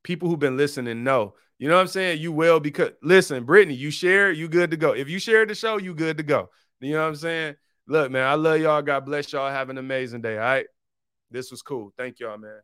[0.03, 1.35] people who've been listening know.
[1.59, 2.19] You know what I'm saying?
[2.19, 4.91] You will because listen, Brittany, you share, you good to go.
[4.91, 6.49] If you share the show, you good to go.
[6.79, 7.55] You know what I'm saying?
[7.87, 8.81] Look, man, I love y'all.
[8.81, 9.49] God bless y'all.
[9.49, 10.33] Have an amazing day.
[10.33, 10.65] All right.
[11.31, 11.93] This was cool.
[11.97, 12.59] Thank y'all, man.